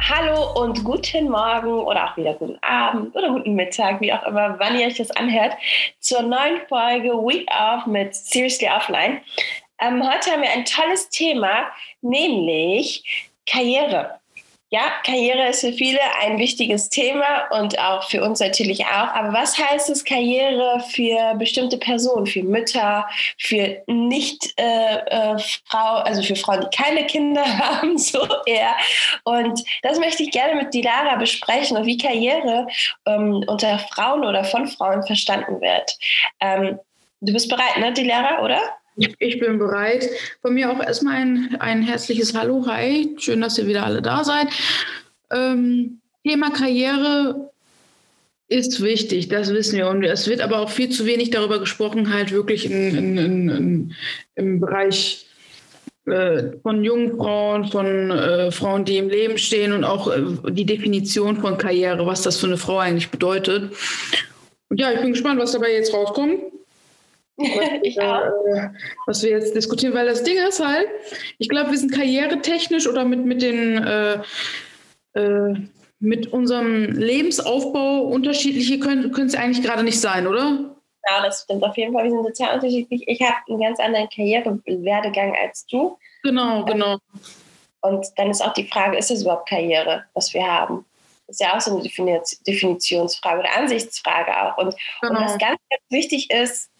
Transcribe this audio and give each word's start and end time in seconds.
Hallo 0.00 0.52
und 0.60 0.84
guten 0.84 1.30
Morgen 1.30 1.72
oder 1.84 2.10
auch 2.10 2.16
wieder 2.16 2.34
guten 2.34 2.58
Abend 2.62 3.14
oder 3.14 3.30
guten 3.30 3.54
Mittag, 3.54 4.00
wie 4.00 4.12
auch 4.12 4.22
immer, 4.24 4.58
wann 4.58 4.78
ihr 4.78 4.86
euch 4.86 4.96
das 4.96 5.10
anhört, 5.12 5.54
zur 6.00 6.22
neuen 6.22 6.60
Folge 6.68 7.10
Week 7.10 7.48
Off 7.50 7.86
mit 7.86 8.14
Seriously 8.14 8.68
Offline. 8.68 9.20
Ähm, 9.80 10.02
heute 10.02 10.32
haben 10.32 10.42
wir 10.42 10.50
ein 10.50 10.64
tolles 10.64 11.08
Thema, 11.08 11.70
nämlich 12.02 13.32
Karriere. 13.46 14.19
Ja, 14.72 14.82
Karriere 15.04 15.48
ist 15.48 15.62
für 15.62 15.72
viele 15.72 15.98
ein 16.20 16.38
wichtiges 16.38 16.88
Thema 16.88 17.48
und 17.50 17.76
auch 17.80 18.08
für 18.08 18.22
uns 18.22 18.38
natürlich 18.38 18.86
auch. 18.86 19.08
Aber 19.14 19.32
was 19.32 19.58
heißt 19.58 19.90
es 19.90 20.04
Karriere 20.04 20.78
für 20.94 21.34
bestimmte 21.34 21.76
Personen, 21.76 22.26
für 22.26 22.44
Mütter, 22.44 23.04
für 23.36 23.82
nicht 23.88 24.54
äh, 24.60 24.98
äh, 25.06 25.38
Frau, 25.66 25.96
also 25.96 26.22
für 26.22 26.36
Frauen, 26.36 26.60
die 26.60 26.76
keine 26.76 27.04
Kinder 27.06 27.44
haben, 27.58 27.98
so 27.98 28.24
eher. 28.46 28.76
Und 29.24 29.60
das 29.82 29.98
möchte 29.98 30.22
ich 30.22 30.30
gerne 30.30 30.62
mit 30.62 30.72
Dilara 30.72 31.16
besprechen 31.16 31.76
und 31.76 31.86
wie 31.86 31.98
Karriere 31.98 32.68
ähm, 33.06 33.42
unter 33.48 33.76
Frauen 33.80 34.24
oder 34.24 34.44
von 34.44 34.68
Frauen 34.68 35.02
verstanden 35.02 35.60
wird. 35.60 35.98
Ähm, 36.38 36.78
du 37.20 37.32
bist 37.32 37.48
bereit, 37.48 37.76
ne, 37.78 37.92
Dilara, 37.92 38.40
oder? 38.44 38.60
Ich, 38.96 39.14
ich, 39.18 39.40
bin 39.40 39.58
bereit. 39.58 40.08
Von 40.42 40.54
mir 40.54 40.70
auch 40.70 40.82
erstmal 40.82 41.16
ein, 41.16 41.56
ein 41.60 41.82
herzliches 41.82 42.34
Hallo, 42.34 42.64
hi. 42.66 43.14
Schön, 43.18 43.40
dass 43.40 43.58
ihr 43.58 43.66
wieder 43.66 43.84
alle 43.84 44.02
da 44.02 44.24
seid. 44.24 44.48
Ähm, 45.30 46.00
Thema 46.24 46.50
Karriere 46.50 47.50
ist 48.48 48.82
wichtig, 48.82 49.28
das 49.28 49.52
wissen 49.54 49.78
wir. 49.78 49.88
Und 49.88 50.02
es 50.02 50.28
wird 50.28 50.40
aber 50.40 50.58
auch 50.58 50.70
viel 50.70 50.90
zu 50.90 51.06
wenig 51.06 51.30
darüber 51.30 51.60
gesprochen, 51.60 52.12
halt 52.12 52.32
wirklich 52.32 52.66
in, 52.66 52.96
in, 52.96 53.18
in, 53.18 53.94
im 54.34 54.60
Bereich 54.60 55.26
äh, 56.06 56.58
von 56.62 56.82
jungen 56.82 57.16
Frauen, 57.16 57.66
von 57.66 58.10
äh, 58.10 58.50
Frauen, 58.50 58.84
die 58.84 58.96
im 58.96 59.08
Leben 59.08 59.38
stehen 59.38 59.72
und 59.72 59.84
auch 59.84 60.10
äh, 60.10 60.50
die 60.50 60.66
Definition 60.66 61.36
von 61.36 61.58
Karriere, 61.58 62.06
was 62.06 62.22
das 62.22 62.38
für 62.38 62.46
eine 62.46 62.56
Frau 62.56 62.78
eigentlich 62.78 63.10
bedeutet. 63.10 63.72
Und 64.68 64.80
ja, 64.80 64.92
ich 64.92 65.00
bin 65.00 65.12
gespannt, 65.12 65.40
was 65.40 65.52
dabei 65.52 65.72
jetzt 65.72 65.94
rauskommt. 65.94 66.40
ich 67.82 68.00
auch. 68.00 68.24
Äh, 68.24 68.70
was 69.06 69.22
wir 69.22 69.30
jetzt 69.30 69.54
diskutieren, 69.54 69.94
weil 69.94 70.06
das 70.06 70.22
Ding 70.22 70.36
ist 70.36 70.64
halt, 70.64 70.88
ich 71.38 71.48
glaube, 71.48 71.70
wir 71.70 71.78
sind 71.78 71.92
karrieretechnisch 71.92 72.86
oder 72.88 73.04
mit, 73.04 73.24
mit 73.24 73.42
den 73.42 73.78
äh, 73.82 74.22
äh, 75.14 75.54
mit 76.00 76.32
unserem 76.32 76.86
Lebensaufbau 76.92 78.00
unterschiedliche 78.00 78.80
können 78.80 79.12
es 79.14 79.34
eigentlich 79.34 79.62
gerade 79.62 79.84
nicht 79.84 80.00
sein, 80.00 80.26
oder? 80.26 80.70
Ja, 81.08 81.22
das 81.22 81.42
stimmt 81.42 81.62
auf 81.62 81.76
jeden 81.76 81.92
Fall. 81.92 82.04
Wir 82.04 82.10
sind 82.10 82.24
total 82.24 82.54
unterschiedlich. 82.54 83.06
Ich 83.06 83.20
habe 83.20 83.36
einen 83.48 83.60
ganz 83.60 83.78
anderen 83.78 84.08
Karrierewerdegang 84.08 85.36
als 85.36 85.66
du. 85.66 85.98
Genau, 86.22 86.64
genau. 86.64 86.98
Und 87.82 88.06
dann 88.16 88.30
ist 88.30 88.42
auch 88.42 88.52
die 88.52 88.66
Frage, 88.66 88.98
ist 88.98 89.10
es 89.10 89.22
überhaupt 89.22 89.48
Karriere, 89.48 90.04
was 90.14 90.32
wir 90.34 90.46
haben? 90.46 90.84
Das 91.26 91.36
ist 91.36 91.40
ja 91.40 91.56
auch 91.56 91.60
so 91.60 91.78
eine 91.78 92.22
Definitionsfrage 92.46 93.40
oder 93.40 93.56
Ansichtsfrage 93.56 94.30
auch. 94.36 94.58
Und, 94.58 94.74
genau. 95.00 95.18
und 95.18 95.24
was 95.24 95.38
ganz, 95.38 95.58
ganz 95.70 95.82
wichtig 95.90 96.30
ist, 96.30 96.70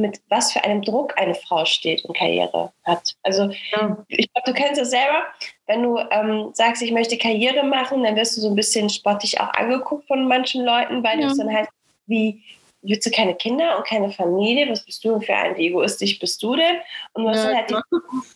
mit 0.00 0.20
was 0.28 0.52
für 0.52 0.64
einem 0.64 0.82
Druck 0.82 1.18
eine 1.18 1.34
Frau 1.34 1.64
steht 1.64 2.04
und 2.04 2.16
Karriere 2.16 2.72
hat. 2.84 3.14
Also 3.22 3.50
ja. 3.72 4.04
ich 4.08 4.32
glaube, 4.32 4.46
du 4.46 4.54
kennst 4.54 4.80
es 4.80 4.90
selber. 4.90 5.24
Wenn 5.66 5.82
du 5.82 5.98
ähm, 6.10 6.50
sagst, 6.52 6.82
ich 6.82 6.92
möchte 6.92 7.18
Karriere 7.18 7.64
machen, 7.64 8.02
dann 8.02 8.16
wirst 8.16 8.36
du 8.36 8.40
so 8.40 8.48
ein 8.48 8.56
bisschen 8.56 8.90
spottig 8.90 9.40
auch 9.40 9.52
angeguckt 9.54 10.06
von 10.06 10.26
manchen 10.26 10.64
Leuten, 10.64 11.04
weil 11.04 11.20
ja. 11.20 11.28
das 11.28 11.38
dann 11.38 11.52
halt 11.52 11.68
wie 12.06 12.42
willst 12.82 13.06
du 13.06 13.10
keine 13.10 13.34
Kinder 13.34 13.78
und 13.78 13.86
keine 13.86 14.10
Familie? 14.10 14.68
Was 14.68 14.84
bist 14.84 15.04
du 15.04 15.12
denn 15.12 15.22
für 15.22 15.34
ein, 15.34 15.56
wie 15.56 15.68
egoistisch 15.68 16.18
bist 16.18 16.42
du 16.42 16.56
denn? 16.56 16.76
Und 17.12 17.24
du 17.24 17.30
hast 17.30 17.44
ja, 17.44 17.50
dann 17.50 17.56
halt 17.56 17.70
den 17.70 17.80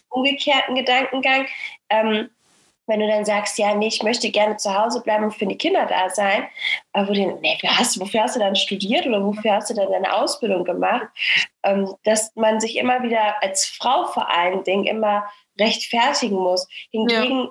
umgekehrten 0.08 0.74
Gedankengang. 0.76 1.46
Ähm, 1.90 2.30
wenn 2.86 3.00
du 3.00 3.06
dann 3.06 3.24
sagst, 3.24 3.58
ja, 3.58 3.74
nee, 3.74 3.88
ich 3.88 4.02
möchte 4.02 4.30
gerne 4.30 4.56
zu 4.56 4.76
Hause 4.76 5.02
bleiben 5.02 5.24
und 5.24 5.34
für 5.34 5.46
die 5.46 5.58
Kinder 5.58 5.86
da 5.86 6.08
sein, 6.10 6.46
aber 6.92 7.08
wo 7.08 7.12
du, 7.12 7.38
nee, 7.40 7.58
hast, 7.66 8.00
wofür 8.00 8.22
hast 8.22 8.36
du 8.36 8.40
dann 8.40 8.56
studiert 8.56 9.06
oder 9.06 9.24
wofür 9.24 9.52
hast 9.54 9.70
du 9.70 9.74
dann 9.74 9.90
deine 9.90 10.12
Ausbildung 10.12 10.64
gemacht? 10.64 11.06
Ähm, 11.62 11.94
dass 12.04 12.34
man 12.36 12.60
sich 12.60 12.76
immer 12.76 13.02
wieder 13.02 13.42
als 13.42 13.66
Frau 13.66 14.06
vor 14.06 14.30
allen 14.30 14.64
Dingen 14.64 14.84
immer 14.84 15.26
rechtfertigen 15.58 16.36
muss. 16.36 16.68
Hingegen 16.90 17.48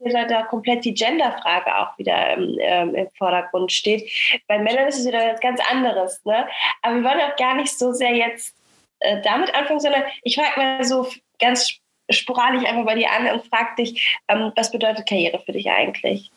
ja. 0.00 0.24
da 0.24 0.42
komplett 0.42 0.84
die 0.84 0.94
Genderfrage 0.94 1.76
auch 1.78 1.98
wieder 1.98 2.34
im, 2.34 2.56
ähm, 2.60 2.94
im, 2.94 3.08
Vordergrund 3.16 3.72
steht. 3.72 4.10
Bei 4.46 4.58
Männern 4.58 4.88
ist 4.88 5.00
es 5.00 5.06
wieder 5.06 5.24
etwas 5.24 5.40
ganz 5.40 5.60
anderes. 5.70 6.24
Ne? 6.24 6.46
Aber 6.82 6.96
wir 6.96 7.04
wollen 7.04 7.20
auch 7.20 7.36
gar 7.36 7.54
nicht 7.54 7.76
so 7.76 7.92
sehr 7.92 8.14
jetzt 8.14 8.54
äh, 9.00 9.20
damit 9.22 9.54
anfangen, 9.54 9.80
sondern 9.80 10.04
ich 10.22 10.36
frage 10.36 10.60
mal 10.60 10.84
so 10.84 11.08
ganz 11.38 11.78
sporadisch 12.10 12.64
einfach 12.64 12.84
bei 12.84 12.94
dir 12.94 13.10
an 13.10 13.34
und 13.34 13.46
frag 13.46 13.76
dich, 13.76 14.18
ähm, 14.28 14.52
was 14.56 14.70
bedeutet 14.70 15.08
Karriere 15.08 15.40
für 15.44 15.52
dich 15.52 15.68
eigentlich? 15.70 16.30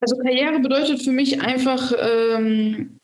Also 0.00 0.16
Karriere 0.18 0.58
bedeutet 0.58 1.02
für 1.02 1.12
mich 1.12 1.40
einfach 1.40 1.92
ähm, 1.98 2.98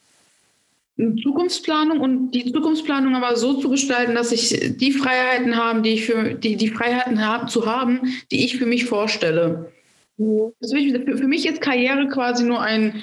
Zukunftsplanung 1.23 2.01
und 2.01 2.31
die 2.33 2.53
Zukunftsplanung 2.53 3.17
aber 3.17 3.37
so 3.37 3.55
zu 3.55 3.71
gestalten, 3.71 4.15
dass 4.15 4.33
ich 4.33 4.77
die 4.77 4.93
Freiheiten 4.93 5.57
habe, 5.57 5.83
die 5.83 5.95
ich 5.95 6.05
für 6.05 6.35
die, 6.35 6.57
die 6.57 6.69
Freiheiten 6.69 7.25
haben, 7.27 7.49
zu 7.49 7.67
haben, 7.67 8.01
die 8.31 8.45
ich 8.45 8.59
für 8.59 8.67
mich 8.67 8.85
vorstelle. 8.85 9.73
Mhm. 10.19 10.53
Für, 10.61 11.17
für, 11.17 11.29
mich 11.29 11.47
ist 11.47 11.63
Karriere 11.63 12.09
quasi 12.09 12.45
nur 12.45 12.61
ein, 12.61 13.03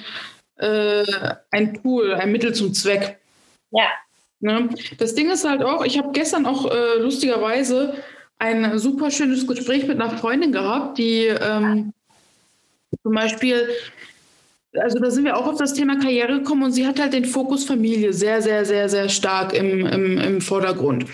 äh, 0.56 1.04
ein 1.50 1.74
Tool, 1.82 2.14
ein 2.14 2.30
Mittel 2.30 2.54
zum 2.54 2.72
Zweck. 2.72 3.18
Ja. 3.72 3.88
Ne? 4.40 4.68
Das 4.98 5.14
Ding 5.14 5.28
ist 5.30 5.44
halt 5.44 5.62
auch, 5.62 5.84
ich 5.84 5.98
habe 5.98 6.12
gestern 6.12 6.46
auch 6.46 6.70
äh, 6.70 6.98
lustigerweise 6.98 7.96
ein 8.38 8.78
super 8.78 9.10
schönes 9.10 9.46
Gespräch 9.46 9.86
mit 9.86 10.00
einer 10.00 10.16
Freundin 10.16 10.52
gehabt, 10.52 10.98
die 10.98 11.26
ähm, 11.26 11.92
zum 13.02 13.12
Beispiel, 13.12 13.68
also 14.74 14.98
da 14.98 15.10
sind 15.10 15.24
wir 15.24 15.36
auch 15.36 15.46
auf 15.46 15.58
das 15.58 15.74
Thema 15.74 15.98
Karriere 15.98 16.38
gekommen 16.38 16.62
und 16.62 16.72
sie 16.72 16.86
hat 16.86 17.00
halt 17.00 17.12
den 17.12 17.24
Fokus 17.24 17.64
Familie 17.64 18.12
sehr, 18.12 18.40
sehr, 18.40 18.64
sehr, 18.64 18.88
sehr 18.88 19.08
stark 19.08 19.52
im, 19.54 19.86
im, 19.86 20.18
im 20.18 20.40
Vordergrund. 20.40 21.06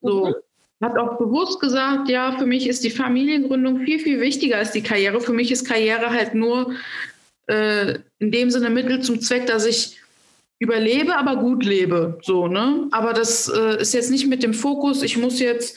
So. 0.00 0.34
Hat 0.82 0.96
auch 0.96 1.18
bewusst 1.18 1.60
gesagt, 1.60 2.08
ja, 2.08 2.32
für 2.38 2.46
mich 2.46 2.66
ist 2.66 2.84
die 2.84 2.90
Familiengründung 2.90 3.80
viel, 3.80 3.98
viel 3.98 4.18
wichtiger 4.18 4.56
als 4.56 4.72
die 4.72 4.82
Karriere. 4.82 5.20
Für 5.20 5.34
mich 5.34 5.52
ist 5.52 5.66
Karriere 5.66 6.08
halt 6.08 6.34
nur 6.34 6.72
äh, 7.48 7.98
in 8.18 8.32
dem 8.32 8.50
Sinne 8.50 8.70
Mittel 8.70 9.02
zum 9.02 9.20
Zweck, 9.20 9.46
dass 9.46 9.66
ich 9.66 9.98
überlebe, 10.58 11.16
aber 11.16 11.36
gut 11.36 11.64
lebe. 11.66 12.18
So, 12.22 12.48
ne? 12.48 12.88
Aber 12.92 13.12
das 13.12 13.48
äh, 13.48 13.82
ist 13.82 13.92
jetzt 13.92 14.10
nicht 14.10 14.26
mit 14.26 14.42
dem 14.42 14.54
Fokus, 14.54 15.02
ich 15.02 15.18
muss 15.18 15.38
jetzt 15.38 15.76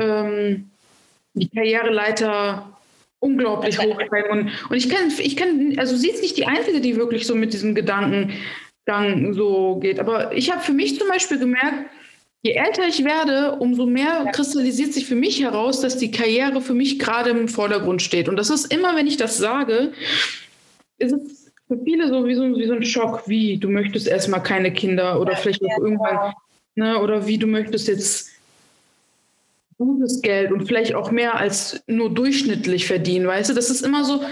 ähm, 0.00 0.70
die 1.34 1.48
Karriereleiter 1.48 2.76
unglaublich 3.20 3.78
hoch 3.78 4.00
und, 4.30 4.50
und 4.70 4.76
ich 4.76 4.88
kann, 4.88 5.12
ich 5.18 5.36
kann, 5.36 5.74
also 5.78 5.94
sie 5.94 6.08
ist 6.08 6.22
nicht 6.22 6.36
die 6.38 6.46
Einzige, 6.46 6.80
die 6.80 6.96
wirklich 6.96 7.26
so 7.26 7.34
mit 7.34 7.52
diesem 7.52 7.74
Gedankengang 7.74 9.34
so 9.34 9.76
geht. 9.76 10.00
Aber 10.00 10.32
ich 10.32 10.50
habe 10.50 10.62
für 10.62 10.72
mich 10.72 10.98
zum 10.98 11.08
Beispiel 11.08 11.38
gemerkt, 11.38 11.90
je 12.42 12.52
älter 12.52 12.88
ich 12.88 13.04
werde, 13.04 13.56
umso 13.56 13.84
mehr 13.84 14.30
kristallisiert 14.32 14.94
sich 14.94 15.06
für 15.06 15.16
mich 15.16 15.42
heraus, 15.42 15.82
dass 15.82 15.98
die 15.98 16.10
Karriere 16.10 16.62
für 16.62 16.74
mich 16.74 16.98
gerade 16.98 17.30
im 17.30 17.48
Vordergrund 17.48 18.00
steht. 18.00 18.28
Und 18.28 18.36
das 18.36 18.48
ist 18.48 18.72
immer, 18.72 18.96
wenn 18.96 19.06
ich 19.06 19.18
das 19.18 19.36
sage, 19.36 19.92
ist 20.96 21.12
es 21.12 21.52
für 21.68 21.78
viele 21.84 22.08
so 22.08 22.26
wie 22.26 22.34
so, 22.34 22.42
wie 22.56 22.66
so 22.66 22.72
ein 22.72 22.84
Schock, 22.84 23.28
wie 23.28 23.58
du 23.58 23.68
möchtest 23.68 24.08
erstmal 24.08 24.42
keine 24.42 24.72
Kinder 24.72 25.20
oder 25.20 25.36
vielleicht 25.36 25.62
auch 25.62 25.78
irgendwann, 25.78 26.32
ne, 26.74 26.98
oder 26.98 27.26
wie 27.26 27.36
du 27.36 27.46
möchtest 27.46 27.86
jetzt 27.86 28.29
gutes 29.80 30.20
Geld 30.20 30.52
und 30.52 30.66
vielleicht 30.66 30.94
auch 30.94 31.10
mehr 31.10 31.36
als 31.36 31.82
nur 31.86 32.10
durchschnittlich 32.10 32.86
verdienen, 32.86 33.26
weißt 33.26 33.50
du? 33.50 33.54
Das 33.54 33.70
ist 33.70 33.80
immer 33.80 34.04
so, 34.04 34.22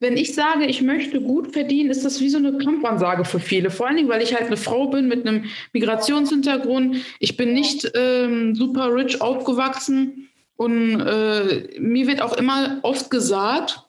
wenn 0.00 0.16
ich 0.16 0.34
sage, 0.34 0.66
ich 0.66 0.82
möchte 0.82 1.20
gut 1.20 1.52
verdienen, 1.52 1.90
ist 1.90 2.04
das 2.04 2.20
wie 2.20 2.28
so 2.28 2.36
eine 2.36 2.58
Kampfansage 2.58 3.24
für 3.24 3.40
viele. 3.40 3.70
Vor 3.70 3.86
allen 3.86 3.96
Dingen, 3.96 4.10
weil 4.10 4.22
ich 4.22 4.34
halt 4.34 4.46
eine 4.46 4.58
Frau 4.58 4.88
bin 4.88 5.08
mit 5.08 5.26
einem 5.26 5.46
Migrationshintergrund. 5.72 6.96
Ich 7.20 7.38
bin 7.38 7.54
nicht 7.54 7.90
ähm, 7.94 8.54
super 8.54 8.94
rich 8.94 9.20
aufgewachsen 9.22 10.28
und 10.56 11.00
äh, 11.00 11.80
mir 11.80 12.06
wird 12.06 12.20
auch 12.20 12.36
immer 12.36 12.78
oft 12.82 13.10
gesagt, 13.10 13.82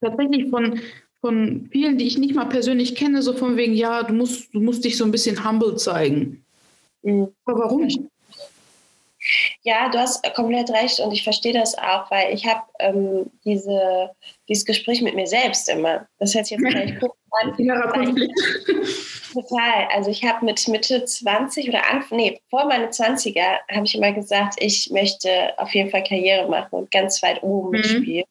tatsächlich 0.00 0.48
von, 0.48 0.80
von 1.20 1.68
vielen, 1.70 1.98
die 1.98 2.06
ich 2.06 2.16
nicht 2.16 2.34
mal 2.34 2.46
persönlich 2.46 2.94
kenne, 2.94 3.20
so 3.20 3.34
von 3.34 3.58
wegen, 3.58 3.74
ja, 3.74 4.02
du 4.02 4.14
musst, 4.14 4.54
du 4.54 4.60
musst 4.60 4.82
dich 4.84 4.96
so 4.96 5.04
ein 5.04 5.10
bisschen 5.10 5.44
humble 5.44 5.76
zeigen. 5.76 6.42
Mhm. 7.02 7.28
Aber 7.44 7.58
warum? 7.60 8.09
Ja, 9.62 9.90
du 9.90 9.98
hast 9.98 10.22
komplett 10.34 10.70
recht 10.70 11.00
und 11.00 11.12
ich 11.12 11.22
verstehe 11.22 11.52
das 11.52 11.76
auch, 11.76 12.10
weil 12.10 12.32
ich 12.32 12.46
habe 12.46 12.62
ähm, 12.78 13.30
diese, 13.44 14.10
dieses 14.48 14.64
Gespräch 14.64 15.02
mit 15.02 15.14
mir 15.14 15.26
selbst 15.26 15.68
immer. 15.68 16.06
Das 16.18 16.34
hört 16.34 16.46
sich 16.46 16.58
jetzt 16.58 16.66
vielleicht 16.66 17.00
komisch 17.00 17.14
an. 17.42 17.54
Total. 19.32 19.88
Also 19.94 20.10
ich 20.10 20.24
habe 20.24 20.44
mit 20.44 20.66
Mitte 20.66 21.04
20 21.04 21.68
oder 21.68 21.88
Anfang, 21.90 22.18
nee, 22.18 22.40
vor 22.48 22.66
meine 22.66 22.88
20er 22.88 23.58
habe 23.70 23.84
ich 23.84 23.94
immer 23.94 24.12
gesagt, 24.12 24.54
ich 24.58 24.90
möchte 24.92 25.52
auf 25.58 25.74
jeden 25.74 25.90
Fall 25.90 26.04
Karriere 26.04 26.48
machen 26.48 26.70
und 26.70 26.90
ganz 26.90 27.22
weit 27.22 27.42
oben 27.42 27.68
mhm. 27.68 27.76
mitspielen. 27.76 28.24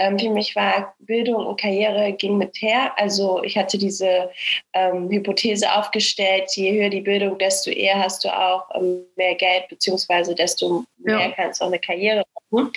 Ähm, 0.00 0.18
für 0.18 0.30
mich 0.30 0.56
war 0.56 0.94
Bildung 1.00 1.44
und 1.46 1.60
Karriere 1.60 2.12
ging 2.14 2.38
mit 2.38 2.56
her. 2.62 2.92
Also 2.96 3.42
ich 3.42 3.56
hatte 3.58 3.76
diese 3.76 4.30
ähm, 4.72 5.10
Hypothese 5.10 5.70
aufgestellt, 5.70 6.50
je 6.54 6.72
höher 6.72 6.88
die 6.88 7.02
Bildung, 7.02 7.36
desto 7.38 7.70
eher 7.70 7.98
hast 8.02 8.24
du 8.24 8.34
auch 8.34 8.64
ähm, 8.74 9.04
mehr 9.16 9.34
Geld, 9.34 9.68
beziehungsweise 9.68 10.34
desto 10.34 10.84
mehr 10.96 11.20
ja. 11.20 11.32
kannst 11.32 11.60
du 11.60 11.64
auch 11.64 11.68
eine 11.68 11.78
Karriere 11.78 12.24
machen. 12.50 12.72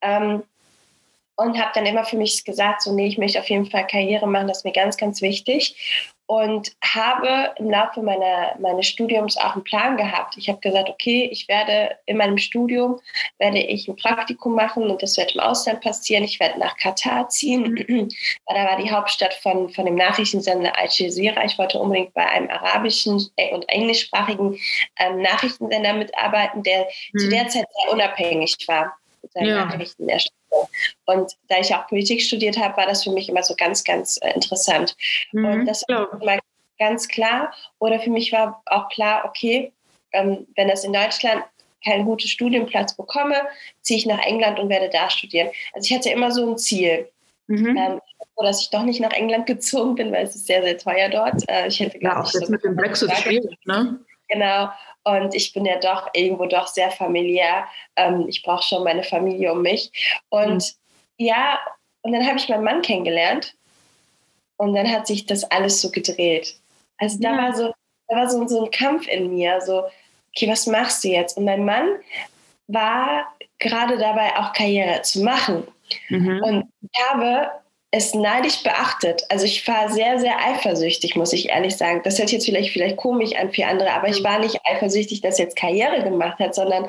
Ähm, 0.00 0.42
und 1.36 1.58
habe 1.58 1.72
dann 1.74 1.86
immer 1.86 2.04
für 2.04 2.16
mich 2.16 2.44
gesagt, 2.44 2.82
so 2.82 2.94
nee, 2.94 3.06
ich 3.06 3.18
möchte 3.18 3.38
auf 3.38 3.48
jeden 3.50 3.66
Fall 3.66 3.86
Karriere 3.86 4.26
machen, 4.26 4.48
das 4.48 4.58
ist 4.58 4.64
mir 4.64 4.72
ganz, 4.72 4.96
ganz 4.96 5.20
wichtig 5.20 5.76
und 6.32 6.72
habe 6.82 7.52
im 7.58 7.68
Laufe 7.68 8.00
meiner, 8.00 8.56
meines 8.58 8.86
Studiums 8.86 9.36
auch 9.36 9.52
einen 9.52 9.64
Plan 9.64 9.98
gehabt. 9.98 10.38
Ich 10.38 10.48
habe 10.48 10.60
gesagt, 10.60 10.88
okay, 10.88 11.28
ich 11.30 11.46
werde 11.46 11.98
in 12.06 12.16
meinem 12.16 12.38
Studium 12.38 12.98
werde 13.38 13.58
ich 13.58 13.86
ein 13.86 13.96
Praktikum 13.96 14.54
machen 14.54 14.90
und 14.90 15.02
das 15.02 15.18
wird 15.18 15.34
im 15.34 15.42
Ausland 15.42 15.82
passieren. 15.82 16.24
Ich 16.24 16.40
werde 16.40 16.58
nach 16.58 16.78
Katar 16.78 17.28
ziehen, 17.28 17.76
weil 17.76 18.08
da 18.46 18.64
war 18.64 18.82
die 18.82 18.90
Hauptstadt 18.90 19.34
von, 19.34 19.68
von 19.68 19.84
dem 19.84 19.96
Nachrichtensender 19.96 20.74
Al 20.78 20.88
Jazeera. 20.90 21.44
Ich 21.44 21.58
wollte 21.58 21.78
unbedingt 21.78 22.14
bei 22.14 22.26
einem 22.26 22.48
arabischen 22.48 23.16
und 23.52 23.68
englischsprachigen 23.68 24.58
ähm, 25.00 25.20
Nachrichtensender 25.20 25.92
mitarbeiten, 25.92 26.62
der 26.62 26.86
mhm. 27.12 27.18
zu 27.18 27.28
der 27.28 27.48
Zeit 27.48 27.66
sehr 27.68 27.92
unabhängig 27.92 28.56
war 28.68 28.96
mit 29.20 29.32
seinen 29.34 29.48
ja. 29.48 29.64
Nachrichtenerstellung. 29.66 30.41
Und 31.06 31.32
da 31.48 31.58
ich 31.58 31.74
auch 31.74 31.86
Politik 31.86 32.20
studiert 32.20 32.58
habe, 32.58 32.76
war 32.76 32.86
das 32.86 33.04
für 33.04 33.10
mich 33.10 33.28
immer 33.28 33.42
so 33.42 33.54
ganz, 33.56 33.84
ganz 33.84 34.18
äh, 34.22 34.32
interessant. 34.34 34.96
Mhm, 35.32 35.44
und 35.44 35.66
das 35.66 35.84
war 35.88 36.12
immer 36.20 36.38
ganz 36.78 37.08
klar. 37.08 37.52
Oder 37.78 38.00
für 38.00 38.10
mich 38.10 38.32
war 38.32 38.62
auch 38.66 38.88
klar, 38.88 39.24
okay, 39.24 39.72
ähm, 40.12 40.46
wenn 40.56 40.68
das 40.68 40.84
in 40.84 40.92
Deutschland 40.92 41.44
keinen 41.84 42.04
guten 42.04 42.28
Studienplatz 42.28 42.94
bekomme, 42.96 43.36
ziehe 43.80 43.98
ich 43.98 44.06
nach 44.06 44.24
England 44.24 44.58
und 44.58 44.68
werde 44.68 44.88
da 44.88 45.10
studieren. 45.10 45.50
Also 45.72 45.86
ich 45.86 45.98
hatte 45.98 46.10
immer 46.10 46.30
so 46.30 46.50
ein 46.50 46.58
Ziel. 46.58 47.08
Mhm. 47.48 47.76
Ähm, 47.76 48.00
dass 48.42 48.60
ich 48.60 48.70
doch 48.70 48.82
nicht 48.82 49.00
nach 49.00 49.12
England 49.12 49.46
gezogen 49.46 49.94
bin, 49.94 50.12
weil 50.12 50.24
es 50.24 50.34
ist 50.34 50.46
sehr, 50.46 50.62
sehr 50.62 50.78
teuer 50.78 51.08
dort. 51.08 51.48
Äh, 51.48 51.68
ich 51.68 51.80
hätte 51.80 51.98
ja, 52.00 52.20
auch 52.20 52.32
jetzt 52.32 52.46
so 52.46 52.52
mit 52.52 52.64
dem 52.64 52.76
Brexit 52.76 53.12
schwierig, 53.12 53.56
ne? 53.66 54.00
Genau. 54.28 54.70
Und 55.04 55.34
ich 55.34 55.52
bin 55.52 55.64
ja 55.64 55.78
doch 55.78 56.08
irgendwo 56.14 56.46
doch 56.46 56.66
sehr 56.66 56.90
familiär. 56.90 57.66
Ähm, 57.96 58.26
ich 58.28 58.42
brauche 58.42 58.62
schon 58.62 58.84
meine 58.84 59.02
Familie 59.02 59.52
um 59.52 59.62
mich. 59.62 59.90
Und 60.28 60.74
mhm. 61.18 61.26
ja, 61.26 61.58
und 62.02 62.12
dann 62.12 62.26
habe 62.26 62.38
ich 62.38 62.48
meinen 62.48 62.64
Mann 62.64 62.82
kennengelernt. 62.82 63.54
Und 64.56 64.74
dann 64.74 64.90
hat 64.90 65.06
sich 65.06 65.26
das 65.26 65.44
alles 65.44 65.80
so 65.80 65.90
gedreht. 65.90 66.56
Also 66.98 67.18
da 67.20 67.32
ja. 67.32 67.42
war 67.42 67.54
so, 67.54 67.72
da 68.08 68.16
war 68.16 68.28
so, 68.28 68.46
so 68.46 68.64
ein 68.64 68.70
Kampf 68.70 69.08
in 69.08 69.34
mir. 69.34 69.60
So, 69.60 69.84
okay, 70.36 70.48
was 70.48 70.66
machst 70.66 71.02
du 71.02 71.08
jetzt? 71.08 71.36
Und 71.36 71.44
mein 71.44 71.64
Mann 71.64 71.88
war 72.68 73.34
gerade 73.58 73.98
dabei, 73.98 74.36
auch 74.36 74.52
Karriere 74.52 75.02
zu 75.02 75.22
machen. 75.22 75.66
Mhm. 76.08 76.42
Und 76.44 76.72
ich 76.80 77.02
habe 77.08 77.50
es 77.92 78.14
neidisch 78.14 78.62
beachtet. 78.62 79.22
Also 79.28 79.44
ich 79.44 79.66
war 79.68 79.90
sehr, 79.90 80.18
sehr 80.18 80.38
eifersüchtig, 80.38 81.14
muss 81.14 81.32
ich 81.34 81.50
ehrlich 81.50 81.76
sagen. 81.76 82.00
Das 82.02 82.18
hört 82.18 82.32
jetzt 82.32 82.46
vielleicht, 82.46 82.72
vielleicht 82.72 82.96
komisch 82.96 83.34
an 83.36 83.52
für 83.52 83.66
andere, 83.66 83.92
aber 83.92 84.08
ich 84.08 84.20
mhm. 84.20 84.24
war 84.24 84.38
nicht 84.38 84.58
eifersüchtig, 84.64 85.20
dass 85.20 85.38
er 85.38 85.44
jetzt 85.44 85.56
Karriere 85.56 86.02
gemacht 86.02 86.38
hat, 86.38 86.54
sondern 86.54 86.88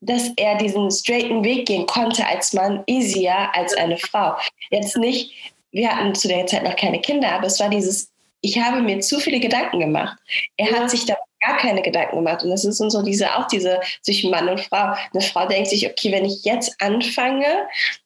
dass 0.00 0.30
er 0.36 0.56
diesen 0.56 0.90
straighten 0.90 1.44
Weg 1.44 1.66
gehen 1.66 1.84
konnte 1.84 2.26
als 2.26 2.52
Mann, 2.52 2.82
easier 2.86 3.50
als 3.52 3.74
eine 3.74 3.98
Frau. 3.98 4.34
Jetzt 4.70 4.96
nicht, 4.96 5.32
wir 5.72 5.90
hatten 5.90 6.14
zu 6.14 6.28
der 6.28 6.46
Zeit 6.46 6.62
noch 6.62 6.76
keine 6.76 7.00
Kinder, 7.00 7.32
aber 7.32 7.48
es 7.48 7.58
war 7.60 7.68
dieses, 7.68 8.10
ich 8.40 8.58
habe 8.58 8.80
mir 8.80 9.00
zu 9.00 9.18
viele 9.18 9.40
Gedanken 9.40 9.80
gemacht. 9.80 10.16
Er 10.56 10.70
hat 10.70 10.90
sich 10.90 11.04
da 11.04 11.16
gar 11.40 11.56
keine 11.56 11.82
Gedanken 11.82 12.16
gemacht. 12.16 12.42
Und 12.42 12.50
das 12.50 12.64
ist 12.64 12.78
so 12.78 13.02
diese, 13.02 13.34
auch 13.36 13.46
diese 13.46 13.80
zwischen 14.02 14.30
Mann 14.30 14.48
und 14.48 14.60
Frau. 14.60 14.94
Eine 15.12 15.22
Frau 15.22 15.46
denkt 15.46 15.68
sich, 15.68 15.88
okay, 15.88 16.12
wenn 16.12 16.24
ich 16.24 16.44
jetzt 16.44 16.74
anfange, 16.80 17.46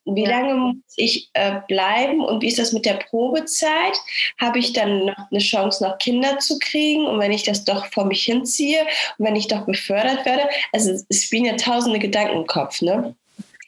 wie 0.04 0.24
ja. 0.24 0.30
lange 0.30 0.54
muss 0.54 0.76
ich 0.96 1.30
äh, 1.34 1.60
bleiben 1.66 2.24
und 2.24 2.42
wie 2.42 2.48
ist 2.48 2.58
das 2.58 2.72
mit 2.72 2.84
der 2.86 2.94
Probezeit? 2.94 3.98
Habe 4.40 4.58
ich 4.58 4.72
dann 4.72 5.06
noch 5.06 5.30
eine 5.30 5.40
Chance, 5.40 5.84
noch 5.84 5.98
Kinder 5.98 6.38
zu 6.38 6.58
kriegen? 6.58 7.06
Und 7.06 7.18
wenn 7.18 7.32
ich 7.32 7.42
das 7.42 7.64
doch 7.64 7.86
vor 7.86 8.04
mich 8.04 8.24
hinziehe 8.24 8.86
und 9.18 9.26
wenn 9.26 9.36
ich 9.36 9.48
doch 9.48 9.66
befördert 9.66 10.24
werde, 10.24 10.48
also 10.72 10.92
es 11.08 11.24
spielen 11.24 11.46
ja 11.46 11.56
tausende 11.56 11.98
Gedanken 11.98 12.36
im 12.38 12.46
Kopf, 12.46 12.82
ne? 12.82 13.14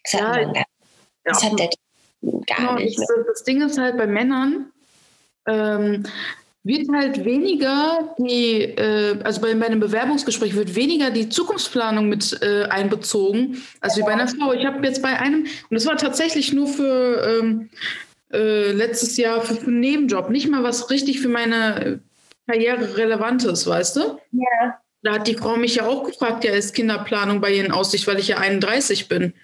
Das 0.04 0.12
ja, 0.12 0.28
hat, 0.28 0.46
man, 0.46 0.64
das 1.24 1.42
hat 1.42 1.58
der 1.58 1.70
gar 2.46 2.58
genau, 2.58 2.74
nicht. 2.74 2.98
Ne? 2.98 3.06
Das 3.26 3.42
Ding 3.44 3.60
ist 3.62 3.78
halt 3.78 3.96
bei 3.96 4.06
Männern, 4.06 4.70
ähm, 5.48 6.06
wird 6.66 6.88
halt 6.92 7.24
weniger 7.24 8.14
die, 8.18 8.62
äh, 8.62 9.18
also 9.22 9.40
bei, 9.40 9.54
bei 9.54 9.66
einem 9.66 9.80
Bewerbungsgespräch 9.80 10.54
wird 10.54 10.74
weniger 10.74 11.10
die 11.10 11.28
Zukunftsplanung 11.28 12.08
mit 12.08 12.38
äh, 12.42 12.64
einbezogen, 12.64 13.62
als 13.80 13.96
wie 13.96 14.02
bei 14.02 14.12
einer 14.12 14.26
Frau. 14.26 14.52
Ich 14.52 14.66
habe 14.66 14.84
jetzt 14.84 15.02
bei 15.02 15.18
einem, 15.18 15.42
und 15.44 15.70
das 15.70 15.86
war 15.86 15.96
tatsächlich 15.96 16.52
nur 16.52 16.66
für 16.66 17.40
ähm, 17.40 17.70
äh, 18.32 18.72
letztes 18.72 19.16
Jahr 19.16 19.42
für, 19.42 19.54
für 19.54 19.68
einen 19.68 19.80
Nebenjob, 19.80 20.30
nicht 20.30 20.48
mal 20.48 20.64
was 20.64 20.90
richtig 20.90 21.20
für 21.20 21.28
meine 21.28 22.00
Karriere 22.48 22.96
relevantes, 22.96 23.66
weißt 23.66 23.96
du? 23.96 24.18
Ja. 24.32 24.78
Da 25.02 25.14
hat 25.14 25.28
die 25.28 25.34
Frau 25.34 25.56
mich 25.56 25.76
ja 25.76 25.86
auch 25.86 26.04
gefragt, 26.04 26.44
ja, 26.44 26.52
ist 26.52 26.74
Kinderplanung 26.74 27.40
bei 27.40 27.52
Ihnen 27.52 27.70
Aussicht, 27.70 28.08
weil 28.08 28.18
ich 28.18 28.28
ja 28.28 28.38
31 28.38 29.08
bin. 29.08 29.34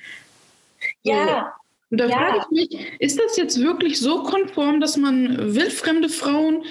Ja. 1.03 1.55
Und 1.91 1.99
da 1.99 2.07
ja. 2.07 2.17
frage 2.17 2.39
ich 2.39 2.71
mich, 2.71 3.01
ist 3.01 3.21
das 3.21 3.37
jetzt 3.37 3.61
wirklich 3.61 4.01
so 4.01 4.25
konform, 4.25 4.81
dass 4.81 4.97
man 4.97 5.55
wildfremde 5.55 6.09
Frauen 6.09 6.65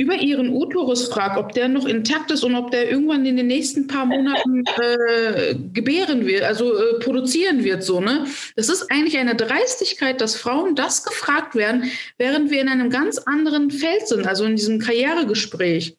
über 0.00 0.14
ihren 0.14 0.48
Uterus 0.48 1.08
fragt, 1.08 1.36
ob 1.36 1.52
der 1.52 1.68
noch 1.68 1.84
intakt 1.84 2.30
ist 2.30 2.42
und 2.42 2.54
ob 2.54 2.70
der 2.70 2.90
irgendwann 2.90 3.26
in 3.26 3.36
den 3.36 3.48
nächsten 3.48 3.86
paar 3.86 4.06
Monaten 4.06 4.64
äh, 4.80 5.54
gebären 5.74 6.26
wird, 6.26 6.42
also 6.42 6.74
äh, 6.74 6.98
produzieren 7.00 7.64
wird, 7.64 7.82
so, 7.82 8.00
ne? 8.00 8.24
Das 8.56 8.70
ist 8.70 8.90
eigentlich 8.90 9.18
eine 9.18 9.34
Dreistigkeit, 9.34 10.22
dass 10.22 10.36
Frauen 10.36 10.74
das 10.74 11.04
gefragt 11.04 11.54
werden, 11.54 11.90
während 12.16 12.50
wir 12.50 12.62
in 12.62 12.70
einem 12.70 12.88
ganz 12.88 13.18
anderen 13.18 13.70
Feld 13.70 14.08
sind, 14.08 14.26
also 14.26 14.46
in 14.46 14.56
diesem 14.56 14.78
Karrieregespräch. 14.78 15.94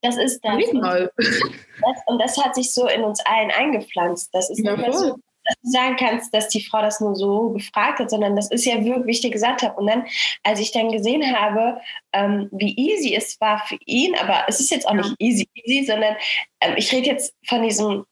Das 0.00 0.16
ist 0.16 0.40
das. 0.44 0.54
Und 0.54 0.80
das, 0.80 1.96
und 2.06 2.22
das 2.22 2.38
hat 2.38 2.54
sich 2.54 2.72
so 2.72 2.86
in 2.86 3.02
uns 3.02 3.18
allen 3.26 3.50
eingepflanzt. 3.50 4.30
Das 4.32 4.48
ist 4.48 4.64
ja, 4.64 4.76
nicht 4.76 4.80
mehr 4.80 4.92
so 4.92 5.18
dass 5.48 5.56
du 5.62 5.70
sagen 5.70 5.96
kannst, 5.96 6.34
dass 6.34 6.48
die 6.48 6.62
Frau 6.62 6.80
das 6.80 7.00
nur 7.00 7.16
so 7.16 7.50
gefragt 7.50 7.98
hat, 7.98 8.10
sondern 8.10 8.36
das 8.36 8.50
ist 8.50 8.64
ja 8.64 8.84
wirklich, 8.84 9.06
wie 9.06 9.10
ich 9.10 9.20
dir 9.22 9.30
gesagt 9.30 9.62
habe. 9.62 9.74
Und 9.80 9.86
dann, 9.86 10.06
als 10.42 10.60
ich 10.60 10.72
dann 10.72 10.92
gesehen 10.92 11.36
habe, 11.36 11.80
ähm, 12.12 12.48
wie 12.52 12.76
easy 12.76 13.14
es 13.14 13.40
war 13.40 13.64
für 13.66 13.78
ihn, 13.86 14.14
aber 14.18 14.44
es 14.46 14.60
ist 14.60 14.70
jetzt 14.70 14.86
auch 14.86 14.94
nicht 14.94 15.14
easy, 15.18 15.48
easy, 15.54 15.86
sondern 15.86 16.16
ähm, 16.60 16.74
ich 16.76 16.92
rede 16.92 17.08
jetzt 17.08 17.34
von 17.46 17.62
diesem 17.62 18.04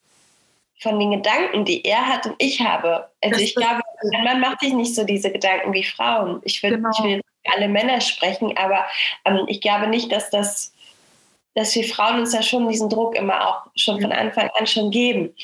von 0.79 1.00
den 1.00 1.11
Gedanken, 1.11 1.65
die 1.65 1.83
er 1.87 2.06
hat 2.06 2.27
und 2.27 2.35
ich 2.38 2.61
habe. 2.61 3.09
Also 3.23 3.41
ich 3.41 3.55
glaube, 3.55 3.81
man 4.23 4.41
macht 4.41 4.61
sich 4.61 4.75
nicht 4.75 4.94
so 4.94 5.05
diese 5.05 5.32
Gedanken 5.32 5.73
wie 5.73 5.82
Frauen. 5.82 6.41
Ich 6.44 6.62
will, 6.62 6.73
genau. 6.73 6.91
ich 6.91 7.03
will 7.03 7.23
alle 7.44 7.69
Männer 7.69 8.03
sprechen, 8.03 8.55
aber 8.59 8.85
ähm, 9.25 9.44
ich 9.47 9.62
glaube 9.62 9.87
nicht, 9.87 10.12
dass 10.12 10.29
das 10.29 10.75
dass 11.56 11.75
wir 11.75 11.85
Frauen 11.85 12.21
uns 12.21 12.32
da 12.32 12.43
schon 12.43 12.69
diesen 12.69 12.91
Druck 12.91 13.17
immer 13.17 13.49
auch 13.49 13.62
schon 13.77 13.99
von 13.99 14.12
Anfang 14.12 14.50
an 14.59 14.67
schon 14.67 14.91
geben. 14.91 15.35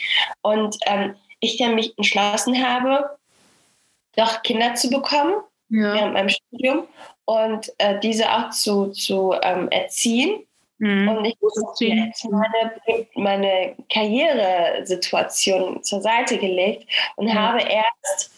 Und 0.42 0.76
ähm, 0.84 1.14
ich 1.42 1.58
dann 1.58 1.74
mich 1.74 1.96
entschlossen 1.98 2.66
habe, 2.66 3.18
doch 4.16 4.42
Kinder 4.42 4.74
zu 4.74 4.88
bekommen 4.88 5.34
ja. 5.68 5.92
während 5.94 6.14
meinem 6.14 6.28
Studium 6.30 6.86
und 7.24 7.72
äh, 7.78 7.98
diese 8.00 8.32
auch 8.32 8.50
zu, 8.50 8.88
zu 8.88 9.34
ähm, 9.42 9.68
erziehen. 9.70 10.46
Mhm. 10.78 11.08
Und 11.08 11.24
ich 11.24 11.36
habe 11.40 11.84
jetzt 11.84 12.24
meine, 12.24 12.72
meine 13.14 13.76
Karrieresituation 13.92 15.82
zur 15.82 16.00
Seite 16.00 16.38
gelegt 16.38 16.88
und 17.16 17.26
mhm. 17.26 17.34
habe 17.34 17.60
erst 17.62 18.30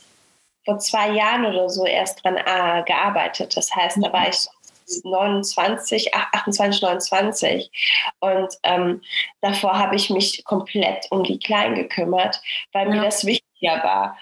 vor 0.65 0.79
zwei 0.79 1.11
Jahren 1.11 1.45
oder 1.45 1.69
so 1.69 1.85
erst 1.85 2.25
dran 2.25 2.37
äh, 2.37 2.83
gearbeitet. 2.85 3.57
Das 3.57 3.75
heißt, 3.75 3.99
da 4.03 4.13
war 4.13 4.29
ich 4.29 4.47
29, 5.05 6.15
28, 6.15 6.83
29. 6.83 7.71
Und 8.21 8.55
ähm, 8.63 9.03
davor 9.41 9.79
habe 9.79 9.97
ich 9.97 10.11
mich 10.11 10.45
komplett 10.45 11.07
um 11.11 11.25
die 11.25 11.39
Kleinen 11.39 11.75
gekümmert, 11.75 12.41
weil 12.73 12.89
ja. 12.89 12.95
mir 12.95 13.03
das 13.03 13.25
wichtiger 13.25 13.83
war. 13.83 14.19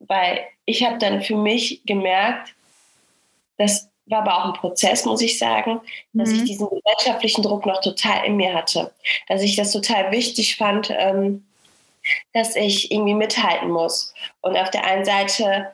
Weil 0.00 0.40
ich 0.64 0.84
habe 0.84 0.98
dann 0.98 1.22
für 1.22 1.36
mich 1.36 1.82
gemerkt, 1.84 2.54
das 3.58 3.88
war 4.06 4.20
aber 4.20 4.38
auch 4.38 4.44
ein 4.46 4.60
Prozess, 4.60 5.04
muss 5.04 5.20
ich 5.20 5.38
sagen, 5.38 5.80
dass 6.12 6.30
mhm. 6.30 6.36
ich 6.36 6.44
diesen 6.44 6.68
gesellschaftlichen 6.68 7.42
Druck 7.42 7.66
noch 7.66 7.80
total 7.80 8.24
in 8.24 8.36
mir 8.36 8.54
hatte. 8.54 8.92
Dass 9.28 9.42
ich 9.42 9.56
das 9.56 9.72
total 9.72 10.12
wichtig 10.12 10.56
fand, 10.56 10.90
ähm, 10.90 11.44
dass 12.32 12.54
ich 12.54 12.92
irgendwie 12.92 13.14
mithalten 13.14 13.70
muss. 13.70 14.14
Und 14.40 14.56
auf 14.56 14.70
der 14.70 14.84
einen 14.84 15.04
Seite 15.04 15.72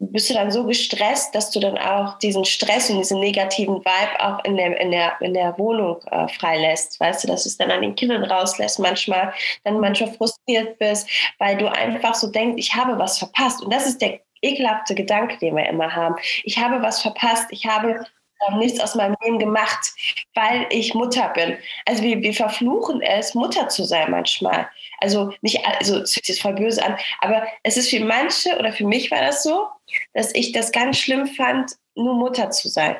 bist 0.00 0.30
du 0.30 0.34
dann 0.34 0.50
so 0.50 0.64
gestresst, 0.64 1.34
dass 1.34 1.50
du 1.50 1.58
dann 1.58 1.76
auch 1.76 2.18
diesen 2.18 2.44
Stress 2.44 2.88
und 2.88 2.98
diesen 2.98 3.18
negativen 3.20 3.76
Vibe 3.76 4.20
auch 4.20 4.44
in 4.44 4.56
der, 4.56 4.80
in 4.80 4.90
der, 4.90 5.20
in 5.20 5.34
der 5.34 5.58
Wohnung 5.58 6.00
äh, 6.10 6.28
freilässt. 6.28 7.00
Weißt 7.00 7.24
du, 7.24 7.28
dass 7.28 7.42
du 7.42 7.48
es 7.48 7.56
dann 7.56 7.70
an 7.70 7.82
den 7.82 7.96
Kindern 7.96 8.24
rauslässt, 8.24 8.78
manchmal, 8.78 9.32
dann 9.64 9.80
manchmal 9.80 10.12
frustriert 10.12 10.78
bist, 10.78 11.08
weil 11.38 11.56
du 11.56 11.70
einfach 11.70 12.14
so 12.14 12.30
denkst, 12.30 12.56
ich 12.58 12.74
habe 12.74 12.98
was 12.98 13.18
verpasst. 13.18 13.62
Und 13.62 13.72
das 13.72 13.86
ist 13.86 14.00
der 14.00 14.20
ekelhafte 14.40 14.94
Gedanke, 14.94 15.36
den 15.38 15.56
wir 15.56 15.68
immer 15.68 15.94
haben. 15.94 16.14
Ich 16.44 16.58
habe 16.58 16.80
was 16.80 17.02
verpasst, 17.02 17.46
ich 17.50 17.66
habe 17.66 18.04
ähm, 18.48 18.58
nichts 18.58 18.78
aus 18.78 18.94
meinem 18.94 19.16
Leben 19.24 19.40
gemacht, 19.40 19.92
weil 20.34 20.66
ich 20.70 20.94
Mutter 20.94 21.28
bin. 21.30 21.58
Also 21.86 22.04
wir, 22.04 22.22
wir 22.22 22.34
verfluchen 22.34 23.02
es, 23.02 23.34
Mutter 23.34 23.68
zu 23.68 23.82
sein 23.82 24.12
manchmal. 24.12 24.68
Also 25.00 25.32
nicht, 25.42 25.64
also 25.66 25.98
es 25.98 26.14
hört 26.14 26.26
sich 26.26 26.40
voll 26.40 26.54
böse 26.54 26.84
an, 26.84 26.96
aber 27.20 27.46
es 27.64 27.76
ist 27.76 27.90
für 27.90 28.00
manche 28.00 28.56
oder 28.58 28.72
für 28.72 28.86
mich 28.86 29.10
war 29.10 29.20
das 29.20 29.42
so, 29.42 29.66
dass 30.14 30.34
ich 30.34 30.52
das 30.52 30.72
ganz 30.72 30.98
schlimm 30.98 31.26
fand, 31.26 31.72
nur 31.94 32.14
Mutter 32.14 32.50
zu 32.50 32.68
sein. 32.68 32.96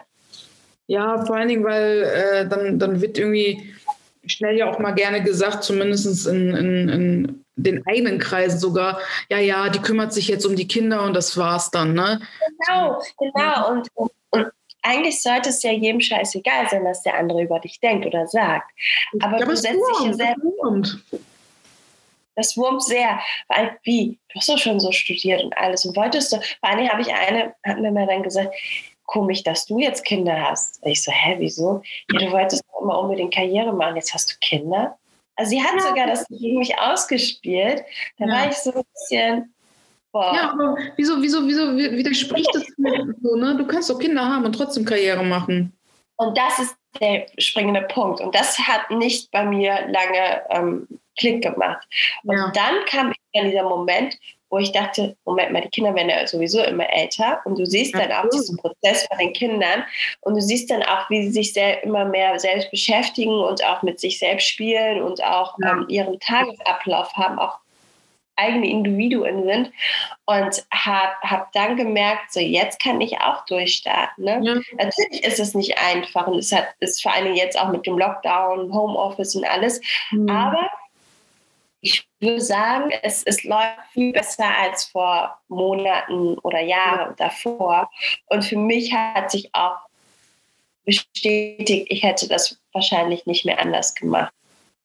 Ja, 0.86 1.24
vor 1.24 1.36
allen 1.36 1.48
Dingen, 1.48 1.64
weil 1.64 2.02
äh, 2.02 2.48
dann, 2.48 2.78
dann 2.78 3.00
wird 3.00 3.18
irgendwie 3.18 3.74
schnell 4.26 4.56
ja 4.56 4.70
auch 4.70 4.78
mal 4.78 4.92
gerne 4.92 5.22
gesagt, 5.22 5.64
zumindest 5.64 6.26
in, 6.26 6.54
in, 6.54 6.88
in 6.88 7.44
den 7.56 7.86
eigenen 7.86 8.18
Kreisen 8.18 8.58
sogar, 8.58 8.98
ja, 9.30 9.38
ja, 9.38 9.68
die 9.68 9.80
kümmert 9.80 10.12
sich 10.12 10.28
jetzt 10.28 10.46
um 10.46 10.56
die 10.56 10.68
Kinder 10.68 11.02
und 11.02 11.14
das 11.14 11.36
war's 11.36 11.70
dann, 11.70 11.94
ne? 11.94 12.20
Genau, 12.66 13.02
genau. 13.18 13.70
Und, 13.70 13.88
und, 13.94 14.10
und 14.30 14.46
eigentlich 14.82 15.22
sollte 15.22 15.50
es 15.50 15.62
ja 15.62 15.72
jedem 15.72 16.00
scheißegal 16.00 16.68
sein, 16.70 16.84
was 16.84 17.02
der 17.02 17.18
andere 17.18 17.42
über 17.42 17.58
dich 17.58 17.80
denkt 17.80 18.06
oder 18.06 18.26
sagt. 18.26 18.70
Aber, 19.20 19.38
ja, 19.38 19.44
du 19.44 19.56
setzt 19.56 19.74
dich 19.74 20.06
ja 20.06 20.12
selber. 20.12 20.82
Das 22.38 22.56
wurmt 22.56 22.84
sehr. 22.84 23.18
Weil, 23.48 23.76
wie? 23.82 24.16
Du 24.28 24.38
hast 24.38 24.48
doch 24.48 24.58
schon 24.58 24.78
so 24.78 24.92
studiert 24.92 25.42
und 25.42 25.58
alles. 25.58 25.84
Und 25.84 25.96
wolltest 25.96 26.32
du, 26.32 26.36
vor 26.36 26.68
allem 26.68 26.88
habe 26.88 27.02
ich 27.02 27.12
eine, 27.12 27.52
hat 27.64 27.80
mir 27.80 27.90
mal 27.90 28.06
dann 28.06 28.22
gesagt, 28.22 28.54
komisch, 29.06 29.42
dass 29.42 29.66
du 29.66 29.80
jetzt 29.80 30.04
Kinder 30.04 30.40
hast. 30.40 30.80
Und 30.84 30.92
ich 30.92 31.02
so, 31.02 31.10
hä, 31.10 31.34
wieso? 31.40 31.82
Ja, 32.12 32.20
du 32.20 32.30
wolltest 32.30 32.62
doch 32.70 32.82
immer 32.82 33.00
unbedingt 33.00 33.34
Karriere 33.34 33.72
machen, 33.72 33.96
jetzt 33.96 34.14
hast 34.14 34.30
du 34.30 34.34
Kinder. 34.40 34.96
Also 35.34 35.50
sie 35.50 35.60
hat 35.60 35.74
ja. 35.74 35.80
sogar 35.80 36.06
das 36.06 36.28
gegen 36.28 36.60
mich 36.60 36.78
ausgespielt. 36.78 37.82
Da 38.18 38.26
ja. 38.26 38.32
war 38.32 38.48
ich 38.48 38.56
so 38.56 38.72
ein 38.72 38.82
bisschen, 38.92 39.54
boah. 40.12 40.32
Ja, 40.32 40.52
aber 40.52 40.76
wieso, 40.94 41.20
wieso, 41.20 41.44
wieso 41.44 41.76
widerspricht 41.76 42.50
das 42.54 42.62
so, 43.20 43.34
ne? 43.34 43.56
Du 43.56 43.66
kannst 43.66 43.90
doch 43.90 43.98
Kinder 43.98 44.24
haben 44.24 44.44
und 44.44 44.52
trotzdem 44.52 44.84
Karriere 44.84 45.24
machen. 45.24 45.76
Und 46.16 46.38
das 46.38 46.60
ist 46.60 46.76
der 47.00 47.26
springende 47.38 47.82
Punkt. 47.82 48.20
Und 48.20 48.34
das 48.34 48.58
hat 48.58 48.90
nicht 48.90 49.30
bei 49.30 49.44
mir 49.44 49.86
lange 49.88 50.42
ähm, 50.50 50.88
Klick 51.18 51.42
gemacht. 51.42 51.86
Und 52.24 52.36
ja. 52.36 52.50
dann 52.54 52.84
kam 52.86 53.12
in 53.32 53.50
dieser 53.50 53.64
Moment, 53.64 54.16
wo 54.50 54.58
ich 54.58 54.72
dachte, 54.72 55.16
Moment 55.24 55.52
mal, 55.52 55.60
die 55.60 55.68
Kinder 55.68 55.94
werden 55.94 56.08
ja 56.08 56.26
sowieso 56.26 56.62
immer 56.62 56.90
älter 56.90 57.40
und 57.44 57.58
du 57.58 57.66
siehst 57.66 57.94
dann 57.94 58.10
auch 58.12 58.28
diesen 58.30 58.56
Prozess 58.56 59.06
von 59.06 59.18
den 59.18 59.32
Kindern 59.32 59.84
und 60.22 60.34
du 60.34 60.40
siehst 60.40 60.70
dann 60.70 60.82
auch, 60.82 61.10
wie 61.10 61.24
sie 61.24 61.32
sich 61.32 61.52
sehr, 61.52 61.82
immer 61.82 62.06
mehr 62.06 62.38
selbst 62.38 62.70
beschäftigen 62.70 63.38
und 63.38 63.62
auch 63.64 63.82
mit 63.82 64.00
sich 64.00 64.18
selbst 64.18 64.48
spielen 64.48 65.02
und 65.02 65.22
auch 65.22 65.56
ja. 65.60 65.72
ähm, 65.72 65.86
ihren 65.88 66.18
Tagesablauf 66.20 67.12
haben, 67.14 67.38
auch 67.38 67.58
eigene 68.38 68.68
Individuen 68.68 69.44
sind 69.44 69.72
und 70.26 70.64
habe 70.72 71.12
hab 71.22 71.52
dann 71.52 71.76
gemerkt, 71.76 72.32
so 72.32 72.40
jetzt 72.40 72.80
kann 72.82 73.00
ich 73.00 73.20
auch 73.20 73.44
durchstarten. 73.46 74.24
Ne? 74.24 74.40
Ja. 74.42 74.54
Natürlich 74.76 75.24
ist 75.24 75.40
es 75.40 75.54
nicht 75.54 75.76
einfach 75.78 76.26
und 76.26 76.38
es 76.38 76.52
hat, 76.52 76.68
ist 76.80 77.02
vor 77.02 77.12
allem 77.12 77.34
jetzt 77.34 77.58
auch 77.58 77.68
mit 77.68 77.86
dem 77.86 77.98
Lockdown, 77.98 78.72
Homeoffice 78.72 79.34
und 79.36 79.44
alles, 79.44 79.80
mhm. 80.10 80.28
aber 80.30 80.70
ich 81.80 82.08
würde 82.20 82.40
sagen, 82.40 82.90
es, 83.02 83.22
es 83.22 83.44
läuft 83.44 83.92
viel 83.92 84.12
besser 84.12 84.48
als 84.60 84.86
vor 84.86 85.38
Monaten 85.48 86.36
oder 86.38 86.60
Jahren 86.60 87.14
davor. 87.16 87.88
Und 88.26 88.44
für 88.44 88.56
mich 88.56 88.92
hat 88.92 89.30
sich 89.30 89.54
auch 89.54 89.76
bestätigt, 90.84 91.86
ich 91.88 92.02
hätte 92.02 92.28
das 92.28 92.58
wahrscheinlich 92.72 93.26
nicht 93.26 93.44
mehr 93.44 93.60
anders 93.60 93.94
gemacht. 93.94 94.32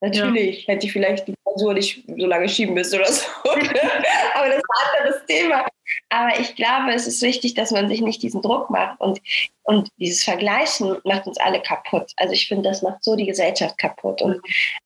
Natürlich 0.04 0.68
ja. 0.68 0.74
hätte 0.74 0.86
ich 0.86 0.92
vielleicht 0.92 1.30
die 1.30 1.34
Klausur 1.46 1.74
nicht 1.74 2.04
so 2.06 2.26
lange 2.26 2.50
schieben 2.50 2.74
müssen 2.74 3.00
oder 3.00 3.10
so. 3.10 3.26
Aber 3.46 4.50
das 4.50 4.58
ist 4.58 4.64
ein 4.70 5.00
anderes 5.00 5.26
Thema. 5.26 5.66
Aber 6.10 6.40
ich 6.40 6.58
glaube, 6.58 6.92
es 6.94 7.08
ist 7.08 7.22
wichtig, 7.22 7.54
dass 7.54 7.72
man 7.72 7.88
sich 7.88 8.02
nicht 8.02 8.22
diesen 8.22 8.42
Druck 8.42 8.70
macht. 8.70 9.00
Und, 9.00 9.22
und 9.64 9.88
dieses 9.98 10.26
Vergleichen 10.26 10.98
macht 11.06 11.26
uns 11.26 11.40
alle 11.40 11.62
kaputt. 11.62 12.12
Also 12.18 12.34
ich 12.34 12.50
finde, 12.50 12.68
das 12.68 12.82
macht 12.82 13.02
so 13.02 13.16
die 13.16 13.26
Gesellschaft 13.26 13.78
kaputt. 13.78 14.22
Und, 14.22 14.42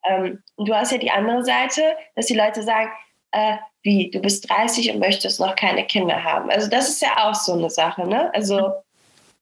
ähm, 0.07 0.43
und 0.55 0.69
du 0.69 0.75
hast 0.75 0.91
ja 0.91 0.99
die 0.99 1.09
andere 1.09 1.43
Seite, 1.43 1.81
dass 2.15 2.27
die 2.27 2.37
Leute 2.37 2.61
sagen, 2.61 2.91
äh, 3.31 3.57
wie, 3.81 4.11
du 4.11 4.19
bist 4.19 4.47
30 4.47 4.91
und 4.93 4.99
möchtest 4.99 5.39
noch 5.39 5.55
keine 5.55 5.83
Kinder 5.87 6.23
haben. 6.23 6.51
Also 6.51 6.69
das 6.69 6.89
ist 6.89 7.01
ja 7.01 7.27
auch 7.27 7.33
so 7.33 7.53
eine 7.53 7.71
Sache, 7.71 8.07
ne? 8.07 8.31
Also 8.35 8.71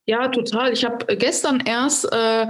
ja, 0.06 0.28
total. 0.28 0.72
Ich 0.72 0.86
habe 0.86 1.18
gestern 1.18 1.64
erst 1.66 2.06
äh, 2.14 2.48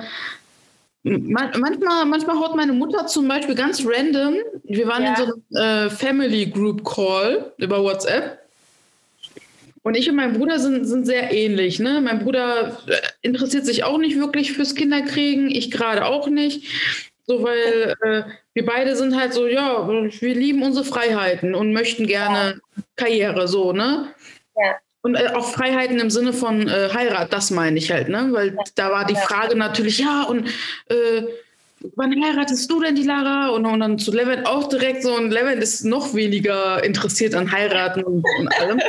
manchmal, 1.05 2.05
manchmal 2.05 2.39
haut 2.39 2.55
meine 2.55 2.73
Mutter 2.73 3.05
zum 3.05 3.27
Beispiel 3.27 3.55
ganz 3.55 3.85
random. 3.85 4.35
Wir 4.63 4.87
waren 4.87 5.03
ja. 5.03 5.09
in 5.09 5.15
so 5.15 5.23
einem 5.23 5.87
äh, 5.87 5.89
Family 5.89 6.47
Group 6.47 6.83
Call 6.83 7.53
über 7.57 7.81
WhatsApp. 7.83 8.39
Und 9.83 9.95
ich 9.95 10.09
und 10.09 10.15
mein 10.15 10.33
Bruder 10.33 10.57
sind, 10.59 10.85
sind 10.85 11.05
sehr 11.05 11.31
ähnlich. 11.31 11.79
Ne? 11.79 12.01
Mein 12.01 12.19
Bruder 12.19 12.79
äh, 12.87 12.95
interessiert 13.21 13.65
sich 13.65 13.83
auch 13.83 13.99
nicht 13.99 14.17
wirklich 14.17 14.53
fürs 14.53 14.73
Kinderkriegen, 14.73 15.51
ich 15.51 15.69
gerade 15.69 16.05
auch 16.05 16.27
nicht. 16.27 16.67
So, 17.27 17.43
weil 17.43 17.95
äh, 18.01 18.23
wir 18.53 18.65
beide 18.65 18.95
sind 18.95 19.15
halt 19.15 19.33
so, 19.33 19.45
ja, 19.45 19.87
wir 19.87 20.35
lieben 20.35 20.63
unsere 20.63 20.85
Freiheiten 20.85 21.53
und 21.53 21.71
möchten 21.71 22.07
gerne 22.07 22.61
ja. 22.75 22.83
Karriere, 22.95 23.47
so, 23.47 23.73
ne? 23.73 24.07
Ja. 24.55 24.75
Und 25.05 25.13
äh, 25.13 25.27
auch 25.35 25.45
Freiheiten 25.45 25.99
im 25.99 26.09
Sinne 26.09 26.33
von 26.33 26.67
äh, 26.67 26.89
Heirat, 26.91 27.31
das 27.31 27.51
meine 27.51 27.77
ich 27.77 27.91
halt, 27.91 28.09
ne? 28.09 28.29
Weil 28.31 28.57
da 28.73 28.89
war 28.89 29.05
die 29.05 29.13
Frage 29.13 29.55
natürlich, 29.55 29.99
ja, 29.99 30.23
und 30.23 30.47
äh, 30.89 31.21
wann 31.95 32.23
heiratest 32.23 32.71
du 32.71 32.81
denn 32.81 32.95
die 32.95 33.03
Lara? 33.03 33.49
Und, 33.49 33.67
und 33.67 33.81
dann 33.81 33.99
zu 33.99 34.11
Levent 34.11 34.47
auch 34.47 34.67
direkt 34.67 35.03
so, 35.03 35.15
und 35.15 35.29
Levent 35.29 35.61
ist 35.61 35.85
noch 35.85 36.15
weniger 36.15 36.83
interessiert 36.83 37.35
an 37.35 37.51
Heiraten 37.51 38.03
und, 38.03 38.25
und 38.39 38.59
allem. 38.59 38.81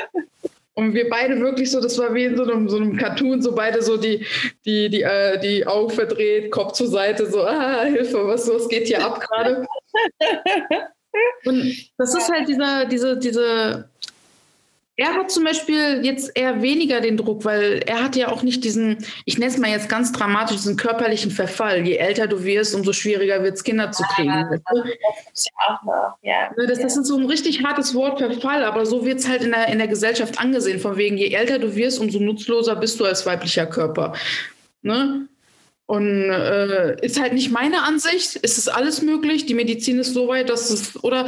Und 0.73 0.95
wir 0.95 1.11
beide 1.11 1.39
wirklich 1.39 1.71
so, 1.71 1.83
das 1.83 1.99
war 1.99 2.15
wie 2.15 2.25
in 2.25 2.37
so 2.39 2.45
einem, 2.45 2.67
so 2.71 2.79
einem 2.79 2.97
Cartoon, 2.97 3.43
so 3.43 3.55
beide 3.55 3.83
so 3.83 3.99
die, 3.99 4.25
die, 4.65 4.89
die, 4.89 5.03
äh, 5.03 5.39
die 5.39 5.67
Augen 5.67 5.91
verdreht, 5.91 6.51
Kopf 6.51 6.73
zur 6.73 6.89
Seite, 6.89 7.31
so, 7.31 7.43
ah, 7.43 7.83
Hilfe, 7.83 8.27
was, 8.27 8.49
was 8.49 8.67
geht 8.71 8.87
hier 8.87 9.05
ab 9.05 9.21
gerade? 9.21 9.67
Und 11.45 11.91
das 11.99 12.15
ist 12.15 12.33
halt 12.33 12.49
dieser, 12.49 12.87
diese, 12.87 13.19
diese 13.19 13.91
er 14.99 15.15
hat 15.15 15.31
zum 15.31 15.45
Beispiel 15.45 16.01
jetzt 16.05 16.33
eher 16.35 16.63
weniger 16.63 17.03
den 17.03 17.19
Druck, 17.19 17.45
weil 17.45 17.83
er 17.87 18.03
hat 18.03 18.17
ja 18.17 18.29
auch 18.29 18.43
nicht 18.43 18.65
diesen, 18.65 18.97
ich 19.27 19.37
nenne 19.37 19.53
es 19.53 19.59
mal 19.59 19.71
jetzt 19.71 19.91
ganz 19.91 20.11
dramatisch, 20.11 20.57
diesen 20.57 20.77
körperlichen 20.77 21.31
Verfall. 21.31 21.87
Je 21.87 21.97
älter 21.97 22.27
du 22.27 22.45
wirst, 22.45 22.75
umso 22.75 22.95
schwieriger 22.95 23.43
wird 23.43 23.57
es, 23.57 23.65
Kinder 23.65 23.93
zu 23.93 24.03
kriegen. 24.15 24.31
Ja, 24.31 24.49
das 24.49 24.61
ist 25.35 25.51
ja 25.51 25.75
auch 25.75 25.83
noch, 25.85 26.17
ja. 26.23 26.51
Das, 26.57 26.79
das 26.79 26.97
ist 26.97 27.07
so 27.07 27.19
ein 27.19 27.27
richtig 27.27 27.63
hartes 27.63 27.95
Wort, 27.95 28.19
Verfall, 28.19 28.65
aber 28.65 28.87
so 28.87 29.05
wird 29.05 29.19
es 29.19 29.29
halt 29.29 29.43
in 29.43 29.51
der, 29.51 29.69
in 29.69 29.79
der 29.79 29.89
Gesellschaft 29.89 30.41
angesehen, 30.41 30.81
von 30.81 30.97
wegen, 30.97 31.19
je 31.19 31.29
älter 31.29 31.59
du 31.59 31.75
wirst, 31.77 32.01
umso 32.01 32.19
nutzloser 32.19 32.77
bist 32.77 32.99
du 32.99 33.05
als 33.05 33.27
weiblicher 33.27 33.67
Körper. 33.67 34.15
Ne? 34.81 35.29
Und 35.85 36.31
äh, 36.31 36.97
ist 37.05 37.21
halt 37.21 37.35
nicht 37.35 37.53
meine 37.53 37.83
Ansicht. 37.83 38.41
Es 38.43 38.59
ist 38.59 38.69
alles 38.69 39.03
möglich. 39.03 39.47
Die 39.47 39.55
Medizin 39.55 40.01
ist 40.01 40.15
so 40.15 40.27
weit, 40.27 40.49
dass 40.49 40.71
es, 40.71 41.03
oder 41.05 41.27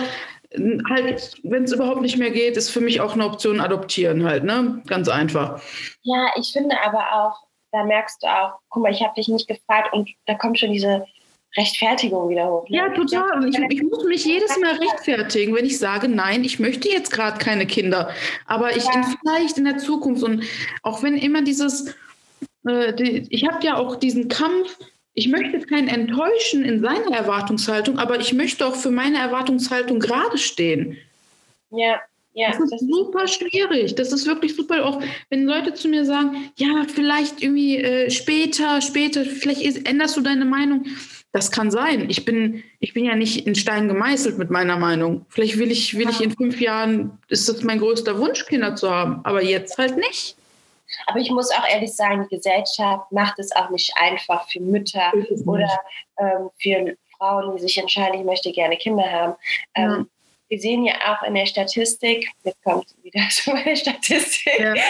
halt, 0.88 1.36
wenn 1.42 1.64
es 1.64 1.72
überhaupt 1.72 2.00
nicht 2.00 2.16
mehr 2.16 2.30
geht, 2.30 2.56
ist 2.56 2.70
für 2.70 2.80
mich 2.80 3.00
auch 3.00 3.14
eine 3.14 3.26
Option 3.26 3.60
adoptieren 3.60 4.24
halt, 4.24 4.44
ne? 4.44 4.82
Ganz 4.86 5.08
einfach. 5.08 5.60
Ja, 6.02 6.30
ich 6.36 6.52
finde 6.52 6.76
aber 6.80 7.12
auch, 7.12 7.46
da 7.72 7.84
merkst 7.84 8.22
du 8.22 8.26
auch, 8.26 8.52
guck 8.70 8.82
mal, 8.82 8.92
ich 8.92 9.02
habe 9.02 9.14
dich 9.14 9.28
nicht 9.28 9.46
gefragt 9.46 9.92
und 9.92 10.08
da 10.26 10.34
kommt 10.34 10.58
schon 10.58 10.72
diese 10.72 11.04
Rechtfertigung 11.56 12.28
wieder 12.28 12.50
hoch. 12.50 12.68
Ne? 12.68 12.76
Ja, 12.76 12.88
total. 12.90 13.48
Ich, 13.48 13.58
ich, 13.58 13.82
muss 13.82 14.04
mich 14.04 14.24
jedes 14.24 14.58
Mal 14.58 14.76
rechtfertigen, 14.76 15.54
wenn 15.54 15.64
ich 15.64 15.78
sage, 15.78 16.08
nein, 16.08 16.44
ich 16.44 16.58
möchte 16.58 16.88
jetzt 16.88 17.10
gerade 17.10 17.38
keine 17.38 17.66
Kinder. 17.66 18.10
Aber 18.46 18.76
ich 18.76 18.84
ja. 18.84 19.02
vielleicht 19.20 19.58
in 19.58 19.64
der 19.64 19.78
Zukunft 19.78 20.22
und 20.22 20.44
auch 20.82 21.02
wenn 21.02 21.16
immer 21.16 21.42
dieses, 21.42 21.94
äh, 22.66 22.92
die, 22.94 23.26
ich 23.30 23.46
habe 23.46 23.64
ja 23.64 23.76
auch 23.76 23.96
diesen 23.96 24.28
Kampf, 24.28 24.78
ich 25.18 25.26
möchte 25.26 25.58
keinen 25.66 25.88
enttäuschen 25.88 26.64
in 26.64 26.80
seiner 26.80 27.16
Erwartungshaltung, 27.16 27.98
aber 27.98 28.20
ich 28.20 28.32
möchte 28.32 28.64
auch 28.64 28.76
für 28.76 28.92
meine 28.92 29.18
Erwartungshaltung 29.18 29.98
gerade 29.98 30.38
stehen. 30.38 30.96
Ja, 31.72 32.00
ja. 32.34 32.52
Das 32.52 32.60
ist 32.60 32.72
das 32.72 32.80
super 32.82 33.24
ist 33.24 33.34
schwierig. 33.34 33.96
Das 33.96 34.12
ist 34.12 34.26
wirklich 34.26 34.54
super. 34.54 34.86
Auch 34.86 35.02
wenn 35.28 35.44
Leute 35.44 35.74
zu 35.74 35.88
mir 35.88 36.04
sagen, 36.04 36.52
ja, 36.56 36.84
vielleicht 36.86 37.42
irgendwie 37.42 37.78
äh, 37.78 38.10
später, 38.10 38.80
später, 38.80 39.24
vielleicht 39.24 39.88
änderst 39.88 40.16
du 40.16 40.20
deine 40.20 40.44
Meinung. 40.44 40.86
Das 41.32 41.50
kann 41.50 41.72
sein. 41.72 42.08
Ich 42.08 42.24
bin, 42.24 42.62
ich 42.78 42.94
bin 42.94 43.04
ja 43.04 43.16
nicht 43.16 43.44
in 43.44 43.56
Stein 43.56 43.88
gemeißelt 43.88 44.38
mit 44.38 44.50
meiner 44.50 44.78
Meinung. 44.78 45.26
Vielleicht 45.30 45.58
will 45.58 45.72
ich, 45.72 45.96
will 45.96 46.04
ja. 46.04 46.10
ich 46.10 46.20
in 46.20 46.30
fünf 46.30 46.60
Jahren, 46.60 47.18
ist 47.26 47.48
das 47.48 47.64
mein 47.64 47.80
größter 47.80 48.20
Wunsch, 48.20 48.46
Kinder 48.46 48.76
zu 48.76 48.88
haben. 48.88 49.20
Aber 49.24 49.42
jetzt 49.42 49.76
halt 49.78 49.96
nicht. 49.96 50.37
Aber 51.06 51.18
ich 51.18 51.30
muss 51.30 51.50
auch 51.50 51.66
ehrlich 51.68 51.94
sagen, 51.94 52.26
die 52.30 52.36
Gesellschaft 52.36 53.10
macht 53.12 53.38
es 53.38 53.54
auch 53.54 53.70
nicht 53.70 53.92
einfach 53.96 54.48
für 54.48 54.60
Mütter 54.60 55.12
oder 55.46 55.80
ähm, 56.18 56.50
für 56.60 56.96
Frauen, 57.16 57.56
die 57.56 57.62
sich 57.62 57.78
entscheiden, 57.78 58.20
ich 58.20 58.24
möchte 58.24 58.52
gerne 58.52 58.76
Kinder 58.76 59.10
haben. 59.10 59.34
Ähm, 59.74 59.90
ja. 59.90 60.04
Wir 60.48 60.60
sehen 60.60 60.84
ja 60.84 60.94
auch 61.06 61.22
in 61.24 61.34
der 61.34 61.44
Statistik, 61.44 62.30
jetzt 62.42 62.62
kommt 62.62 62.86
wieder 63.02 63.22
so 63.30 63.52
eine 63.52 63.76
Statistik, 63.76 64.58
ja. 64.58 64.74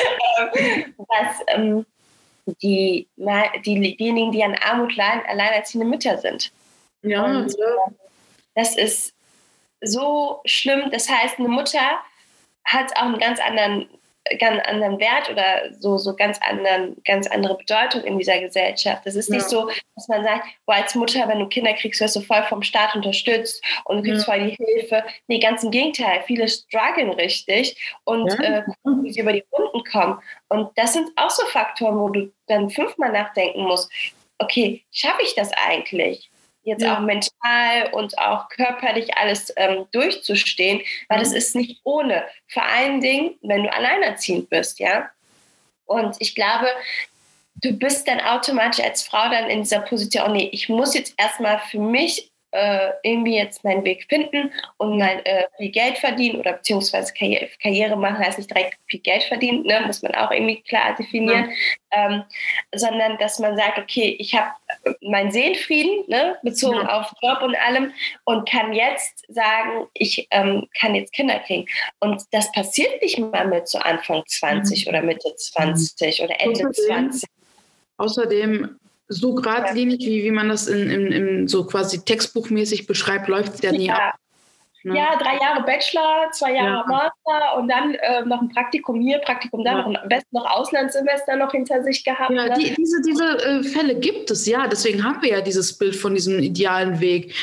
Ähm, 1.49 1.85
dass 2.47 2.57
die, 2.63 3.09
die, 3.65 3.97
diejenigen, 3.97 4.33
die 4.33 4.43
an 4.43 4.55
Armut 4.55 4.97
leiden, 4.97 5.23
alleinerziehende 5.27 5.87
Mütter 5.87 6.17
sind. 6.19 6.51
Ja, 7.03 7.25
Und, 7.25 7.55
äh, 7.55 7.93
das 8.55 8.77
ist 8.77 9.15
so 9.81 10.41
schlimm. 10.45 10.91
Das 10.91 11.09
heißt, 11.09 11.39
eine 11.39 11.49
Mutter 11.49 11.99
hat 12.65 12.97
auch 12.97 13.03
einen 13.03 13.19
ganz 13.19 13.41
anderen 13.41 13.89
ganz 14.39 14.63
anderen 14.67 14.99
Wert 14.99 15.31
oder 15.31 15.75
so, 15.79 15.99
so 15.99 16.15
ganz, 16.15 16.39
anderen, 16.43 16.97
ganz 17.05 17.27
andere 17.29 17.57
Bedeutung 17.57 18.03
in 18.05 18.19
dieser 18.19 18.41
Gesellschaft. 18.41 19.05
Das 19.05 19.15
ist 19.15 19.29
ja. 19.29 19.37
nicht 19.37 19.49
so, 19.49 19.71
dass 19.95 20.09
man 20.09 20.25
sagt, 20.25 20.47
wo 20.67 20.73
als 20.73 20.95
Mutter, 20.95 21.27
wenn 21.29 21.39
du 21.39 21.47
Kinder 21.47 21.73
kriegst, 21.75 22.01
wirst 22.01 22.17
du 22.17 22.21
voll 22.21 22.43
vom 22.49 22.63
Staat 22.63 22.95
unterstützt 22.95 23.63
und 23.85 23.99
du 23.99 24.03
kriegst 24.03 24.27
ja. 24.27 24.35
voll 24.35 24.45
die 24.45 24.57
Hilfe. 24.57 25.05
Nee, 25.27 25.39
ganz 25.39 25.63
im 25.63 25.71
Gegenteil. 25.71 26.23
Viele 26.27 26.49
strugglen 26.49 27.11
richtig 27.11 27.77
und 28.05 28.29
ja. 28.33 28.59
äh, 28.59 28.63
wie 29.03 29.13
sie 29.13 29.21
über 29.21 29.33
die 29.33 29.45
Runden 29.53 29.85
kommen. 29.85 30.19
Und 30.49 30.71
das 30.77 30.93
sind 30.93 31.11
auch 31.17 31.31
so 31.31 31.47
Faktoren, 31.47 31.99
wo 31.99 32.09
du 32.09 32.33
dann 32.47 32.71
fünfmal 32.71 33.13
nachdenken 33.13 33.63
musst. 33.63 33.91
Okay, 34.39 34.85
schaffe 34.93 35.23
ich 35.23 35.35
das 35.35 35.51
eigentlich? 35.67 36.31
Jetzt 36.69 36.83
ja. 36.83 36.97
auch 36.97 37.01
mental 37.01 37.93
und 37.93 38.19
auch 38.19 38.49
körperlich 38.49 39.17
alles 39.17 39.53
ähm, 39.57 39.87
durchzustehen, 39.93 40.81
weil 41.09 41.19
das 41.19 41.31
mhm. 41.31 41.37
ist 41.37 41.57
nicht 41.57 41.81
ohne. 41.85 42.25
Vor 42.49 42.65
allen 42.65 43.01
Dingen, 43.01 43.37
wenn 43.43 43.65
du 43.65 43.73
alleinerziehend 43.73 44.49
bist, 44.51 44.79
ja. 44.79 45.11
Und 45.87 46.17
ich 46.19 46.35
glaube, 46.35 46.69
du 47.57 47.73
bist 47.73 48.07
dann 48.07 48.21
automatisch 48.21 48.85
als 48.85 49.03
Frau 49.03 49.29
dann 49.31 49.51
in 49.51 49.63
dieser 49.63 49.81
Position, 49.81 50.25
oh 50.27 50.33
nee, 50.33 50.49
ich 50.53 50.69
muss 50.69 50.95
jetzt 50.95 51.15
erstmal 51.17 51.59
für 51.71 51.81
mich 51.81 52.31
äh, 52.59 52.93
irgendwie 53.05 53.37
jetzt 53.37 53.63
meinen 53.63 53.85
Weg 53.85 54.05
finden 54.09 54.51
und 54.79 54.99
mein, 54.99 55.25
äh, 55.25 55.45
viel 55.57 55.71
Geld 55.71 55.97
verdienen 55.99 56.41
oder 56.41 56.55
beziehungsweise 56.55 57.13
Karriere, 57.15 57.49
Karriere, 57.63 57.97
machen 57.97 58.19
heißt 58.19 58.39
nicht 58.39 58.51
direkt 58.51 58.79
viel 58.87 59.01
Geld 59.01 59.23
verdienen, 59.23 59.63
ne? 59.63 59.83
muss 59.87 60.03
man 60.03 60.15
auch 60.17 60.33
irgendwie 60.33 60.61
klar 60.63 60.97
definieren, 60.97 61.51
ja. 61.93 62.07
ähm, 62.07 62.25
sondern 62.75 63.17
dass 63.19 63.39
man 63.39 63.57
sagt, 63.57 63.79
okay, 63.79 64.17
ich 64.19 64.35
habe 64.35 64.51
meinen 65.03 65.31
Seelenfrieden 65.31 66.05
ne? 66.09 66.37
bezogen 66.43 66.81
ja. 66.81 66.99
auf 66.99 67.13
Job 67.23 67.43
und 67.43 67.55
allem 67.57 67.93
und 68.25 68.49
kann 68.49 68.73
jetzt 68.73 69.25
sagen, 69.29 69.87
ich 69.95 70.27
ähm, 70.33 70.69
kann 70.79 70.97
jetzt 70.97 71.13
Kinder 71.13 71.39
kriegen. 71.39 71.67
Und 72.01 72.25
das 72.33 72.51
passiert 72.51 73.01
nicht 73.03 73.19
mal 73.19 73.47
mit 73.47 73.69
so 73.69 73.79
Anfang 73.79 74.25
20 74.27 74.85
mhm. 74.85 74.89
oder 74.89 75.03
Mitte 75.03 75.35
20 75.35 76.23
oder 76.23 76.41
Ende 76.41 76.67
außerdem, 76.69 77.13
20. 77.13 77.29
Außerdem 77.99 78.79
so 79.09 79.35
geradlinig, 79.35 80.01
wie, 80.01 80.23
wie 80.23 80.31
man 80.31 80.49
das 80.49 80.67
in, 80.67 80.91
in, 80.91 81.13
in 81.13 81.49
so 81.49 81.67
quasi 81.67 82.05
textbuchmäßig 82.05 82.87
beschreibt, 82.87 83.29
läuft 83.29 83.55
es 83.55 83.63
ja 83.63 83.73
nie 83.73 83.91
ab. 83.91 84.15
Ne? 84.85 84.97
Ja, 84.97 85.17
drei 85.17 85.37
Jahre 85.39 85.65
Bachelor, 85.65 86.31
zwei 86.33 86.53
Jahre 86.53 86.69
ja. 86.69 86.85
Master 86.87 87.59
und 87.59 87.69
dann 87.69 87.95
äh, 87.95 88.25
noch 88.25 88.41
ein 88.41 88.49
Praktikum 88.49 89.01
hier, 89.01 89.19
Praktikum 89.19 89.65
da, 89.65 89.73
ja. 89.73 89.89
noch 89.89 90.03
am 90.03 90.09
besten 90.09 90.37
noch 90.37 90.49
Auslandssemester 90.49 91.37
noch 91.37 91.51
hinter 91.51 91.83
sich 91.83 92.05
gehabt. 92.05 92.31
Ja, 92.31 92.47
ne? 92.47 92.55
die, 92.57 92.75
diese, 92.75 93.03
diese 93.03 93.39
äh, 93.45 93.63
Fälle 93.65 93.97
gibt 93.97 94.31
es, 94.31 94.47
ja. 94.47 94.69
Deswegen 94.69 95.03
haben 95.03 95.21
wir 95.21 95.31
ja 95.31 95.41
dieses 95.41 95.77
Bild 95.77 95.97
von 95.97 96.15
diesem 96.15 96.39
idealen 96.39 97.01
Weg. 97.01 97.35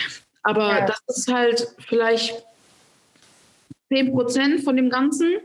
Aber 0.43 0.79
ja. 0.79 0.86
das 0.86 1.01
ist 1.07 1.31
halt 1.31 1.67
vielleicht 1.88 2.45
10 3.89 4.13
Prozent 4.13 4.63
von 4.63 4.75
dem 4.75 4.89
Ganzen. 4.89 5.39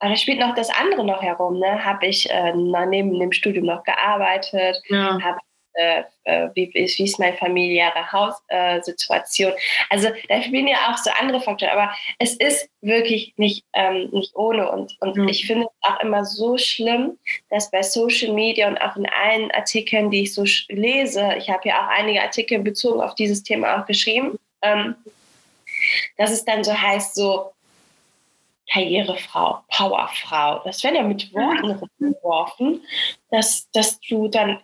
Aber 0.00 0.10
da 0.10 0.16
spielt 0.16 0.40
noch 0.40 0.54
das 0.54 0.70
andere 0.70 1.04
noch 1.04 1.22
herum. 1.22 1.58
Ne? 1.60 1.84
Habe 1.84 2.06
ich 2.06 2.28
äh, 2.28 2.54
neben 2.54 3.18
dem 3.20 3.32
Studium 3.32 3.66
noch 3.66 3.84
gearbeitet, 3.84 4.82
ja. 4.88 5.20
habe 5.22 5.38
äh, 5.74 6.02
äh, 6.24 6.48
wie, 6.54 6.64
ist, 6.72 6.98
wie 6.98 7.04
ist 7.04 7.18
meine 7.18 7.36
familiäre 7.36 8.10
Haussituation. 8.10 9.52
also 9.88 10.08
da 10.28 10.42
spielen 10.42 10.66
ja 10.66 10.90
auch 10.90 10.98
so 10.98 11.10
andere 11.18 11.40
Faktoren, 11.40 11.72
aber 11.72 11.92
es 12.18 12.34
ist 12.34 12.68
wirklich 12.80 13.34
nicht, 13.36 13.64
ähm, 13.72 14.08
nicht 14.12 14.34
ohne. 14.34 14.70
Und, 14.70 14.96
und 15.00 15.16
mhm. 15.16 15.28
ich 15.28 15.46
finde 15.46 15.66
es 15.66 15.88
auch 15.88 16.00
immer 16.00 16.24
so 16.24 16.58
schlimm, 16.58 17.18
dass 17.50 17.70
bei 17.70 17.82
Social 17.82 18.32
Media 18.32 18.68
und 18.68 18.78
auch 18.78 18.96
in 18.96 19.06
allen 19.08 19.50
Artikeln, 19.52 20.10
die 20.10 20.22
ich 20.22 20.34
so 20.34 20.44
lese, 20.68 21.34
ich 21.38 21.48
habe 21.48 21.68
ja 21.68 21.84
auch 21.84 21.88
einige 21.88 22.22
Artikel 22.22 22.58
bezogen 22.58 23.00
auf 23.00 23.14
dieses 23.14 23.42
Thema 23.42 23.80
auch 23.80 23.86
geschrieben, 23.86 24.38
ähm, 24.62 24.96
dass 26.16 26.30
es 26.30 26.44
dann 26.44 26.64
so 26.64 26.72
heißt, 26.72 27.14
so 27.14 27.52
Karrierefrau, 28.72 29.62
Powerfrau. 29.68 30.60
Das 30.64 30.82
werden 30.84 30.96
ja 30.96 31.02
mit 31.02 31.32
Worten 31.34 31.80
geworfen, 31.98 32.82
dass, 33.30 33.68
dass 33.72 34.00
du 34.00 34.28
dann 34.28 34.60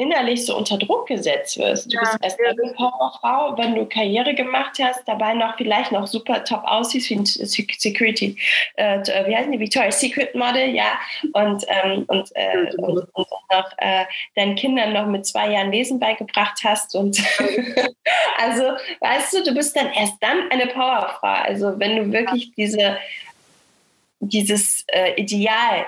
innerlich 0.00 0.46
so 0.46 0.56
unter 0.56 0.78
Druck 0.78 1.08
gesetzt 1.08 1.58
wirst. 1.58 1.92
Du 1.92 1.96
ja, 1.96 2.00
bist 2.00 2.18
erst 2.22 2.40
eine 2.40 2.72
Powerfrau, 2.72 3.56
wenn 3.58 3.74
du 3.74 3.84
Karriere 3.84 4.34
gemacht 4.34 4.78
hast, 4.82 5.06
dabei 5.06 5.34
noch 5.34 5.56
vielleicht 5.58 5.92
noch 5.92 6.06
super 6.06 6.42
top 6.42 6.62
aussiehst 6.64 7.10
wie 7.10 7.16
ein 7.16 7.26
Security, 7.26 8.36
äh, 8.76 8.98
äh, 8.98 9.28
wie 9.28 9.36
heißen 9.36 9.52
die, 9.52 9.60
Victoria's 9.60 10.00
Secret 10.00 10.34
Model, 10.34 10.70
ja, 10.70 10.98
und, 11.34 11.64
ähm, 11.68 12.04
und, 12.08 12.30
äh, 12.34 12.72
und, 12.78 13.06
und 13.12 13.26
noch 13.50 13.72
äh, 13.76 14.06
deinen 14.36 14.56
Kindern 14.56 14.94
noch 14.94 15.06
mit 15.06 15.26
zwei 15.26 15.52
Jahren 15.52 15.70
Lesen 15.70 16.00
beigebracht 16.00 16.60
hast 16.64 16.94
und 16.94 17.18
also, 18.38 18.64
weißt 19.00 19.34
du, 19.34 19.44
du 19.44 19.54
bist 19.54 19.76
dann 19.76 19.92
erst 19.92 20.14
dann 20.20 20.50
eine 20.50 20.66
Powerfrau. 20.68 21.42
Also 21.44 21.78
wenn 21.78 21.96
du 21.96 22.12
wirklich 22.12 22.52
diese 22.56 22.96
dieses 24.20 24.84
äh, 24.88 25.14
Ideal 25.14 25.86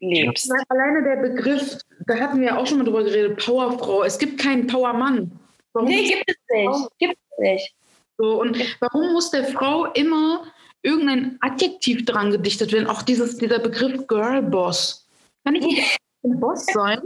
lebst. 0.00 0.52
Alleine 0.68 1.02
der 1.02 1.16
Begriff, 1.16 1.78
da 2.06 2.16
hatten 2.16 2.40
wir 2.40 2.56
auch 2.56 2.66
schon 2.66 2.78
mal 2.78 2.84
drüber 2.84 3.04
geredet, 3.04 3.44
Powerfrau. 3.44 4.04
Es 4.04 4.18
gibt 4.18 4.40
keinen 4.40 4.66
Powermann. 4.66 5.30
Warum 5.72 5.88
nee, 5.88 6.08
gibt 6.08 6.24
es 6.26 6.36
nicht. 6.50 6.98
Gibt 6.98 7.18
es 7.30 7.38
nicht. 7.38 7.74
So, 8.16 8.40
und 8.40 8.58
warum 8.80 9.12
muss 9.12 9.30
der 9.30 9.44
Frau 9.44 9.86
immer 9.92 10.44
irgendein 10.82 11.38
Adjektiv 11.40 12.04
dran 12.04 12.30
gedichtet 12.30 12.72
werden? 12.72 12.88
Auch 12.88 13.02
dieses, 13.02 13.38
dieser 13.38 13.58
Begriff 13.58 14.06
Girlboss. 14.06 15.06
Kann 15.44 15.54
ich 15.54 15.64
nicht 15.64 15.98
ein 16.24 16.40
Boss 16.40 16.66
sein? 16.66 17.00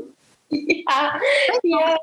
Ja, 0.49 1.21
ja. 1.63 1.97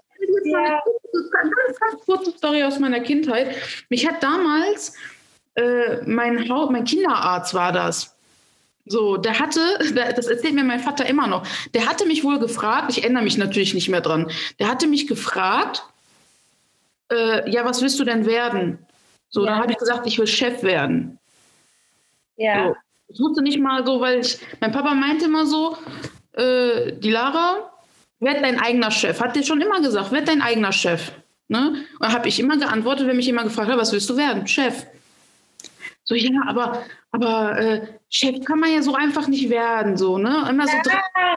ja. 0.43 0.83
Ganz, 1.31 1.79
ganz 1.79 2.05
kurze 2.05 2.31
Story 2.31 2.63
aus 2.63 2.79
meiner 2.79 2.99
Kindheit. 2.99 3.55
Mich 3.89 4.07
hat 4.07 4.21
damals 4.21 4.95
äh, 5.55 6.01
mein, 6.05 6.47
mein 6.47 6.83
Kinderarzt 6.83 7.53
war 7.53 7.71
das 7.71 8.15
so, 8.89 9.17
der 9.17 9.39
hatte, 9.39 9.61
das 10.15 10.27
erzählt 10.27 10.55
mir 10.55 10.63
mein 10.63 10.79
Vater 10.79 11.05
immer 11.05 11.27
noch, 11.27 11.47
der 11.75 11.87
hatte 11.87 12.07
mich 12.07 12.23
wohl 12.23 12.39
gefragt, 12.39 12.89
ich 12.89 13.03
erinnere 13.03 13.23
mich 13.23 13.37
natürlich 13.37 13.75
nicht 13.75 13.87
mehr 13.87 14.01
dran, 14.01 14.31
der 14.57 14.67
hatte 14.67 14.87
mich 14.87 15.07
gefragt, 15.07 15.83
äh, 17.11 17.49
ja, 17.49 17.63
was 17.65 17.81
willst 17.81 17.99
du 17.99 18.03
denn 18.03 18.25
werden? 18.25 18.79
So, 19.29 19.45
ja. 19.45 19.51
dann 19.51 19.61
habe 19.61 19.71
ich 19.71 19.77
gesagt, 19.77 20.07
ich 20.07 20.17
will 20.17 20.25
Chef 20.25 20.63
werden. 20.63 21.19
Ja. 22.35 22.69
So, 22.69 22.75
ich 23.09 23.19
wusste 23.19 23.43
nicht 23.43 23.59
mal 23.59 23.85
so, 23.85 24.01
weil 24.01 24.21
ich, 24.21 24.39
mein 24.59 24.71
Papa 24.71 24.95
meinte 24.95 25.25
immer 25.25 25.45
so, 25.45 25.77
äh, 26.33 26.91
die 26.93 27.11
Lara, 27.11 27.71
werd 28.19 28.43
dein 28.43 28.59
eigener 28.59 28.91
Chef. 28.91 29.21
Hat 29.21 29.35
dir 29.35 29.43
schon 29.43 29.61
immer 29.61 29.81
gesagt, 29.81 30.11
werd 30.11 30.27
dein 30.27 30.41
eigener 30.41 30.71
Chef. 30.71 31.11
Ne? 31.47 31.85
Und 31.99 32.13
habe 32.13 32.27
ich 32.27 32.39
immer 32.39 32.57
geantwortet, 32.57 33.07
wenn 33.07 33.15
mich 33.15 33.25
jemand 33.27 33.47
gefragt 33.47 33.69
hat, 33.69 33.77
was 33.77 33.91
willst 33.91 34.09
du 34.09 34.17
werden? 34.17 34.47
Chef. 34.47 34.85
So, 36.09 36.15
ja, 36.15 36.41
aber, 36.47 36.83
aber 37.11 37.59
äh, 37.59 37.87
Chef 38.09 38.43
kann 38.43 38.59
man 38.59 38.73
ja 38.73 38.81
so 38.81 38.95
einfach 38.95 39.27
nicht 39.27 39.47
werden, 39.51 39.95
so, 39.95 40.17
ne? 40.17 40.47
Immer 40.49 40.65
so 40.65 40.75
ja, 40.75 41.35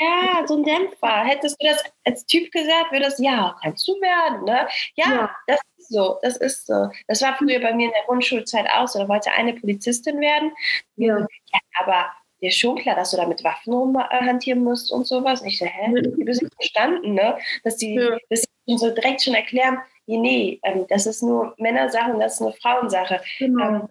ja, 0.00 0.46
so 0.46 0.56
ein 0.56 0.64
Dämpfer. 0.64 1.24
Hättest 1.24 1.60
du 1.60 1.66
das 1.66 1.84
als 2.04 2.24
Typ 2.24 2.50
gesagt, 2.52 2.90
würde 2.90 3.04
das, 3.04 3.18
ja, 3.18 3.54
kannst 3.62 3.86
du 3.86 3.92
werden, 4.00 4.44
ne? 4.44 4.66
Ja, 4.94 5.10
ja, 5.10 5.36
das 5.46 5.60
ist 5.76 5.90
so, 5.90 6.18
das 6.22 6.38
ist 6.38 6.66
so. 6.66 6.88
Das 7.06 7.20
war 7.20 7.36
früher 7.36 7.60
bei 7.60 7.74
mir 7.74 7.88
in 7.88 7.92
der 7.92 8.04
Grundschulzeit 8.06 8.66
auch 8.74 8.88
so. 8.88 8.98
Da 8.98 9.08
wollte 9.08 9.30
eine 9.30 9.52
Polizistin 9.52 10.22
werden. 10.22 10.52
Ja. 10.96 11.18
ja 11.18 11.60
aber 11.78 12.06
dir 12.40 12.48
ist 12.48 12.58
schon 12.58 12.76
klar, 12.76 12.96
dass 12.96 13.10
du 13.10 13.18
da 13.18 13.26
mit 13.26 13.44
Waffen 13.44 13.74
rumhantieren 13.74 14.64
musst 14.64 14.90
und 14.90 15.06
sowas. 15.06 15.42
Und 15.42 15.48
ich 15.48 15.58
so, 15.58 15.66
hä? 15.66 15.92
Du 15.92 16.24
bist 16.24 16.40
nicht 16.40 16.54
verstanden, 16.54 17.12
ne? 17.12 17.36
Dass 17.62 17.76
die, 17.76 17.96
ja. 17.96 18.16
dass 18.30 18.42
die 18.66 18.78
so 18.78 18.88
direkt 18.88 19.22
schon 19.22 19.34
erklären, 19.34 19.82
nee, 20.06 20.18
nee, 20.18 20.60
ähm, 20.62 20.86
das 20.88 21.06
ist 21.06 21.22
nur 21.22 21.54
Männersache 21.58 22.12
und 22.12 22.20
das 22.20 22.34
ist 22.34 22.42
eine 22.42 22.52
Frauensache. 22.54 23.20
Genau. 23.38 23.68
Ähm, 23.68 23.88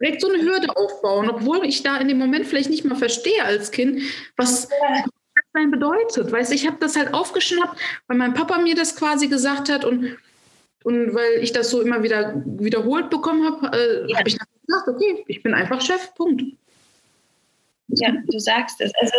direkt 0.00 0.20
so 0.20 0.28
eine 0.28 0.42
Hürde 0.42 0.68
aufbauen, 0.76 1.30
obwohl 1.30 1.64
ich 1.64 1.82
da 1.82 1.96
in 1.98 2.08
dem 2.08 2.18
Moment 2.18 2.46
vielleicht 2.46 2.70
nicht 2.70 2.84
mal 2.84 2.96
verstehe 2.96 3.44
als 3.44 3.70
Kind, 3.70 4.02
was 4.36 4.68
das 4.68 5.04
sein 5.52 5.70
bedeutet. 5.70 6.30
Weißt 6.30 6.52
ich 6.52 6.66
habe 6.66 6.76
das 6.80 6.96
halt 6.96 7.14
aufgeschnappt, 7.14 7.78
weil 8.06 8.18
mein 8.18 8.34
Papa 8.34 8.58
mir 8.58 8.74
das 8.74 8.96
quasi 8.96 9.28
gesagt 9.28 9.68
hat 9.68 9.84
und, 9.84 10.16
und 10.84 11.14
weil 11.14 11.42
ich 11.42 11.52
das 11.52 11.70
so 11.70 11.80
immer 11.80 12.02
wieder 12.02 12.42
wiederholt 12.44 13.10
bekommen 13.10 13.44
habe, 13.44 13.76
äh, 13.76 14.10
ja. 14.10 14.18
habe 14.18 14.28
ich 14.28 14.38
gesagt, 14.38 14.88
okay, 14.88 15.24
ich 15.28 15.42
bin 15.42 15.54
einfach 15.54 15.80
Chef, 15.80 16.14
Punkt. 16.14 16.42
Ja, 17.88 18.12
du 18.26 18.38
sagst 18.38 18.80
es. 18.80 18.92
Also 18.96 19.14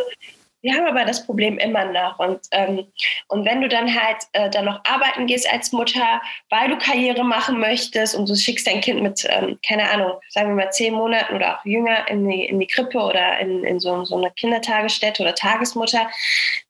wir 0.65 0.73
haben 0.73 0.87
aber 0.87 1.05
das 1.05 1.23
Problem 1.23 1.59
immer 1.59 1.85
noch. 1.85 2.17
Und, 2.17 2.39
ähm, 2.49 2.87
und 3.27 3.45
wenn 3.45 3.61
du 3.61 3.69
dann 3.69 3.93
halt 3.93 4.17
äh, 4.33 4.49
dann 4.49 4.65
noch 4.65 4.83
arbeiten 4.83 5.27
gehst 5.27 5.47
als 5.51 5.71
Mutter, 5.71 6.19
weil 6.49 6.69
du 6.69 6.77
Karriere 6.79 7.23
machen 7.23 7.59
möchtest 7.59 8.15
und 8.15 8.27
du 8.27 8.35
schickst 8.35 8.65
dein 8.65 8.81
Kind 8.81 9.03
mit, 9.03 9.23
ähm, 9.29 9.59
keine 9.65 9.87
Ahnung, 9.91 10.13
sagen 10.29 10.49
wir 10.49 10.65
mal 10.65 10.71
zehn 10.71 10.95
Monaten 10.95 11.35
oder 11.35 11.59
auch 11.59 11.65
jünger 11.65 12.07
in 12.09 12.27
die, 12.27 12.45
in 12.45 12.59
die 12.59 12.65
Krippe 12.65 12.97
oder 12.97 13.37
in, 13.39 13.63
in 13.63 13.79
so, 13.79 14.03
so 14.05 14.17
eine 14.17 14.31
Kindertagesstätte 14.31 15.21
oder 15.21 15.35
Tagesmutter, 15.35 16.09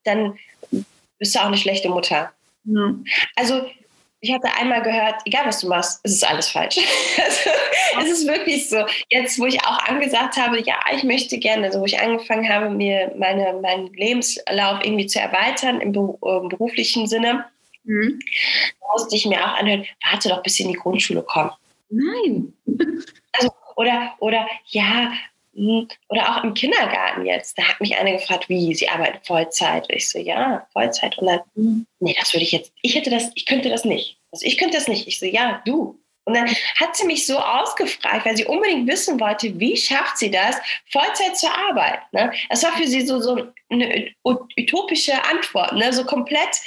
dann 0.03 0.38
bist 1.17 1.34
du 1.34 1.39
auch 1.39 1.45
eine 1.45 1.58
schlechte 1.58 1.88
Mutter. 1.88 2.34
Mhm. 2.65 3.05
Also 3.38 3.65
ich 4.25 4.33
hatte 4.33 4.47
einmal 4.59 4.81
gehört, 4.81 5.21
egal 5.25 5.45
was 5.45 5.59
du 5.59 5.67
machst, 5.67 5.99
es 6.01 6.13
ist 6.13 6.27
alles 6.27 6.49
falsch. 6.49 6.77
es 8.01 8.09
ist 8.09 8.27
wirklich 8.27 8.67
so. 8.67 8.83
Jetzt, 9.09 9.39
wo 9.39 9.45
ich 9.45 9.63
auch 9.63 9.77
angesagt 9.88 10.35
habe, 10.38 10.59
ja, 10.61 10.79
ich 10.95 11.03
möchte 11.03 11.38
gerne, 11.38 11.67
also 11.67 11.79
wo 11.79 11.85
ich 11.85 11.99
angefangen 11.99 12.49
habe, 12.49 12.71
mir 12.71 13.13
meine, 13.19 13.53
meinen 13.61 13.93
Lebenslauf 13.93 14.83
irgendwie 14.83 15.05
zu 15.05 15.19
erweitern 15.19 15.79
im, 15.79 15.93
im 15.93 16.49
beruflichen 16.49 17.05
Sinne, 17.05 17.45
mhm. 17.83 18.19
musste 18.93 19.15
ich 19.15 19.27
mir 19.27 19.45
auch 19.45 19.59
anhören, 19.59 19.85
warte 20.11 20.29
doch, 20.29 20.41
bis 20.41 20.55
sie 20.55 20.63
in 20.63 20.69
die 20.69 20.79
Grundschule 20.79 21.21
kommen. 21.21 21.51
Nein. 21.89 22.51
Also, 23.33 23.51
oder, 23.75 24.15
oder 24.19 24.47
ja, 24.69 25.11
oder 25.56 26.30
auch 26.30 26.44
im 26.44 26.54
Kindergarten 26.54 27.26
jetzt, 27.26 27.58
da 27.58 27.63
hat 27.63 27.80
mich 27.80 27.98
eine 27.98 28.13
gefragt, 28.13 28.50
wie, 28.50 28.74
sie 28.76 28.89
arbeiten 28.89 29.20
Vollzeit. 29.24 29.86
Ich 29.89 30.10
so, 30.10 30.20
ja, 30.20 30.68
Vollzeit. 30.74 31.18
Und 31.18 31.28
dann, 31.28 31.86
nee, 32.00 32.15
das 32.20 32.34
würde 32.34 32.44
ich 32.44 32.52
jetzt, 32.52 32.74
ich 32.82 32.96
hätte 32.96 33.10
das, 33.10 33.32
ich 33.36 33.46
könnte 33.46 33.70
das 33.70 33.86
nicht. 33.86 34.18
Also 34.32 34.46
ich 34.46 34.58
könnte 34.58 34.78
das 34.78 34.88
nicht. 34.88 35.08
Ich 35.08 35.20
so, 35.20 35.26
ja, 35.26 35.62
du. 35.65 36.00
Und 36.26 36.34
dann 36.34 36.48
hat 36.48 36.96
sie 36.96 37.06
mich 37.06 37.26
so 37.28 37.38
ausgefragt, 37.38 38.26
weil 38.26 38.36
sie 38.36 38.46
unbedingt 38.46 38.88
wissen 38.88 39.20
wollte, 39.20 39.60
wie 39.60 39.78
schafft 39.78 40.18
sie 40.18 40.32
das, 40.32 40.56
Vollzeit 40.91 41.38
zu 41.38 41.48
arbeiten. 41.48 42.04
Ne? 42.12 42.34
Das 42.50 42.63
war 42.63 42.72
für 42.74 42.88
sie 42.88 43.06
so, 43.06 43.22
so 43.22 43.48
eine 43.70 44.12
utopische 44.24 45.24
Antwort, 45.24 45.74
ne? 45.74 45.94
so 45.94 46.04
komplett 46.04 46.62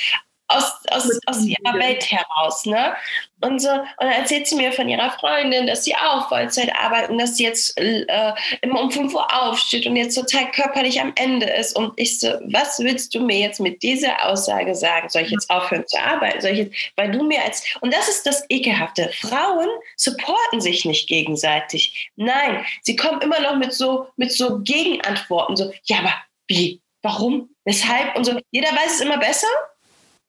aus, 0.48 0.72
aus, 0.90 1.20
aus 1.26 1.44
ihrer 1.44 1.74
Welt 1.74 2.10
heraus. 2.10 2.64
Ne? 2.64 2.94
Und 3.40 3.60
so, 3.60 3.70
und 3.70 3.86
dann 3.98 4.10
erzählt 4.10 4.46
sie 4.46 4.56
mir 4.56 4.72
von 4.72 4.88
ihrer 4.88 5.10
Freundin, 5.12 5.66
dass 5.66 5.84
sie 5.84 5.94
auch 5.94 6.28
Vollzeit 6.28 6.74
arbeitet 6.74 7.10
und 7.10 7.18
dass 7.18 7.36
sie 7.36 7.44
jetzt 7.44 7.78
äh, 7.78 8.32
immer 8.62 8.80
um 8.80 8.90
5 8.90 9.14
Uhr 9.14 9.26
aufsteht 9.42 9.86
und 9.86 9.94
jetzt 9.94 10.14
total 10.14 10.50
körperlich 10.50 11.00
am 11.00 11.12
Ende 11.14 11.46
ist. 11.46 11.76
Und 11.76 11.92
ich 11.96 12.18
so, 12.18 12.28
was 12.46 12.78
willst 12.80 13.14
du 13.14 13.20
mir 13.20 13.38
jetzt 13.38 13.60
mit 13.60 13.82
dieser 13.82 14.26
Aussage 14.26 14.74
sagen? 14.74 15.08
Soll 15.08 15.22
ich 15.22 15.30
jetzt 15.30 15.50
aufhören 15.50 15.86
zu 15.86 16.00
arbeiten? 16.00 16.40
Soll 16.40 16.50
ich 16.52 16.58
jetzt, 16.58 16.76
weil 16.96 17.10
du 17.12 17.22
mir 17.22 17.42
als, 17.44 17.62
und 17.80 17.94
das 17.94 18.08
ist 18.08 18.26
das 18.26 18.44
Ekelhafte. 18.48 19.10
Frauen 19.20 19.68
supporten 19.96 20.60
sich 20.60 20.84
nicht 20.84 21.08
gegenseitig. 21.08 22.10
Nein, 22.16 22.64
sie 22.82 22.96
kommen 22.96 23.20
immer 23.20 23.40
noch 23.40 23.56
mit 23.56 23.72
so, 23.72 24.08
mit 24.16 24.32
so 24.32 24.60
Gegenantworten. 24.60 25.56
So, 25.56 25.72
ja, 25.84 25.98
aber 25.98 26.14
wie? 26.48 26.80
Warum? 27.02 27.50
Weshalb? 27.64 28.16
Und 28.16 28.24
so, 28.24 28.40
jeder 28.50 28.70
weiß 28.70 28.94
es 28.94 29.00
immer 29.00 29.18
besser 29.18 29.46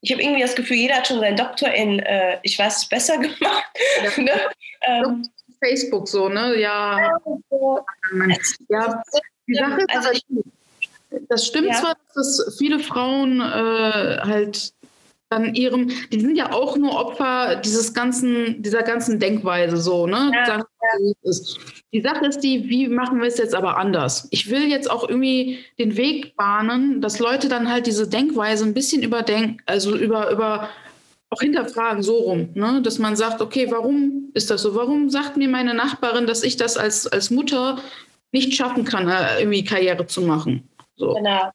ich 0.02 0.12
habe 0.12 0.22
irgendwie 0.22 0.42
das 0.42 0.56
Gefühl, 0.56 0.78
jeder 0.78 0.96
hat 0.96 1.08
schon 1.08 1.20
seinen 1.20 1.38
Doktor 1.38 1.70
in, 1.72 2.00
äh, 2.00 2.40
ich 2.44 2.58
weiß 2.58 2.78
es 2.78 2.90
besser 2.90 3.18
gemacht. 3.20 3.66
Ja. 4.04 4.24
ne? 4.24 4.32
ähm, 4.82 5.30
Facebook 5.62 6.08
so, 6.08 6.30
ne? 6.30 6.58
Ja. 6.60 7.20
Ja, 8.70 9.04
die 9.48 9.56
Sache 9.56 9.82
ist, 9.82 9.96
also 9.96 10.10
ich, 10.12 10.26
das 11.28 11.46
stimmt 11.46 11.68
ja. 11.70 11.74
zwar, 11.74 11.98
dass 12.16 12.56
viele 12.58 12.80
Frauen 12.80 13.42
äh, 13.42 14.20
halt 14.22 14.74
dann 15.30 15.54
ihrem, 15.54 15.92
die 16.12 16.20
sind 16.20 16.36
ja 16.36 16.52
auch 16.52 16.76
nur 16.76 17.00
Opfer 17.00 17.58
dieses 17.58 17.94
ganzen, 17.94 18.62
dieser 18.64 18.82
ganzen 18.82 19.20
Denkweise 19.20 19.78
so, 19.78 20.08
ne? 20.08 20.32
Ja. 20.34 20.64
Die 21.94 22.02
Sache 22.02 22.26
ist 22.26 22.40
die, 22.40 22.68
wie 22.68 22.88
machen 22.88 23.20
wir 23.20 23.28
es 23.28 23.38
jetzt 23.38 23.54
aber 23.54 23.78
anders? 23.78 24.28
Ich 24.32 24.50
will 24.50 24.68
jetzt 24.68 24.90
auch 24.90 25.08
irgendwie 25.08 25.60
den 25.78 25.98
Weg 25.98 26.36
bahnen, 26.36 27.00
dass 27.02 27.20
Leute 27.20 27.48
dann 27.48 27.72
halt 27.72 27.86
diese 27.86 28.08
Denkweise 28.08 28.66
ein 28.66 28.74
bisschen 28.74 29.04
überdenken, 29.04 29.62
also 29.68 29.96
über, 29.96 30.32
über 30.32 30.70
auch 31.30 31.42
hinterfragen, 31.42 32.02
so 32.02 32.18
rum, 32.18 32.50
ne? 32.56 32.82
dass 32.82 32.98
man 32.98 33.16
sagt, 33.16 33.40
okay, 33.40 33.68
warum 33.70 34.32
ist 34.34 34.50
das 34.50 34.64
so? 34.64 34.74
Warum 34.74 35.12
sagt 35.12 35.38
mir 35.38 35.48
meine 35.48 35.76
Nachbarin, 35.76 36.26
dass 36.26 36.44
ich 36.44 36.58
das 36.58 36.76
als, 36.76 37.06
als 37.06 37.30
Mutter 37.30 37.78
nicht 38.32 38.56
schaffen 38.56 38.84
kann, 38.84 39.08
äh, 39.08 39.40
irgendwie 39.40 39.64
Karriere 39.64 40.08
zu 40.08 40.22
machen? 40.22 40.68
So. 40.96 41.14
Genau. 41.14 41.52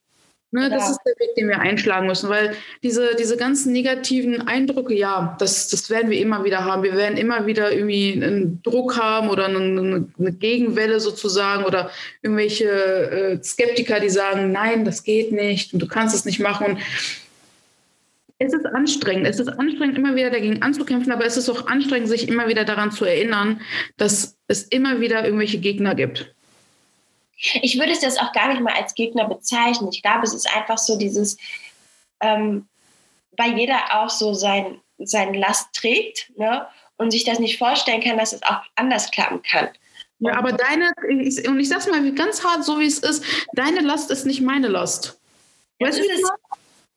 Ne, 0.55 0.71
das 0.71 0.88
ist 0.88 1.01
der 1.05 1.14
Weg, 1.19 1.35
den 1.35 1.49
wir 1.49 1.59
einschlagen 1.59 2.07
müssen, 2.07 2.29
weil 2.29 2.55
diese, 2.85 3.17
diese 3.19 3.37
ganzen 3.37 3.73
negativen 3.73 4.47
Eindrücke, 4.47 4.95
ja, 4.95 5.35
das, 5.40 5.67
das 5.67 5.90
werden 5.90 6.11
wir 6.11 6.21
immer 6.21 6.45
wieder 6.45 6.64
haben. 6.64 6.85
Wir 6.85 6.95
werden 6.95 7.19
immer 7.19 7.47
wieder 7.47 7.73
irgendwie 7.73 8.12
einen 8.12 8.62
Druck 8.62 8.97
haben 8.97 9.31
oder 9.31 9.47
eine, 9.47 10.07
eine 10.17 10.33
Gegenwelle 10.33 11.01
sozusagen 11.01 11.64
oder 11.64 11.90
irgendwelche 12.23 12.69
äh, 12.69 13.43
Skeptiker, 13.43 13.99
die 13.99 14.11
sagen, 14.11 14.53
nein, 14.53 14.85
das 14.85 15.03
geht 15.03 15.33
nicht 15.33 15.73
und 15.73 15.81
du 15.81 15.88
kannst 15.88 16.14
es 16.14 16.25
nicht 16.25 16.38
machen. 16.38 16.67
Und 16.67 16.79
es 18.38 18.55
ist 18.55 18.67
anstrengend. 18.67 19.27
Es 19.27 19.40
ist 19.40 19.49
anstrengend, 19.49 19.99
immer 19.99 20.14
wieder 20.14 20.31
dagegen 20.31 20.62
anzukämpfen, 20.62 21.11
aber 21.11 21.27
es 21.27 21.37
ist 21.37 21.49
auch 21.49 21.67
anstrengend, 21.67 22.09
sich 22.09 22.29
immer 22.29 22.47
wieder 22.47 22.64
daran 22.64 22.93
zu 22.93 23.05
erinnern, 23.05 23.61
dass 23.97 24.38
es 24.47 24.62
immer 24.62 25.01
wieder 25.01 25.25
irgendwelche 25.25 25.59
Gegner 25.59 25.97
gibt. 25.97 26.33
Ich 27.37 27.79
würde 27.79 27.92
es 27.92 28.03
jetzt 28.03 28.20
auch 28.20 28.33
gar 28.33 28.49
nicht 28.49 28.61
mal 28.61 28.75
als 28.75 28.94
Gegner 28.94 29.27
bezeichnen. 29.27 29.90
Ich 29.92 30.03
glaube, 30.03 30.25
es 30.25 30.35
ist 30.35 30.49
einfach 30.55 30.79
so 30.79 30.97
dieses, 30.97 31.37
ähm, 32.20 32.68
weil 33.37 33.59
jeder 33.59 33.79
auch 34.03 34.11
so 34.11 34.35
sein, 34.35 34.81
sein 34.99 35.35
Last 35.35 35.73
trägt 35.75 36.31
ne? 36.37 36.66
und 36.97 37.11
sich 37.11 37.25
das 37.25 37.38
nicht 37.38 37.59
vorstellen 37.59 38.03
kann, 38.03 38.18
dass 38.18 38.33
es 38.33 38.42
auch 38.42 38.62
anders 38.77 39.11
klappen 39.11 39.42
kann. 39.42 39.68
Ja, 40.20 40.37
aber 40.37 40.53
deine, 40.53 40.92
ich, 41.09 41.47
und 41.49 41.59
ich 41.59 41.68
sag's 41.68 41.88
mal 41.88 42.12
ganz 42.12 42.44
hart, 42.44 42.64
so 42.64 42.79
wie 42.79 42.87
es 42.87 43.01
ist, 43.01 43.25
deine 43.55 43.81
Last 43.81 44.11
ist 44.11 44.27
nicht 44.27 44.40
meine 44.40 44.68
Last. 44.68 45.20
Weißt 45.81 45.99
das 45.99 46.07
ist 46.07 46.23
es, 46.23 46.31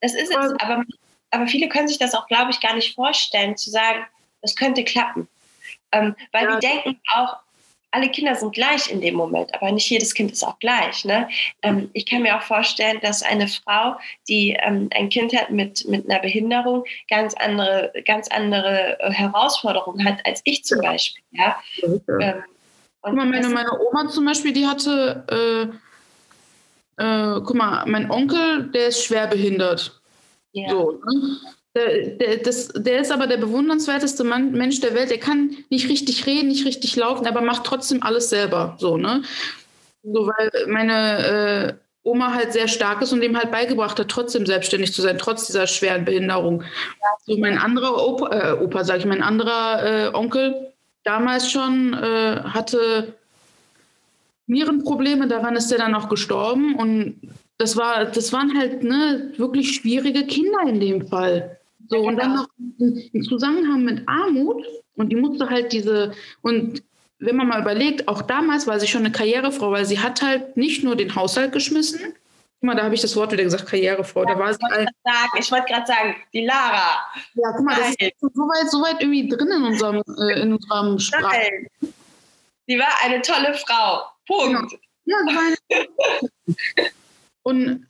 das 0.02 0.14
ist 0.14 0.30
es, 0.30 0.36
aber, 0.60 0.86
aber 1.32 1.48
viele 1.48 1.68
können 1.68 1.88
sich 1.88 1.98
das 1.98 2.14
auch, 2.14 2.28
glaube 2.28 2.52
ich, 2.52 2.62
gar 2.62 2.76
nicht 2.76 2.96
vorstellen, 2.96 3.58
zu 3.58 3.70
sagen, 3.72 4.06
das 4.42 4.56
könnte 4.56 4.84
klappen. 4.84 5.28
Ähm, 5.92 6.16
weil 6.32 6.46
ja. 6.46 6.52
wir 6.52 6.60
denken 6.60 7.02
auch, 7.14 7.38
alle 7.92 8.10
Kinder 8.10 8.36
sind 8.36 8.54
gleich 8.54 8.92
in 8.92 9.02
dem 9.02 9.16
Moment, 9.16 9.54
aber 9.54 9.72
nicht 9.72 9.90
jedes 9.90 10.14
Kind 10.14 10.32
ist 10.32 10.44
auch 10.44 10.60
gleich. 10.60 11.06
Ne? 11.06 11.28
Ähm, 11.62 11.90
ich 11.94 12.06
kann 12.06 12.22
mir 12.22 12.38
auch 12.38 12.42
vorstellen, 12.42 13.00
dass 13.02 13.24
eine 13.24 13.48
Frau, 13.48 13.96
die 14.28 14.58
ähm, 14.62 14.90
ein 14.94 15.10
Kind 15.10 15.34
hat 15.36 15.52
mit, 15.52 15.88
mit 15.88 16.10
einer 16.10 16.20
Behinderung, 16.20 16.84
ganz 17.10 17.34
andere, 17.36 17.92
ganz 18.06 18.28
andere 18.28 19.00
äh, 19.00 19.12
Herausforderungen 19.12 20.04
hat 20.06 20.26
als 20.26 20.42
ich 20.44 20.64
zum 20.66 20.82
Beispiel. 20.82 21.24
Ja? 21.32 21.58
Ähm, 21.84 22.44
guck 23.02 23.14
mal, 23.14 23.26
meine, 23.26 23.50
meine 23.50 23.80
Oma 23.80 24.10
zum 24.10 24.26
Beispiel, 24.26 24.54
die 24.54 24.68
hatte, 24.68 25.72
äh, 27.00 27.04
äh, 27.04 27.42
guck 27.42 27.56
mal, 27.56 27.86
mein 27.86 28.12
Onkel, 28.12 28.70
der 28.72 28.88
ist 28.88 29.04
schwer 29.04 29.28
behindert. 29.28 30.02
Ja. 30.52 30.70
So, 30.70 30.92
ne? 30.92 31.38
Der, 31.78 32.08
der, 32.08 32.38
das, 32.38 32.70
der 32.70 33.02
ist 33.02 33.12
aber 33.12 33.28
der 33.28 33.38
bewundernswerteste 33.38 34.24
Mann, 34.24 34.52
Mensch 34.52 34.80
der 34.80 34.96
Welt. 34.96 35.12
Der 35.12 35.20
kann 35.20 35.56
nicht 35.70 35.90
richtig 35.90 36.26
reden, 36.26 36.48
nicht 36.48 36.66
richtig 36.66 36.96
laufen, 36.96 37.28
aber 37.28 37.42
macht 37.42 37.66
trotzdem 37.66 38.02
alles 38.02 38.30
selber. 38.30 38.76
So, 38.80 38.98
ne? 38.98 39.22
So, 40.02 40.26
weil 40.26 40.52
meine 40.68 41.78
äh, 41.78 42.08
Oma 42.08 42.34
halt 42.34 42.54
sehr 42.54 42.68
stark 42.68 43.02
ist 43.04 43.14
und 43.14 43.22
dem 43.22 43.38
halt 43.38 43.52
beigebracht 43.52 44.00
hat, 44.00 44.10
trotzdem 44.10 44.48
selbstständig 44.48 44.92
zu 44.92 45.04
sein, 45.04 45.20
trotz 45.20 45.46
dieser 45.46 45.68
schweren 45.68 46.04
Behinderung. 46.04 46.64
So, 47.28 47.38
mein 47.38 47.60
anderer 47.60 48.08
Opa, 48.08 48.30
äh, 48.32 48.64
Opa 48.64 48.84
sag 48.84 48.98
ich, 49.00 49.06
mein 49.06 49.22
anderer 49.22 50.08
äh, 50.08 50.16
Onkel 50.16 50.74
damals 51.04 51.52
schon 51.52 51.94
äh, 51.94 52.42
hatte 52.44 53.14
Nierenprobleme, 54.48 55.28
daran 55.28 55.56
ist 55.56 55.72
er 55.72 55.78
dann 55.78 55.94
auch 55.94 56.10
gestorben 56.10 56.76
und 56.76 57.20
das 57.58 57.76
war, 57.76 58.06
das 58.06 58.34
waren 58.34 58.58
halt 58.58 58.84
ne, 58.84 59.34
wirklich 59.38 59.76
schwierige 59.76 60.26
Kinder 60.26 60.62
in 60.68 60.80
dem 60.80 61.08
Fall. 61.08 61.60
So, 61.90 62.00
und 62.00 62.18
dann 62.18 62.36
noch 62.36 62.48
im 62.58 63.24
Zusammenhang 63.24 63.84
mit 63.84 64.08
Armut 64.08 64.66
und 64.96 65.10
die 65.10 65.16
musste 65.16 65.50
halt 65.50 65.72
diese, 65.72 66.14
und 66.42 66.84
wenn 67.20 67.36
man 67.36 67.48
mal 67.48 67.62
überlegt, 67.62 68.08
auch 68.08 68.22
damals 68.22 68.68
war 68.68 68.80
sie 68.80 68.88
schon 68.88 69.02
eine 69.02 69.12
Karrierefrau, 69.12 69.72
weil 69.72 69.86
sie 69.86 70.00
hat 70.00 70.22
halt 70.22 70.58
nicht 70.58 70.84
nur 70.84 70.96
den 70.96 71.16
Haushalt 71.16 71.52
geschmissen, 71.52 72.14
Guck 72.60 72.70
mal, 72.70 72.76
da 72.76 72.86
habe 72.86 72.96
ich 72.96 73.02
das 73.02 73.16
Wort 73.16 73.32
wieder 73.32 73.44
gesagt, 73.44 73.68
Karrierefrau. 73.68 74.24
Ja, 74.24 74.34
da 74.34 74.40
war 74.40 74.52
sie 74.52 74.60
halt, 74.64 74.90
ich 75.38 75.52
wollte 75.52 75.68
gerade 75.68 75.86
sagen, 75.86 76.16
die 76.34 76.44
Lara. 76.44 77.06
Ja, 77.36 77.52
guck 77.56 77.64
mal, 77.64 77.80
Nein. 77.80 77.94
das 78.00 78.10
ist 78.10 78.20
so 78.20 78.42
weit, 78.42 78.72
so 78.72 78.82
weit 78.82 79.00
irgendwie 79.00 79.30
drin 79.30 79.52
in 79.52 79.64
unserem, 79.64 80.02
äh, 80.18 80.42
in 80.42 80.54
unserem 80.54 80.98
Sprach. 80.98 81.36
Die 82.68 82.80
war 82.80 82.88
eine 83.04 83.22
tolle 83.22 83.54
Frau. 83.54 84.08
Punkt. 84.26 84.74
Ja, 85.06 85.18
ja 85.28 85.40
eine 85.70 85.88
Und 87.44 87.86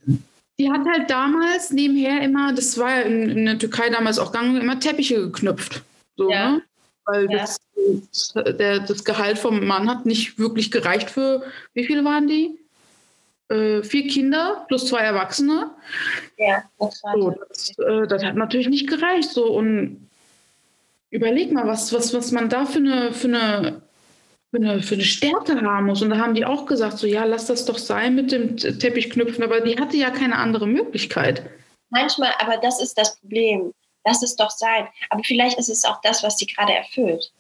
die 0.60 0.72
hat 0.72 0.86
halt 0.86 1.10
damals 1.10 1.72
nebenher 1.72 2.22
immer, 2.22 2.54
das 2.54 2.78
war 2.78 2.90
ja 2.90 3.02
in, 3.02 3.30
in 3.30 3.46
der 3.46 3.60
Türkei 3.60 3.90
damals 3.90 4.20
auch 4.20 4.32
gang, 4.32 4.60
immer 4.60 4.80
Teppiche 4.80 5.22
geknüpft. 5.22 5.84
So, 6.16 6.30
ja. 6.30 6.52
ne? 6.52 6.62
Weil 7.06 7.32
ja. 7.32 7.38
das, 7.40 8.34
der, 8.34 8.80
das 8.80 9.04
Gehalt 9.04 9.38
vom 9.38 9.66
Mann 9.66 9.90
hat 9.90 10.06
nicht 10.06 10.40
wirklich 10.40 10.72
gereicht 10.72 11.10
für, 11.10 11.44
wie 11.74 11.86
viele 11.86 12.04
waren 12.04 12.28
die? 12.28 12.60
Äh, 13.50 13.84
vier 13.84 14.08
Kinder 14.08 14.66
plus 14.68 14.88
zwei 14.88 15.02
Erwachsene. 15.02 15.72
Ja, 16.38 16.64
das 16.80 17.02
war 17.04 17.14
so, 17.18 17.36
das, 17.48 17.80
äh, 17.80 18.08
das 18.08 18.24
hat 18.24 18.36
natürlich 18.36 18.68
nicht 18.68 18.90
gereicht. 18.90 19.30
So, 19.30 19.46
und 19.46 20.10
überleg 21.12 21.54
mal, 21.54 21.66
was, 21.66 21.94
was, 21.94 22.14
was 22.14 22.32
man 22.32 22.50
da 22.50 22.66
für 22.66 22.80
eine, 22.80 23.14
für 23.14 23.28
eine 23.28 23.82
für 24.52 24.58
eine, 24.58 24.82
für 24.82 24.96
eine 24.96 25.04
Stärke 25.04 25.62
haben 25.62 25.88
muss. 25.88 26.02
Und 26.02 26.10
da 26.10 26.18
haben 26.18 26.34
die 26.34 26.46
auch 26.46 26.66
gesagt, 26.66 26.98
so 26.98 27.08
ja, 27.08 27.26
lass 27.26 27.48
das 27.48 27.66
doch 27.66 27.78
sein 27.78 28.16
mit 28.16 28.32
dem 28.32 28.58
Teppichknüpfen, 28.58 29.44
aber 29.44 29.62
die 29.62 29.78
hatte 29.78 29.98
ja 29.98 30.10
keine 30.10 30.38
andere 30.38 30.68
Möglichkeit. 30.68 31.44
Manchmal, 31.90 32.32
aber 32.40 32.58
das 32.58 32.82
ist 32.82 32.98
das 32.98 33.20
Problem. 33.20 33.74
Lass 34.06 34.24
es 34.24 34.36
doch 34.36 34.52
sein. 34.52 34.88
Aber 35.10 35.24
vielleicht 35.24 35.58
ist 35.58 35.70
es 35.70 35.84
auch 35.84 36.00
das, 36.02 36.24
was 36.24 36.38
sie 36.38 36.48
gerade 36.48 36.74
erfüllt. 36.74 37.32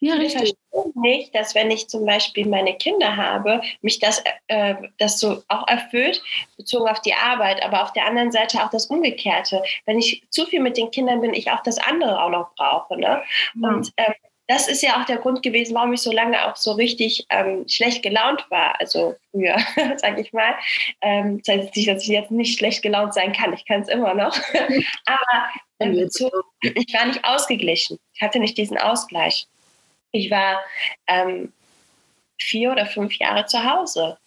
Ja, 0.00 0.14
richtig. 0.14 0.42
Ich 0.42 0.56
verstehe 0.70 1.02
nicht, 1.02 1.34
dass 1.34 1.54
wenn 1.54 1.70
ich 1.70 1.88
zum 1.88 2.04
Beispiel 2.04 2.46
meine 2.46 2.74
Kinder 2.74 3.16
habe, 3.16 3.62
mich 3.80 4.00
das, 4.00 4.22
äh, 4.48 4.74
das 4.98 5.18
so 5.18 5.42
auch 5.48 5.66
erfüllt, 5.66 6.22
bezogen 6.56 6.88
auf 6.88 7.00
die 7.00 7.14
Arbeit, 7.14 7.64
aber 7.64 7.82
auf 7.82 7.92
der 7.94 8.06
anderen 8.06 8.30
Seite 8.30 8.62
auch 8.62 8.70
das 8.70 8.86
Umgekehrte. 8.86 9.62
Wenn 9.86 9.98
ich 9.98 10.22
zu 10.30 10.44
viel 10.46 10.60
mit 10.60 10.76
den 10.76 10.90
Kindern 10.90 11.20
bin, 11.20 11.32
ich 11.32 11.50
auch 11.50 11.62
das 11.62 11.78
andere 11.78 12.22
auch 12.22 12.30
noch 12.30 12.54
brauche. 12.54 12.98
Ne? 12.98 13.22
Ja. 13.54 13.68
Und 13.68 13.92
ähm, 13.96 14.12
das 14.46 14.68
ist 14.68 14.82
ja 14.82 15.00
auch 15.00 15.06
der 15.06 15.18
Grund 15.18 15.42
gewesen, 15.42 15.74
warum 15.74 15.92
ich 15.92 16.02
so 16.02 16.12
lange 16.12 16.46
auch 16.46 16.56
so 16.56 16.72
richtig 16.72 17.26
ähm, 17.30 17.64
schlecht 17.68 18.02
gelaunt 18.02 18.44
war. 18.50 18.78
Also 18.78 19.16
früher, 19.30 19.56
sage 19.96 20.20
ich 20.20 20.32
mal. 20.32 20.54
Ähm, 21.00 21.40
das 21.44 21.56
heißt 21.56 21.76
nicht, 21.76 21.88
dass 21.88 22.02
ich 22.02 22.08
jetzt 22.08 22.30
nicht 22.30 22.58
schlecht 22.58 22.82
gelaunt 22.82 23.14
sein 23.14 23.32
kann. 23.32 23.52
Ich 23.52 23.64
kann 23.64 23.82
es 23.82 23.88
immer 23.88 24.14
noch. 24.14 24.36
Aber 25.06 25.48
ähm, 25.80 26.08
so, 26.10 26.30
ich 26.62 26.92
war 26.92 27.06
nicht 27.06 27.24
ausgeglichen. 27.24 27.98
Ich 28.14 28.22
hatte 28.22 28.38
nicht 28.38 28.58
diesen 28.58 28.78
Ausgleich. 28.78 29.46
Ich 30.12 30.30
war, 30.30 30.60
ähm, 31.06 31.52
vier 32.38 32.72
oder 32.72 32.86
fünf 32.86 33.14
Jahre 33.16 33.46
zu 33.46 33.64
Hause 33.64 34.18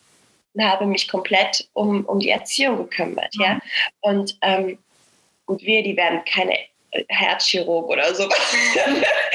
und 0.54 0.64
habe 0.64 0.86
mich 0.86 1.08
komplett 1.08 1.68
um, 1.74 2.06
um 2.06 2.20
die 2.20 2.30
Erziehung 2.30 2.78
gekümmert. 2.78 3.34
Ja? 3.36 3.56
Mhm. 3.56 3.62
Und, 4.02 4.38
ähm, 4.42 4.78
und 5.46 5.62
wir, 5.62 5.84
die 5.84 5.96
werden 5.96 6.24
keine 6.26 6.58
Herzchirurg 7.10 7.90
oder 7.90 8.14
so. 8.16 8.28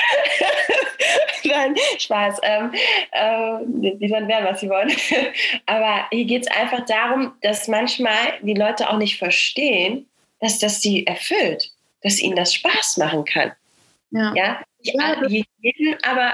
Nein, 1.44 1.76
Spaß. 1.98 2.40
Ähm, 2.42 2.72
äh, 3.10 3.58
die 3.98 4.08
sollen 4.08 4.28
werden, 4.28 4.46
was 4.46 4.60
sie 4.60 4.68
wollen. 4.68 4.92
Aber 5.66 6.06
hier 6.10 6.24
geht 6.24 6.42
es 6.42 6.48
einfach 6.48 6.84
darum, 6.86 7.32
dass 7.42 7.68
manchmal 7.68 8.34
die 8.42 8.54
Leute 8.54 8.88
auch 8.90 8.98
nicht 8.98 9.18
verstehen, 9.18 10.06
dass 10.40 10.58
das 10.58 10.80
sie 10.80 11.06
erfüllt, 11.06 11.70
dass 12.02 12.20
ihnen 12.20 12.36
das 12.36 12.54
Spaß 12.54 12.96
machen 12.98 13.24
kann. 13.24 13.52
Ja. 14.10 14.32
ja? 14.34 14.62
Ich, 14.80 14.94
ja 14.94 15.22
jeden, 15.60 15.96
aber 16.02 16.32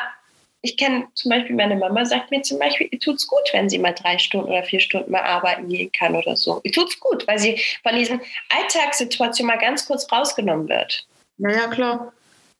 ich 0.62 0.76
kenne 0.76 1.06
zum 1.14 1.30
Beispiel, 1.30 1.54
meine 1.54 1.76
Mama 1.76 2.04
sagt 2.04 2.30
mir 2.30 2.42
zum 2.42 2.58
Beispiel, 2.58 2.88
ihr 2.90 2.98
tut's 2.98 3.26
gut, 3.26 3.52
wenn 3.52 3.68
sie 3.68 3.78
mal 3.78 3.92
drei 3.92 4.18
Stunden 4.18 4.48
oder 4.48 4.62
vier 4.62 4.80
Stunden 4.80 5.12
mal 5.12 5.22
arbeiten 5.22 5.68
gehen 5.68 5.92
kann 5.92 6.16
oder 6.16 6.36
so. 6.36 6.60
Ihr 6.64 6.72
tut's 6.72 6.98
gut, 6.98 7.26
weil 7.28 7.38
sie 7.38 7.60
von 7.82 7.94
diesen 7.94 8.20
Alltagssituationen 8.48 9.54
mal 9.54 9.60
ganz 9.60 9.86
kurz 9.86 10.10
rausgenommen 10.10 10.68
wird. 10.68 11.06
Naja, 11.36 11.68
klar. 11.68 12.12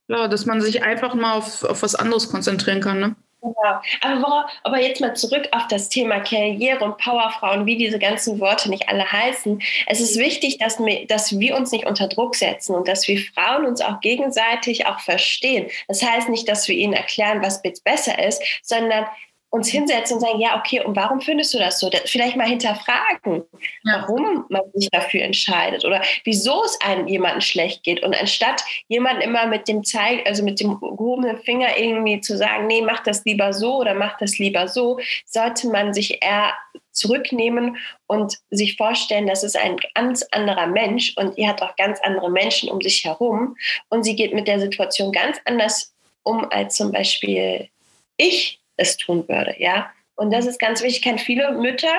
Klar, 0.08 0.28
dass 0.28 0.46
man 0.46 0.62
sich 0.62 0.82
einfach 0.82 1.14
mal 1.14 1.34
auf, 1.34 1.64
auf 1.64 1.82
was 1.82 1.94
anderes 1.94 2.30
konzentrieren 2.30 2.80
kann, 2.80 2.98
ne? 2.98 3.16
Genau. 3.40 3.80
Aber, 4.00 4.48
aber 4.64 4.80
jetzt 4.80 5.00
mal 5.00 5.14
zurück 5.14 5.48
auf 5.52 5.68
das 5.68 5.88
Thema 5.88 6.18
Karriere 6.20 6.84
und 6.84 6.98
Powerfrauen, 6.98 7.66
wie 7.66 7.76
diese 7.76 7.98
ganzen 7.98 8.40
Worte 8.40 8.68
nicht 8.68 8.88
alle 8.88 9.10
heißen. 9.10 9.62
Es 9.86 10.00
ist 10.00 10.18
wichtig, 10.18 10.58
dass 10.58 10.78
wir, 10.80 11.06
dass 11.06 11.38
wir 11.38 11.56
uns 11.56 11.70
nicht 11.70 11.86
unter 11.86 12.08
Druck 12.08 12.34
setzen 12.34 12.74
und 12.74 12.88
dass 12.88 13.06
wir 13.06 13.20
Frauen 13.20 13.64
uns 13.64 13.80
auch 13.80 14.00
gegenseitig 14.00 14.86
auch 14.86 14.98
verstehen. 14.98 15.70
Das 15.86 16.02
heißt 16.02 16.28
nicht, 16.30 16.48
dass 16.48 16.66
wir 16.66 16.74
ihnen 16.74 16.94
erklären, 16.94 17.42
was 17.42 17.62
besser 17.62 18.18
ist, 18.24 18.42
sondern 18.62 19.06
uns 19.50 19.68
hinsetzen 19.68 20.16
und 20.16 20.20
sagen, 20.20 20.40
ja, 20.40 20.58
okay, 20.58 20.84
und 20.84 20.94
warum 20.94 21.20
findest 21.20 21.54
du 21.54 21.58
das 21.58 21.80
so? 21.80 21.90
Vielleicht 22.04 22.36
mal 22.36 22.46
hinterfragen, 22.46 23.44
ja. 23.84 24.02
warum 24.02 24.44
man 24.50 24.62
sich 24.74 24.90
dafür 24.90 25.22
entscheidet 25.22 25.84
oder 25.84 26.02
wieso 26.24 26.62
es 26.64 26.78
einem 26.82 27.08
jemanden 27.08 27.40
schlecht 27.40 27.82
geht. 27.82 28.02
Und 28.02 28.18
anstatt 28.18 28.62
jemanden 28.88 29.22
immer 29.22 29.46
mit 29.46 29.66
dem 29.66 29.84
Zeig, 29.84 30.26
also 30.26 30.42
mit 30.42 30.60
dem 30.60 30.78
gehobenen 30.78 31.38
Finger 31.38 31.78
irgendwie 31.78 32.20
zu 32.20 32.36
sagen, 32.36 32.66
nee, 32.66 32.82
mach 32.82 33.02
das 33.02 33.24
lieber 33.24 33.54
so 33.54 33.78
oder 33.78 33.94
mach 33.94 34.18
das 34.18 34.38
lieber 34.38 34.68
so, 34.68 34.98
sollte 35.24 35.68
man 35.68 35.94
sich 35.94 36.22
eher 36.22 36.52
zurücknehmen 36.92 37.78
und 38.06 38.38
sich 38.50 38.76
vorstellen, 38.76 39.26
das 39.26 39.44
ist 39.44 39.56
ein 39.56 39.76
ganz 39.94 40.24
anderer 40.30 40.66
Mensch 40.66 41.14
und 41.16 41.38
ihr 41.38 41.48
hat 41.48 41.62
auch 41.62 41.76
ganz 41.76 42.00
andere 42.02 42.30
Menschen 42.30 42.68
um 42.70 42.80
sich 42.82 43.04
herum 43.04 43.56
und 43.88 44.02
sie 44.02 44.16
geht 44.16 44.34
mit 44.34 44.48
der 44.48 44.60
Situation 44.60 45.12
ganz 45.12 45.38
anders 45.44 45.94
um 46.24 46.50
als 46.50 46.74
zum 46.74 46.92
Beispiel 46.92 47.68
ich 48.16 48.60
es 48.78 48.96
tun 48.96 49.28
würde. 49.28 49.54
Ja? 49.58 49.90
Und 50.16 50.32
das 50.32 50.46
ist 50.46 50.58
ganz 50.58 50.82
wichtig. 50.82 50.96
Ich 50.96 51.02
kenne 51.02 51.18
viele 51.18 51.52
Mütter, 51.52 51.92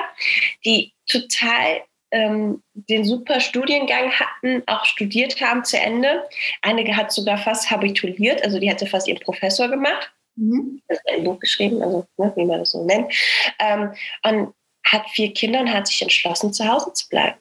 die 0.64 0.92
total 1.06 1.82
ähm, 2.10 2.62
den 2.74 3.04
super 3.04 3.40
Studiengang 3.40 4.10
hatten, 4.10 4.62
auch 4.66 4.84
studiert 4.84 5.40
haben 5.40 5.64
zu 5.64 5.78
Ende. 5.78 6.28
Einige 6.62 6.96
hat 6.96 7.12
sogar 7.12 7.38
fast 7.38 7.70
habituliert, 7.70 8.42
also 8.42 8.58
die 8.58 8.70
hatte 8.70 8.86
fast 8.86 9.06
ihren 9.06 9.20
Professor 9.20 9.68
gemacht. 9.68 10.10
Mhm. 10.36 10.82
Ein 11.08 11.24
Buch 11.24 11.38
geschrieben, 11.38 11.82
also 11.82 12.06
ne, 12.16 12.32
wie 12.36 12.44
man 12.44 12.60
das 12.60 12.72
so 12.72 12.84
nennt. 12.84 13.12
Ähm, 13.58 13.92
und 14.24 14.54
hat 14.84 15.08
vier 15.10 15.32
Kinder 15.32 15.60
und 15.60 15.72
hat 15.72 15.86
sich 15.86 16.02
entschlossen, 16.02 16.52
zu 16.52 16.66
Hause 16.66 16.92
zu 16.92 17.08
bleiben. 17.08 17.38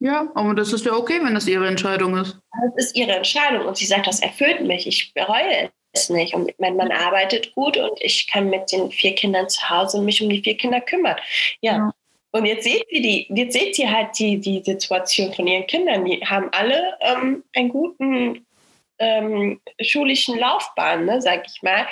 Ja, 0.00 0.30
aber 0.34 0.54
das 0.54 0.72
ist 0.72 0.84
ja 0.84 0.92
okay, 0.92 1.20
wenn 1.22 1.34
das 1.34 1.46
ihre 1.46 1.66
Entscheidung 1.66 2.16
ist. 2.16 2.38
Das 2.76 2.86
ist 2.86 2.96
ihre 2.96 3.12
Entscheidung 3.12 3.66
und 3.66 3.76
sie 3.76 3.86
sagt, 3.86 4.06
das 4.06 4.20
erfüllt 4.20 4.60
mich, 4.62 4.86
ich 4.86 5.14
bereue 5.14 5.70
es 5.94 6.10
nicht. 6.10 6.34
Und 6.34 6.52
mein 6.58 6.76
Mann 6.76 6.92
arbeitet 6.92 7.54
gut 7.54 7.76
und 7.76 8.00
ich 8.00 8.26
kann 8.26 8.50
mit 8.50 8.70
den 8.72 8.90
vier 8.90 9.14
Kindern 9.14 9.48
zu 9.48 9.68
Hause 9.68 10.00
mich 10.00 10.22
um 10.22 10.28
die 10.28 10.42
vier 10.42 10.56
Kinder 10.56 10.80
kümmern. 10.80 11.16
Ja. 11.60 11.76
ja. 11.76 11.94
Und 12.32 12.46
jetzt 12.46 12.64
seht 12.64 12.84
ihr 12.90 13.00
die, 13.00 13.26
jetzt 13.32 13.52
seht 13.52 13.78
ihr 13.78 13.90
halt 13.90 14.18
die, 14.18 14.38
die 14.38 14.60
Situation 14.62 15.32
von 15.32 15.46
ihren 15.46 15.66
Kindern. 15.68 16.04
Die 16.04 16.20
haben 16.20 16.48
alle 16.50 16.96
ähm, 17.00 17.44
einen 17.54 17.68
guten 17.68 18.44
ähm, 18.98 19.60
schulischen 19.80 20.38
Laufbahn, 20.38 21.04
ne, 21.04 21.20
sag 21.20 21.46
ich 21.46 21.62
mal. 21.62 21.86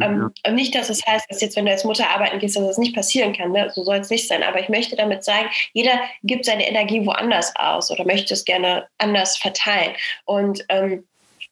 Ähm, 0.00 0.32
Und 0.46 0.54
nicht, 0.54 0.74
dass 0.74 0.90
es 0.90 1.00
das 1.00 1.06
heißt, 1.06 1.26
dass 1.28 1.40
jetzt, 1.40 1.56
wenn 1.56 1.66
du 1.66 1.72
als 1.72 1.84
Mutter 1.84 2.08
arbeiten 2.08 2.38
gehst, 2.38 2.56
dass 2.56 2.66
das 2.66 2.78
nicht 2.78 2.94
passieren 2.94 3.32
kann. 3.32 3.52
Ne? 3.52 3.70
So 3.74 3.84
soll 3.84 3.96
es 3.96 4.10
nicht 4.10 4.28
sein. 4.28 4.42
Aber 4.42 4.60
ich 4.60 4.68
möchte 4.68 4.96
damit 4.96 5.24
sagen, 5.24 5.48
jeder 5.72 6.00
gibt 6.22 6.44
seine 6.44 6.68
Energie 6.68 7.04
woanders 7.04 7.54
aus 7.56 7.90
oder 7.90 8.04
möchte 8.04 8.34
es 8.34 8.44
gerne 8.44 8.88
anders 8.98 9.36
verteilen. 9.36 9.94
Und 10.24 10.64
ähm, 10.68 11.06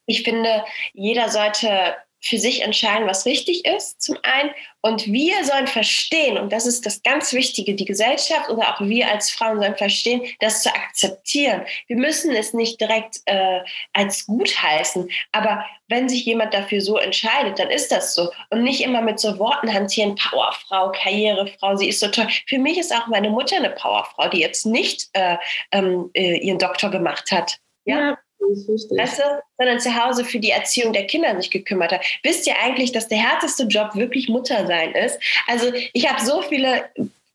ich 0.07 0.23
finde, 0.23 0.65
jeder 0.95 1.29
sollte 1.29 1.97
für 2.21 2.39
sich 2.39 2.63
entscheiden, 2.63 3.07
was 3.07 3.27
richtig 3.27 3.65
ist, 3.65 4.01
zum 4.03 4.17
einen. 4.23 4.51
Und 4.81 5.07
wir 5.07 5.45
sollen 5.45 5.67
verstehen, 5.67 6.39
und 6.39 6.53
das 6.53 6.67
ist 6.67 6.85
das 6.87 7.03
ganz 7.03 7.33
Wichtige, 7.33 7.75
die 7.75 7.85
Gesellschaft 7.85 8.49
oder 8.51 8.75
auch 8.75 8.81
wir 8.81 9.09
als 9.11 9.31
Frauen 9.31 9.61
sollen 9.61 9.77
verstehen, 9.77 10.23
das 10.41 10.63
zu 10.63 10.75
akzeptieren. 10.75 11.63
Wir 11.87 11.97
müssen 11.97 12.35
es 12.35 12.53
nicht 12.53 12.81
direkt 12.81 13.21
äh, 13.27 13.61
als 13.93 14.27
gut 14.27 14.61
heißen, 14.61 15.09
aber 15.33 15.65
wenn 15.89 16.09
sich 16.09 16.25
jemand 16.25 16.53
dafür 16.53 16.81
so 16.81 16.97
entscheidet, 16.97 17.59
dann 17.59 17.71
ist 17.71 17.93
das 17.93 18.15
so. 18.15 18.31
Und 18.51 18.63
nicht 18.63 18.81
immer 18.81 19.03
mit 19.03 19.21
so 19.21 19.39
Worten 19.39 19.73
hantieren, 19.73 20.17
Powerfrau, 20.17 20.91
Karrierefrau, 20.93 21.77
sie 21.77 21.89
ist 21.89 22.01
so 22.01 22.09
toll. 22.09 22.29
Für 22.47 22.59
mich 22.59 22.79
ist 22.79 22.95
auch 22.95 23.07
meine 23.07 23.31
Mutter 23.31 23.57
eine 23.57 23.71
Powerfrau, 23.71 24.29
die 24.29 24.41
jetzt 24.41 24.67
nicht 24.67 25.09
äh, 25.13 25.37
ähm, 25.71 26.11
äh, 26.15 26.39
ihren 26.39 26.59
Doktor 26.59 26.91
gemacht 26.91 27.31
hat. 27.31 27.59
ja. 27.85 27.99
ja 27.99 28.19
Weißt 28.49 29.23
sondern 29.59 29.81
zu 29.81 29.95
Hause 29.95 30.25
für 30.25 30.39
die 30.39 30.51
Erziehung 30.51 30.93
der 30.93 31.07
Kinder 31.07 31.35
sich 31.37 31.51
gekümmert 31.51 31.93
hat. 31.93 32.05
Wisst 32.23 32.47
ihr 32.47 32.55
eigentlich, 32.63 32.93
dass 32.93 33.09
der 33.09 33.19
härteste 33.19 33.65
Job 33.65 33.95
wirklich 33.95 34.29
Mutter 34.29 34.67
sein 34.67 34.93
ist? 34.93 35.19
Also 35.47 35.73
ich 35.93 36.11
habe 36.11 36.25
so 36.25 36.43
viele 36.43 36.85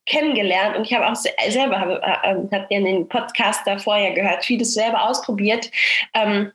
kennengelernt 0.06 0.76
und 0.76 0.86
ich 0.86 0.93
habe 0.93 1.08
auch 1.08 1.15
selber, 1.15 1.80
habe, 1.80 2.02
äh, 2.04 2.32
ähm, 2.32 2.50
habt 2.52 2.71
ihr 2.71 2.78
in 2.78 2.86
den 2.86 3.08
Podcast 3.08 3.62
davor 3.65 3.97
ja 3.97 4.13
gehört, 4.13 4.43
vieles 4.43 4.74
selber 4.74 5.04
ausprobiert. 5.10 5.69
Ähm, 6.13 6.52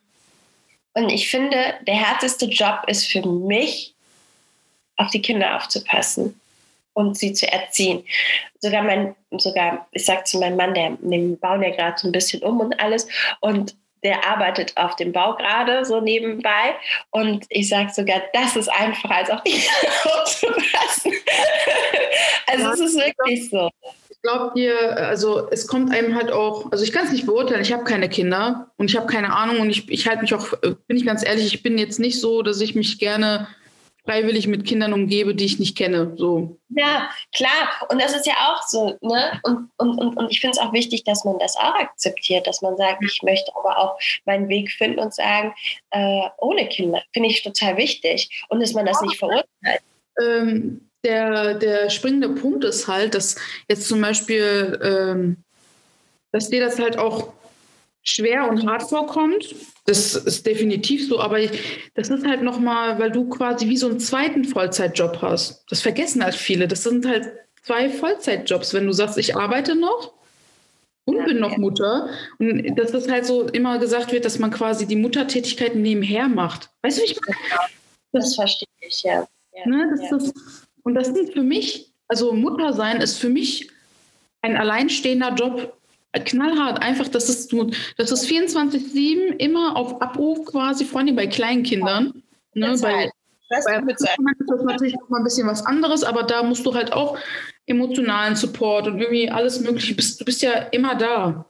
und 0.93 1.09
ich 1.09 1.29
finde, 1.29 1.75
der 1.87 1.95
härteste 1.95 2.45
Job 2.45 2.83
ist 2.87 3.07
für 3.07 3.25
mich, 3.27 3.93
auf 4.97 5.11
die 5.11 5.21
Kinder 5.21 5.55
aufzupassen 5.55 6.39
und 6.93 7.17
sie 7.17 7.33
zu 7.33 7.51
erziehen. 7.51 8.03
Sogar 8.59 8.81
mein, 8.81 9.15
sogar, 9.31 9.87
ich 9.91 10.05
sag 10.05 10.27
zu 10.27 10.39
meinem 10.39 10.57
Mann, 10.57 10.73
der, 10.73 10.97
den 10.99 11.37
bauen 11.37 11.61
ja 11.61 11.69
gerade 11.69 11.99
so 11.99 12.07
ein 12.07 12.11
bisschen 12.11 12.41
um 12.41 12.59
und 12.59 12.79
alles. 12.79 13.07
Und 13.39 13.75
der 14.03 14.27
arbeitet 14.27 14.75
auf 14.75 14.95
dem 14.95 15.11
Bau 15.11 15.35
gerade 15.35 15.85
so 15.85 16.01
nebenbei. 16.01 16.75
Und 17.11 17.45
ich 17.49 17.69
sage 17.69 17.91
sogar, 17.93 18.21
das 18.33 18.55
ist 18.55 18.69
einfacher 18.69 19.15
als 19.15 19.29
auf 19.29 19.43
die 19.43 19.61
aufzupassen. 20.03 21.13
also 22.47 22.63
ja, 22.63 22.73
es 22.73 22.79
ist 22.79 22.95
wirklich 22.95 23.49
so. 23.49 23.69
Ich 24.09 24.21
glaube 24.23 24.51
dir, 24.55 24.97
also 24.97 25.47
es 25.51 25.67
kommt 25.67 25.93
einem 25.93 26.15
halt 26.15 26.31
auch, 26.31 26.71
also 26.71 26.83
ich 26.83 26.91
kann 26.91 27.05
es 27.05 27.11
nicht 27.11 27.25
beurteilen, 27.25 27.61
ich 27.61 27.71
habe 27.71 27.83
keine 27.83 28.09
Kinder 28.09 28.71
und 28.77 28.89
ich 28.89 28.97
habe 28.97 29.07
keine 29.07 29.33
Ahnung 29.33 29.59
und 29.59 29.69
ich, 29.69 29.89
ich 29.89 30.07
halte 30.07 30.21
mich 30.21 30.33
auch, 30.33 30.53
äh, 30.63 30.73
bin 30.87 30.97
ich 30.97 31.05
ganz 31.05 31.25
ehrlich, 31.25 31.53
ich 31.53 31.63
bin 31.63 31.77
jetzt 31.77 31.99
nicht 31.99 32.19
so, 32.19 32.41
dass 32.41 32.59
ich 32.59 32.75
mich 32.75 32.99
gerne 32.99 33.47
freiwillig 34.07 34.47
mit 34.47 34.65
Kindern 34.65 34.93
umgebe, 34.93 35.35
die 35.35 35.45
ich 35.45 35.59
nicht 35.59 35.77
kenne. 35.77 36.13
So. 36.15 36.57
Ja, 36.69 37.09
klar. 37.35 37.87
Und 37.89 38.01
das 38.01 38.15
ist 38.15 38.25
ja 38.25 38.33
auch 38.33 38.65
so. 38.65 38.97
Ne? 39.01 39.39
Und, 39.43 39.69
und, 39.77 39.99
und, 39.99 40.17
und 40.17 40.31
ich 40.31 40.39
finde 40.39 40.57
es 40.57 40.65
auch 40.65 40.71
wichtig, 40.71 41.03
dass 41.03 41.25
man 41.25 41.37
das 41.39 41.57
auch 41.57 41.75
akzeptiert, 41.75 42.47
dass 42.47 42.61
man 42.61 42.77
sagt, 42.77 43.03
ich 43.03 43.21
möchte 43.21 43.51
aber 43.55 43.77
auch 43.77 43.99
meinen 44.25 44.47
Weg 44.47 44.71
finden 44.71 44.99
und 44.99 45.13
sagen, 45.13 45.53
äh, 45.91 46.21
ohne 46.37 46.67
Kinder. 46.69 47.03
Finde 47.11 47.29
ich 47.29 47.43
total 47.43 47.75
wichtig. 47.75 48.45
Und 48.47 48.61
dass 48.61 48.73
man 48.73 48.85
das 48.85 49.01
nicht 49.01 49.17
verurteilt. 49.17 49.81
Ähm, 50.21 50.89
der, 51.03 51.55
der 51.55 51.89
springende 51.89 52.29
Punkt 52.29 52.63
ist 52.63 52.87
halt, 52.87 53.13
dass 53.13 53.35
jetzt 53.69 53.87
zum 53.89 54.01
Beispiel, 54.01 54.79
ähm, 54.81 55.43
dass 56.31 56.49
dir 56.49 56.61
das 56.61 56.79
halt 56.79 56.97
auch 56.97 57.33
schwer 58.09 58.49
und 58.49 58.65
hart 58.65 58.83
vorkommt. 58.83 59.55
Das 59.85 60.15
ist 60.15 60.45
definitiv 60.45 61.07
so, 61.07 61.19
aber 61.19 61.39
das 61.95 62.09
ist 62.09 62.25
halt 62.25 62.41
nochmal, 62.41 62.99
weil 62.99 63.11
du 63.11 63.29
quasi 63.29 63.67
wie 63.69 63.77
so 63.77 63.87
einen 63.87 63.99
zweiten 63.99 64.45
Vollzeitjob 64.45 65.21
hast. 65.21 65.63
Das 65.69 65.81
vergessen 65.81 66.23
halt 66.23 66.35
viele. 66.35 66.67
Das 66.67 66.83
sind 66.83 67.05
halt 67.05 67.31
zwei 67.63 67.89
Vollzeitjobs, 67.89 68.73
wenn 68.73 68.85
du 68.85 68.93
sagst, 68.93 69.17
ich 69.17 69.35
arbeite 69.35 69.75
noch 69.75 70.13
und 71.05 71.25
bin 71.25 71.39
noch 71.39 71.57
Mutter. 71.57 72.09
Und 72.37 72.75
dass 72.75 72.91
das 72.91 73.09
halt 73.09 73.25
so 73.25 73.47
immer 73.47 73.79
gesagt 73.79 74.11
wird, 74.11 74.25
dass 74.25 74.39
man 74.39 74.51
quasi 74.51 74.85
die 74.85 74.95
Muttertätigkeit 74.95 75.75
nebenher 75.75 76.27
macht. 76.27 76.69
Weißt 76.81 76.97
du, 76.97 77.03
wie 77.03 77.11
ich 77.11 77.19
meine? 77.21 77.37
Das, 78.11 78.23
das 78.23 78.35
verstehe 78.35 78.67
ich, 78.81 79.03
ja. 79.03 79.27
ja, 79.53 79.67
ne, 79.67 79.89
das 79.91 80.09
ja. 80.09 80.17
Ist, 80.17 80.33
und 80.83 80.95
das 80.95 81.07
sind 81.07 81.33
für 81.33 81.43
mich, 81.43 81.91
also 82.07 82.33
Mutter 82.33 82.73
sein 82.73 83.01
ist 83.01 83.17
für 83.17 83.29
mich 83.29 83.69
ein 84.41 84.55
alleinstehender 84.55 85.33
Job 85.33 85.76
knallhart. 86.19 86.81
Einfach, 86.81 87.07
das 87.07 87.29
ist, 87.29 87.53
das 87.97 88.11
ist 88.11 88.25
24-7 88.27 89.37
immer 89.37 89.75
auf 89.75 90.01
Abruf 90.01 90.45
quasi, 90.45 90.85
vor 90.85 91.01
allem 91.01 91.15
bei 91.15 91.27
Kleinkindern. 91.27 92.23
Ne, 92.53 92.75
bei, 92.81 93.11
bei 93.49 93.79
ist 93.91 94.07
das 94.47 94.63
natürlich 94.63 94.95
noch 94.95 95.09
mal 95.09 95.19
ein 95.19 95.23
bisschen 95.23 95.47
was 95.47 95.65
anderes, 95.65 96.03
aber 96.03 96.23
da 96.23 96.43
musst 96.43 96.65
du 96.65 96.73
halt 96.73 96.91
auch 96.93 97.17
emotionalen 97.65 98.35
Support 98.35 98.87
und 98.87 98.99
irgendwie 98.99 99.29
alles 99.29 99.59
Mögliche. 99.59 99.91
Du 99.91 99.95
bist, 99.97 100.21
du 100.21 100.25
bist 100.25 100.41
ja 100.41 100.53
immer 100.71 100.95
da. 100.95 101.45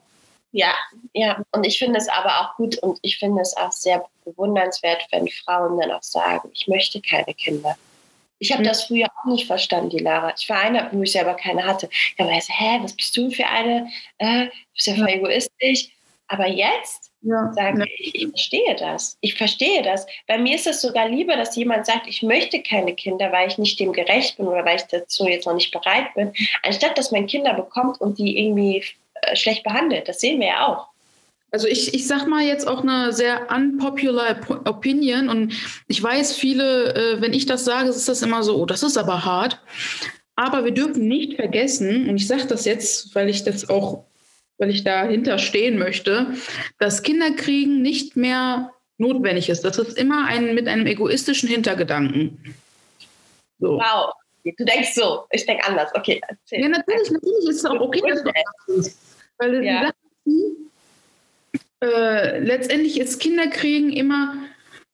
Ja, 0.52 0.74
ja. 1.14 1.44
Und 1.52 1.66
ich 1.66 1.78
finde 1.78 2.00
es 2.00 2.10
aber 2.10 2.30
auch 2.40 2.56
gut 2.56 2.78
und 2.80 3.00
ich 3.02 3.18
finde 3.18 3.42
es 3.42 3.56
auch 3.56 3.72
sehr 3.72 4.04
bewundernswert, 4.26 5.08
wenn 5.12 5.28
Frauen 5.28 5.80
dann 5.80 5.92
auch 5.92 6.04
sagen, 6.04 6.50
ich 6.54 6.68
möchte 6.68 7.02
keine 7.02 7.34
Kinder. 7.34 7.76
Ich 8.40 8.52
habe 8.52 8.62
mhm. 8.62 8.68
das 8.68 8.84
früher 8.84 9.08
auch 9.08 9.26
nicht 9.26 9.48
verstanden, 9.48 9.90
die 9.90 10.00
Lara. 10.00 10.34
Ich 10.38 10.48
war 10.50 10.60
eine, 10.60 10.90
wo 10.92 11.02
ich 11.02 11.12
selber 11.12 11.36
keine 11.36 11.66
hatte. 11.66 11.88
Ja? 11.88 11.92
Ich 11.92 12.16
selber 12.16 12.16
keine 12.16 12.18
hatte. 12.18 12.18
Ja, 12.18 12.26
aber 12.26 12.34
also, 12.34 12.54
hä, 12.54 12.80
was 12.84 12.94
bist 12.94 13.18
du 13.18 13.30
für 13.32 13.48
eine? 13.48 13.90
Äh, 14.18 14.46
du 14.46 14.52
bist 14.74 14.88
ja 14.88 14.96
voll 14.96 15.10
ja. 15.10 15.16
egoistisch. 15.16 15.90
Aber 16.30 16.48
jetzt 16.48 17.12
ja. 17.22 17.52
sage 17.54 17.86
ich, 17.98 18.16
ich 18.16 18.28
verstehe 18.28 18.76
das. 18.76 19.18
Ich 19.22 19.36
verstehe 19.36 19.82
das. 19.82 20.06
Bei 20.28 20.38
mir 20.38 20.56
ist 20.56 20.68
es 20.68 20.82
sogar 20.82 21.08
lieber, 21.08 21.36
dass 21.38 21.56
jemand 21.56 21.86
sagt, 21.86 22.08
ich 22.08 22.22
möchte 22.22 22.62
keine 22.62 22.94
Kinder, 22.96 23.32
weil 23.32 23.48
ich 23.48 23.58
nicht 23.58 23.80
dem 23.80 23.94
gerecht 23.94 24.38
bin 24.38 24.48
oder 24.48 24.66
weil 24.66 24.76
ich 24.76 24.84
dazu 24.84 25.26
jetzt 25.26 25.46
noch 25.46 25.54
nicht 25.54 25.72
bereit 25.72 26.14
bin, 26.16 26.34
anstatt 26.64 26.98
dass 26.98 27.12
man 27.12 27.28
Kinder 27.28 27.54
bekommt 27.54 28.02
und 28.02 28.18
die 28.18 28.38
irgendwie 28.40 28.84
äh, 29.22 29.36
schlecht 29.36 29.64
behandelt. 29.64 30.08
Das 30.08 30.20
sehen 30.20 30.40
wir 30.42 30.48
ja 30.48 30.68
auch. 30.68 30.88
Also 31.52 31.68
ich, 31.68 31.94
ich 31.94 32.08
sag 32.08 32.28
mal 32.28 32.44
jetzt 32.44 32.68
auch 32.68 32.82
eine 32.82 33.14
sehr 33.14 33.50
unpopular 33.50 34.38
Opinion 34.66 35.30
und 35.30 35.54
ich 35.88 36.04
weiß, 36.04 36.36
viele, 36.36 36.94
äh, 36.94 37.22
wenn 37.22 37.34
ich 37.34 37.46
das 37.46 37.64
sage, 37.64 37.90
ist 37.90 38.10
das 38.10 38.22
immer 38.22 38.44
so, 38.44 38.58
oh, 38.58 38.66
das 38.66 38.84
ist 38.84 38.98
aber 38.98 39.24
hart. 39.24 39.62
Aber 40.36 40.66
wir 40.66 40.72
dürfen 40.72 41.08
nicht 41.08 41.36
vergessen, 41.36 42.10
und 42.10 42.18
ich 42.18 42.28
sage 42.28 42.46
das 42.48 42.66
jetzt, 42.66 43.16
weil 43.16 43.30
ich 43.30 43.44
das 43.44 43.70
auch, 43.70 44.06
weil 44.58 44.70
ich 44.70 44.84
dahinter 44.84 45.40
stehen 45.40 45.80
möchte, 45.80 46.34
dass 46.80 47.02
Kinderkriegen 47.02 47.82
nicht 47.82 48.16
mehr 48.18 48.72
notwendig 48.98 49.50
ist. 49.50 49.62
Das 49.64 49.78
ist 49.78 49.98
immer 49.98 50.28
ein, 50.28 50.54
mit 50.54 50.68
einem 50.68 50.86
egoistischen 50.86 51.50
Hintergedanken. 51.50 52.56
So. 53.60 53.80
Wow. 53.80 54.14
Du 54.44 54.64
denkst 54.64 54.94
so, 54.94 55.26
ich 55.32 55.46
denke 55.46 55.66
anders. 55.66 55.92
Okay, 55.94 56.22
erzähl. 56.28 56.62
Ja, 56.62 56.70
natürlich, 56.70 57.12
natürlich 57.12 57.50
ist 57.50 57.58
es 57.58 57.66
auch 57.66 57.80
okay, 57.82 58.02
dass 58.08 58.24
du 58.24 58.32
das 58.78 58.98
Weil 59.40 59.64
ja. 59.64 59.82
die 59.82 59.86
Sache 59.88 60.67
äh, 61.82 62.40
letztendlich 62.40 63.00
ist 63.00 63.20
Kinderkriegen 63.20 63.92
immer, 63.92 64.36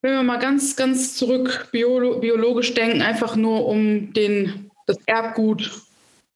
wenn 0.02 0.13
wir 0.13 0.24
mal 0.24 0.39
ganz, 0.39 0.76
ganz 0.76 1.15
zurück 1.15 1.69
biolo 1.72 2.19
biologisch 2.19 2.74
denken, 2.74 3.02
einfach 3.02 3.36
nur 3.36 3.65
um 3.65 4.13
den, 4.13 4.69
das 4.86 4.98
Erbgut 5.06 5.72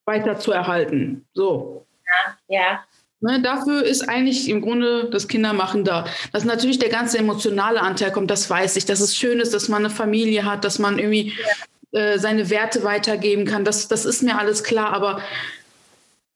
weiter 0.06 0.40
zu 0.40 0.52
erhalten. 0.52 1.26
So. 1.34 1.86
Ja, 2.06 2.56
ja. 2.60 2.84
Ne, 3.20 3.42
dafür 3.42 3.84
ist 3.84 4.08
eigentlich 4.08 4.48
im 4.48 4.62
Grunde 4.62 5.10
das 5.12 5.28
Kindermachen 5.28 5.84
da. 5.84 6.06
Dass 6.32 6.46
natürlich 6.46 6.78
der 6.78 6.90
ganze 6.90 7.18
emotionale 7.18 7.82
Anteil 7.82 8.12
kommt, 8.12 8.30
das 8.30 8.50
weiß 8.50 8.76
ich. 8.76 8.86
Dass 8.86 9.00
es 9.00 9.16
schön 9.16 9.40
ist, 9.40 9.54
dass 9.54 9.70
man 9.70 9.84
eine 9.84 9.94
Familie 9.94 10.46
hat, 10.46 10.64
dass 10.64 10.78
man 10.78 11.00
irgendwie 11.00 11.34
ja. 11.92 12.00
äh, 12.00 12.20
seine 12.20 12.52
Werte 12.52 12.84
weitergeben 12.84 13.46
kann. 13.46 13.66
Das, 13.66 13.88
das 13.88 14.06
ist 14.06 14.22
mir 14.22 14.38
alles 14.38 14.64
klar. 14.64 14.94
Aber 14.94 15.22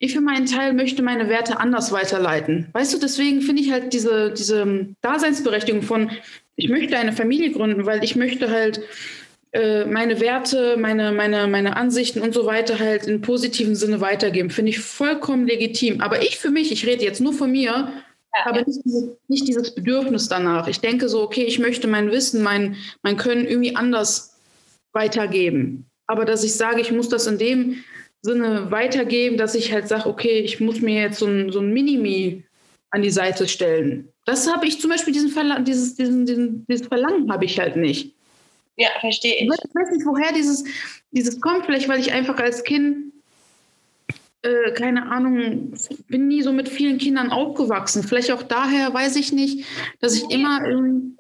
ich 0.02 0.14
für 0.14 0.22
meinen 0.22 0.48
Teil 0.48 0.74
möchte 0.74 1.04
meine 1.04 1.30
Werte 1.30 1.60
anders 1.60 1.92
weiterleiten. 1.92 2.68
Weißt 2.74 2.92
du, 2.92 2.98
deswegen 2.98 3.42
finde 3.42 3.62
ich 3.62 3.72
halt 3.72 3.94
diese, 3.94 4.34
diese 4.36 4.88
Daseinsberechtigung 5.02 5.84
von, 5.84 6.10
ich 6.56 6.70
möchte 6.70 6.98
eine 6.98 7.14
Familie 7.14 7.52
gründen, 7.52 7.86
weil 7.86 8.04
ich 8.04 8.16
möchte 8.16 8.50
halt 8.50 8.82
äh, 9.52 9.86
meine 9.86 10.20
Werte, 10.20 10.76
meine, 10.78 11.12
meine, 11.12 11.48
meine 11.48 11.78
Ansichten 11.78 12.22
und 12.22 12.34
so 12.34 12.48
weiter 12.48 12.80
halt 12.80 13.06
in 13.06 13.22
positiven 13.22 13.76
Sinne 13.76 14.02
weitergeben. 14.02 14.50
Finde 14.50 14.72
ich 14.72 14.80
vollkommen 14.80 15.46
legitim. 15.46 16.02
Aber 16.02 16.24
ich 16.24 16.40
für 16.40 16.50
mich, 16.50 16.72
ich 16.72 16.88
rede 16.88 17.04
jetzt 17.04 17.22
nur 17.22 17.34
von 17.34 17.52
mir, 17.52 17.92
ja, 18.36 18.46
habe 18.46 18.64
nicht, 18.64 18.82
diese, 18.84 19.18
nicht 19.28 19.48
dieses 19.48 19.76
Bedürfnis 19.76 20.28
danach. 20.28 20.68
Ich 20.68 20.80
denke 20.80 21.10
so, 21.10 21.22
okay, 21.22 21.44
ich 21.44 21.60
möchte 21.60 21.88
mein 21.88 22.10
Wissen, 22.10 22.42
mein, 22.42 22.76
mein 23.04 23.18
Können 23.18 23.46
irgendwie 23.46 23.76
anders 23.76 24.36
weitergeben. 24.94 25.86
Aber 26.08 26.26
dass 26.26 26.44
ich 26.44 26.56
sage, 26.56 26.82
ich 26.82 26.92
muss 26.92 27.08
das 27.08 27.28
in 27.28 27.38
dem 27.38 27.84
Sinne 28.22 28.70
weitergeben, 28.72 29.38
dass 29.38 29.56
ich 29.56 29.72
halt 29.74 29.88
sage, 29.88 30.08
okay, 30.08 30.40
ich 30.40 30.60
muss 30.60 30.82
mir 30.82 31.02
jetzt 31.02 31.20
so 31.20 31.26
ein, 31.26 31.52
so 31.52 31.60
ein 31.60 31.74
Minimi 31.74 32.44
an 32.92 33.02
die 33.02 33.10
Seite 33.10 33.48
stellen. 33.48 34.08
Das 34.26 34.52
habe 34.52 34.68
ich 34.68 34.80
zum 34.80 34.92
Beispiel, 34.92 35.14
diesen 35.14 35.30
Verla 35.30 35.60
dieses, 35.60 35.96
diesen, 35.96 36.26
diesen, 36.26 36.66
dieses 36.68 36.88
Verlangen 36.88 37.32
habe 37.32 37.46
ich 37.46 37.60
halt 37.60 37.76
nicht. 37.76 38.14
Ja, 38.78 38.90
verstehe 39.00 39.36
ich. 39.36 39.42
Ich 39.42 39.50
weiß 39.50 39.92
nicht, 39.92 40.06
woher 40.06 40.34
dieses, 40.34 40.64
dieses 41.12 41.40
kommt. 41.42 41.66
Vielleicht, 41.66 41.88
weil 41.90 42.00
ich 42.00 42.12
einfach 42.12 42.38
als 42.38 42.64
Kind, 42.64 43.14
äh, 44.44 44.72
keine 44.74 45.12
Ahnung, 45.12 45.74
bin 46.08 46.28
nie 46.28 46.42
so 46.42 46.52
mit 46.52 46.70
vielen 46.70 46.98
Kindern 46.98 47.32
aufgewachsen. 47.32 48.04
Vielleicht 48.04 48.32
auch 48.32 48.44
daher, 48.44 48.94
weiß 48.94 49.16
ich 49.16 49.32
nicht, 49.32 49.66
dass 50.00 50.16
ich 50.16 50.30
immer. 50.30 50.64
Ähm, 50.66 51.18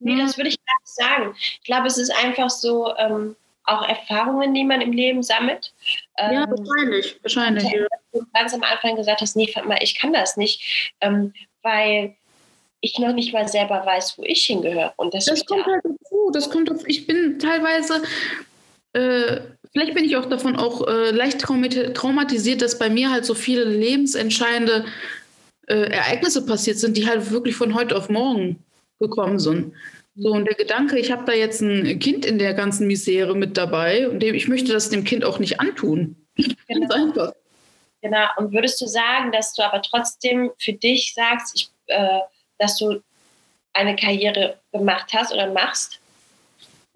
nee, 0.00 0.18
das 0.18 0.36
würde 0.36 0.50
ich 0.50 0.58
gar 0.64 0.76
nicht 0.80 0.94
sagen. 0.94 1.34
Ich 1.60 1.64
glaube, 1.64 1.86
es 1.86 1.98
ist 1.98 2.10
einfach 2.24 2.50
so, 2.50 2.94
ähm, 2.96 3.36
auch 3.64 3.88
Erfahrungen, 3.88 4.54
die 4.54 4.64
man 4.64 4.80
im 4.80 4.92
Leben 4.92 5.22
sammelt. 5.22 5.72
Ja, 6.18 6.44
ähm, 6.44 6.50
wahrscheinlich, 6.50 7.18
wahrscheinlich. 7.22 7.64
Ja. 7.64 7.86
Du 8.12 8.24
ganz 8.32 8.54
am 8.54 8.62
Anfang 8.62 8.96
gesagt 8.96 9.20
hast, 9.20 9.36
nee, 9.36 9.52
ich 9.80 9.98
kann 9.98 10.12
das 10.12 10.36
nicht, 10.36 10.94
ähm, 11.00 11.32
weil 11.62 12.14
ich 12.80 12.98
noch 12.98 13.14
nicht 13.14 13.32
mal 13.32 13.48
selber 13.48 13.86
weiß, 13.86 14.18
wo 14.18 14.24
ich 14.24 14.44
hingehöre. 14.44 14.92
Und 14.96 15.14
das, 15.14 15.26
das 15.26 15.46
kommt 15.46 15.64
halt 15.64 15.84
dazu. 15.84 16.30
Das 16.32 16.50
kommt 16.50 16.70
auf, 16.70 16.86
ich 16.86 17.06
bin 17.06 17.38
teilweise, 17.38 18.02
äh, 18.92 19.40
vielleicht 19.72 19.94
bin 19.94 20.04
ich 20.04 20.16
auch 20.16 20.26
davon 20.26 20.56
auch 20.56 20.86
äh, 20.88 21.12
leicht 21.12 21.40
traumatisiert, 21.40 22.60
dass 22.60 22.78
bei 22.78 22.90
mir 22.90 23.10
halt 23.10 23.24
so 23.24 23.34
viele 23.34 23.64
lebensentscheidende 23.64 24.84
äh, 25.68 25.92
Ereignisse 25.92 26.44
passiert 26.44 26.78
sind, 26.78 26.96
die 26.96 27.06
halt 27.06 27.30
wirklich 27.30 27.54
von 27.54 27.74
heute 27.74 27.96
auf 27.96 28.08
morgen 28.08 28.58
gekommen 28.98 29.38
sind. 29.38 29.72
So, 30.14 30.30
und 30.32 30.44
der 30.44 30.54
Gedanke, 30.54 30.98
ich 30.98 31.10
habe 31.10 31.24
da 31.24 31.32
jetzt 31.32 31.62
ein 31.62 31.98
Kind 31.98 32.26
in 32.26 32.38
der 32.38 32.54
ganzen 32.54 32.86
Misere 32.86 33.34
mit 33.34 33.56
dabei 33.56 34.08
und 34.08 34.20
dem, 34.20 34.34
ich 34.34 34.46
möchte 34.46 34.72
das 34.72 34.90
dem 34.90 35.04
Kind 35.04 35.24
auch 35.24 35.38
nicht 35.38 35.60
antun. 35.60 36.16
Genau. 36.66 36.94
einfach. 36.94 37.32
Genau. 38.00 38.26
Und 38.38 38.52
würdest 38.52 38.80
du 38.80 38.86
sagen, 38.86 39.32
dass 39.32 39.54
du 39.54 39.62
aber 39.62 39.82
trotzdem 39.82 40.50
für 40.58 40.72
dich 40.72 41.12
sagst, 41.14 41.54
ich, 41.54 41.70
äh, 41.86 42.20
dass 42.58 42.78
du 42.78 43.02
eine 43.74 43.96
Karriere 43.96 44.58
gemacht 44.72 45.12
hast 45.12 45.32
oder 45.32 45.52
machst? 45.52 46.00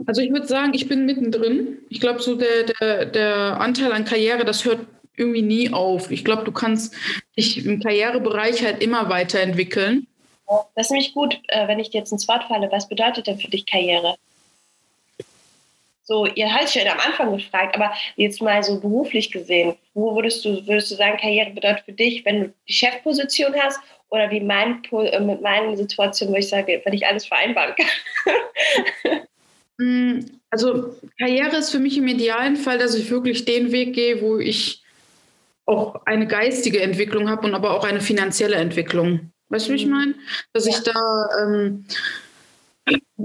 Also 0.06 0.20
ich 0.20 0.30
würde 0.30 0.46
sagen, 0.46 0.74
ich 0.74 0.88
bin 0.88 1.06
mittendrin. 1.06 1.78
Ich 1.88 2.00
glaube, 2.00 2.20
so 2.20 2.34
der, 2.34 2.64
der, 2.64 3.06
der 3.06 3.60
Anteil 3.60 3.92
an 3.92 4.04
Karriere, 4.04 4.44
das 4.44 4.64
hört 4.64 4.80
irgendwie 5.16 5.42
nie 5.42 5.72
auf. 5.72 6.10
Ich 6.10 6.24
glaube, 6.24 6.44
du 6.44 6.52
kannst 6.52 6.94
dich 7.36 7.64
im 7.64 7.80
Karrierebereich 7.80 8.64
halt 8.64 8.82
immer 8.82 9.08
weiterentwickeln. 9.08 10.06
Das 10.46 10.86
ist 10.86 10.90
nämlich 10.90 11.14
gut, 11.14 11.40
äh, 11.48 11.66
wenn 11.68 11.78
ich 11.78 11.90
dir 11.90 11.98
jetzt 11.98 12.12
ins 12.12 12.28
Wort 12.28 12.44
falle. 12.44 12.70
Was 12.70 12.88
bedeutet 12.88 13.26
denn 13.26 13.38
für 13.38 13.48
dich 13.48 13.66
Karriere? 13.66 14.16
So, 16.04 16.24
ihr 16.24 16.52
habt 16.54 16.70
schon 16.70 16.86
am 16.86 17.00
Anfang 17.00 17.36
gefragt, 17.36 17.74
aber 17.74 17.92
jetzt 18.14 18.40
mal 18.40 18.62
so 18.62 18.78
beruflich 18.78 19.32
gesehen, 19.32 19.74
wo 19.92 20.14
würdest 20.14 20.44
du, 20.44 20.64
würdest 20.64 20.92
du 20.92 20.94
sagen, 20.94 21.18
Karriere 21.18 21.50
bedeutet 21.50 21.84
für 21.84 21.92
dich, 21.92 22.24
wenn 22.24 22.40
du 22.40 22.54
die 22.68 22.72
Chefposition 22.72 23.52
hast 23.60 23.80
oder 24.10 24.30
wie 24.30 24.40
mein, 24.40 24.84
äh, 24.92 25.18
mit 25.18 25.42
meiner 25.42 25.76
Situation, 25.76 26.30
wo 26.30 26.36
ich 26.36 26.48
sage, 26.48 26.80
wenn 26.84 26.94
ich 26.94 27.06
alles 27.06 27.26
vereinbaren 27.26 27.74
kann? 27.74 27.86
Mm, 29.78 30.20
also 30.48 30.96
Karriere 31.18 31.56
ist 31.56 31.70
für 31.70 31.78
mich 31.78 31.98
im 31.98 32.08
idealen 32.08 32.56
Fall, 32.56 32.78
dass 32.78 32.94
ich 32.94 33.10
wirklich 33.10 33.44
den 33.44 33.72
Weg 33.72 33.92
gehe, 33.92 34.22
wo 34.22 34.38
ich 34.38 34.82
auch 35.66 36.06
eine 36.06 36.26
geistige 36.26 36.80
Entwicklung 36.80 37.28
habe 37.28 37.46
und 37.46 37.54
aber 37.54 37.76
auch 37.76 37.84
eine 37.84 38.00
finanzielle 38.00 38.56
Entwicklung. 38.56 39.32
Weißt 39.48 39.68
du, 39.68 39.72
wie 39.72 39.76
ich 39.76 39.86
mhm. 39.86 39.92
meine? 39.92 40.14
Dass 40.52 40.66
ja. 40.66 40.72
ich 40.72 40.82
da, 40.82 41.28
ähm, 41.42 41.84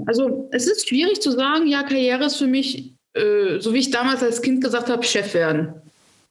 also 0.06 0.48
es 0.52 0.66
ist 0.66 0.88
schwierig 0.88 1.20
zu 1.20 1.30
sagen, 1.32 1.66
ja, 1.66 1.82
Karriere 1.82 2.24
ist 2.24 2.36
für 2.36 2.46
mich, 2.46 2.94
äh, 3.14 3.58
so 3.58 3.74
wie 3.74 3.78
ich 3.78 3.90
damals 3.90 4.22
als 4.22 4.42
Kind 4.42 4.62
gesagt 4.62 4.88
habe, 4.88 5.02
Chef 5.04 5.34
werden. 5.34 5.74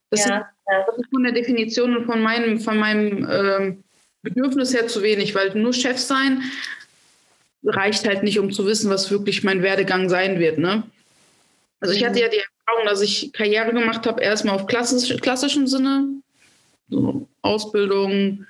Das, 0.09 0.25
ja. 0.25 0.37
ist, 0.37 0.45
das 0.87 0.97
ist 0.97 1.09
von 1.09 1.23
der 1.23 1.33
Definition 1.33 1.95
und 1.95 2.05
von 2.05 2.21
meinem, 2.21 2.59
von 2.59 2.77
meinem 2.77 3.27
ähm, 3.29 3.83
Bedürfnis 4.21 4.73
her 4.73 4.87
zu 4.87 5.01
wenig, 5.01 5.33
weil 5.35 5.55
nur 5.55 5.73
Chef 5.73 5.97
sein 5.97 6.43
reicht 7.63 8.07
halt 8.07 8.23
nicht, 8.23 8.39
um 8.39 8.51
zu 8.51 8.65
wissen, 8.65 8.89
was 8.89 9.11
wirklich 9.11 9.43
mein 9.43 9.61
Werdegang 9.61 10.09
sein 10.09 10.39
wird. 10.39 10.57
Ne? 10.57 10.83
Also 11.79 11.93
ich 11.93 12.03
hatte 12.03 12.15
mhm. 12.15 12.21
ja 12.21 12.29
die 12.29 12.37
Erfahrung, 12.37 12.85
dass 12.85 13.01
ich 13.01 13.33
Karriere 13.33 13.71
gemacht 13.73 14.05
habe, 14.05 14.21
erstmal 14.21 14.55
auf 14.55 14.67
klassisch, 14.67 15.15
klassischem 15.21 15.67
Sinne, 15.67 16.07
so 16.89 17.27
Ausbildung, 17.41 18.45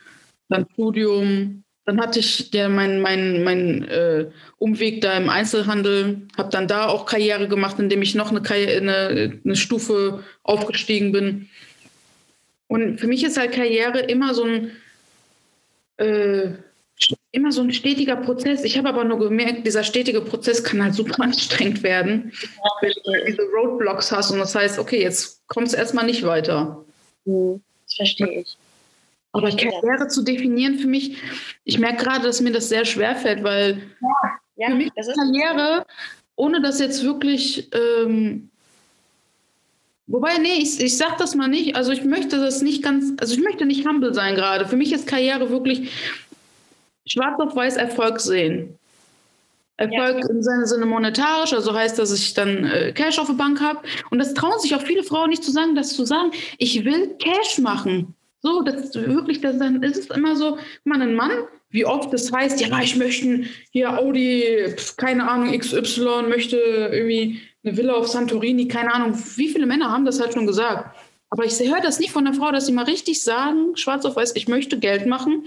dann 0.51 0.67
Studium. 0.73 1.63
Dann 1.85 1.99
hatte 1.99 2.19
ich 2.19 2.53
ja 2.53 2.69
meinen 2.69 3.01
mein, 3.01 3.43
mein, 3.43 3.83
äh, 3.87 4.29
Umweg 4.59 5.01
da 5.01 5.17
im 5.17 5.29
Einzelhandel, 5.29 6.27
habe 6.37 6.49
dann 6.51 6.67
da 6.67 6.87
auch 6.87 7.07
Karriere 7.07 7.47
gemacht, 7.47 7.79
indem 7.79 8.03
ich 8.03 8.13
noch 8.13 8.29
eine, 8.29 8.47
eine, 8.47 9.39
eine 9.43 9.55
Stufe 9.55 10.23
aufgestiegen 10.43 11.11
bin. 11.11 11.49
Und 12.67 12.99
für 12.99 13.07
mich 13.07 13.23
ist 13.23 13.37
halt 13.37 13.51
Karriere 13.51 13.99
immer 13.99 14.33
so 14.35 14.43
ein 14.43 14.71
äh, 15.97 16.51
immer 17.31 17.51
so 17.51 17.61
ein 17.61 17.71
stetiger 17.71 18.15
Prozess. 18.15 18.63
Ich 18.63 18.77
habe 18.77 18.89
aber 18.89 19.03
nur 19.03 19.19
gemerkt, 19.19 19.65
dieser 19.65 19.83
stetige 19.83 20.21
Prozess 20.21 20.63
kann 20.63 20.83
halt 20.83 20.93
super 20.93 21.19
anstrengend 21.23 21.83
werden, 21.83 22.31
wenn 22.81 22.91
du 22.91 23.25
diese 23.25 23.43
Roadblocks 23.43 24.11
hast 24.11 24.31
und 24.31 24.39
das 24.39 24.53
heißt, 24.53 24.77
okay, 24.79 25.01
jetzt 25.01 25.41
kommst 25.47 25.73
du 25.73 25.77
erstmal 25.77 26.05
nicht 26.05 26.23
weiter. 26.23 26.83
Mhm. 27.25 27.61
Das 27.85 27.95
verstehe 27.95 28.41
ich. 28.41 28.57
Aber 29.33 29.49
Karriere 29.49 30.07
zu 30.09 30.23
definieren 30.23 30.77
für 30.77 30.87
mich, 30.87 31.17
ich 31.63 31.79
merke 31.79 32.03
gerade, 32.03 32.25
dass 32.25 32.41
mir 32.41 32.51
das 32.51 32.69
sehr 32.69 32.85
schwer 32.85 33.15
fällt, 33.15 33.43
weil 33.43 33.81
ja, 34.01 34.31
ja, 34.57 34.67
für 34.67 34.75
mich 34.75 34.91
das 34.95 35.07
ist 35.07 35.15
Karriere, 35.15 35.85
ohne 36.35 36.61
das 36.61 36.79
jetzt 36.79 37.03
wirklich, 37.03 37.69
ähm, 37.73 38.49
wobei, 40.07 40.37
nee, 40.37 40.55
ich, 40.59 40.81
ich 40.81 40.97
sag 40.97 41.17
das 41.17 41.35
mal 41.35 41.47
nicht, 41.47 41.75
also 41.75 41.91
ich 41.91 42.03
möchte 42.03 42.39
das 42.39 42.61
nicht 42.61 42.83
ganz, 42.83 43.13
also 43.19 43.33
ich 43.33 43.41
möchte 43.41 43.65
nicht 43.65 43.87
humble 43.87 44.13
sein 44.13 44.35
gerade. 44.35 44.67
Für 44.67 44.75
mich 44.75 44.91
ist 44.91 45.07
Karriere 45.07 45.49
wirklich 45.49 45.91
schwarz 47.05 47.39
auf 47.39 47.55
weiß 47.55 47.77
Erfolg 47.77 48.19
sehen. 48.19 48.77
Erfolg 49.77 50.23
ja. 50.23 50.29
im 50.29 50.43
Sinne, 50.43 50.67
Sinne 50.67 50.85
monetarisch, 50.85 51.53
also 51.53 51.73
heißt, 51.73 51.97
dass 51.97 52.13
ich 52.13 52.33
dann 52.33 52.65
äh, 52.65 52.91
Cash 52.91 53.17
auf 53.17 53.27
der 53.27 53.33
Bank 53.33 53.61
habe. 53.61 53.79
Und 54.11 54.19
das 54.19 54.33
trauen 54.33 54.59
sich 54.59 54.75
auch 54.75 54.81
viele 54.81 55.03
Frauen 55.03 55.29
nicht 55.29 55.43
zu 55.43 55.51
sagen, 55.51 55.73
das 55.73 55.95
zu 55.95 56.05
sagen, 56.05 56.31
ich 56.57 56.85
will 56.85 57.15
Cash 57.17 57.57
machen. 57.59 58.13
So, 58.41 58.63
das 58.63 58.75
ist 58.75 58.95
wirklich, 58.95 59.39
das, 59.41 59.59
dann 59.59 59.83
ist 59.83 59.97
es 59.97 60.17
immer 60.17 60.35
so, 60.35 60.57
man, 60.83 61.01
ein 61.01 61.13
Mann, 61.13 61.31
wie 61.69 61.85
oft 61.85 62.11
das 62.11 62.31
heißt, 62.31 62.59
ja, 62.59 62.79
ich 62.81 62.95
möchte 62.95 63.43
hier 63.71 63.97
Audi, 63.99 64.75
keine 64.97 65.29
Ahnung, 65.29 65.57
XY, 65.57 66.23
möchte 66.27 66.57
irgendwie 66.57 67.41
eine 67.63 67.77
Villa 67.77 67.93
auf 67.93 68.07
Santorini, 68.07 68.67
keine 68.67 68.93
Ahnung, 68.93 69.13
wie 69.35 69.49
viele 69.49 69.67
Männer 69.67 69.91
haben 69.91 70.05
das 70.05 70.19
halt 70.19 70.33
schon 70.33 70.47
gesagt. 70.47 70.95
Aber 71.29 71.45
ich 71.45 71.57
höre 71.59 71.81
das 71.81 71.99
nicht 71.99 72.11
von 72.11 72.25
der 72.25 72.33
Frau, 72.33 72.51
dass 72.51 72.65
sie 72.65 72.73
mal 72.73 72.85
richtig 72.85 73.23
sagen, 73.23 73.77
schwarz 73.77 74.05
auf 74.05 74.15
weiß, 74.15 74.35
ich 74.35 74.47
möchte 74.47 74.79
Geld 74.79 75.05
machen. 75.05 75.45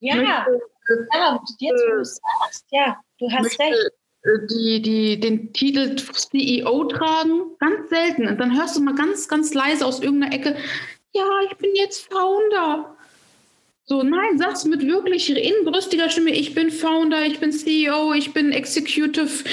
Ja, 0.00 0.16
möchte, 0.16 1.08
ja 1.14 1.40
jetzt 1.58 1.82
du 1.82 2.04
sagst, 2.04 2.66
ja, 2.70 2.96
du 3.18 3.30
hast 3.30 3.42
möchte, 3.42 3.62
recht. 3.62 3.92
Äh, 4.24 4.46
die, 4.50 4.82
die 4.82 5.20
den 5.20 5.52
Titel 5.52 5.96
CEO 5.96 6.84
tragen, 6.84 7.56
ganz 7.58 7.90
selten. 7.90 8.28
Und 8.28 8.38
dann 8.38 8.56
hörst 8.56 8.76
du 8.76 8.80
mal 8.80 8.94
ganz, 8.94 9.28
ganz 9.28 9.52
leise 9.52 9.84
aus 9.84 10.00
irgendeiner 10.00 10.34
Ecke, 10.34 10.56
ja, 11.12 11.26
ich 11.50 11.56
bin 11.56 11.74
jetzt 11.74 12.12
Founder. 12.12 12.96
So, 13.84 14.02
nein, 14.02 14.38
sag's 14.38 14.64
mit 14.64 14.86
wirklich 14.86 15.28
inbrüstiger 15.30 16.08
Stimme. 16.08 16.30
Ich 16.30 16.54
bin 16.54 16.70
Founder, 16.70 17.26
ich 17.26 17.40
bin 17.40 17.52
CEO, 17.52 18.12
ich 18.14 18.32
bin 18.32 18.52
Executive 18.52 19.44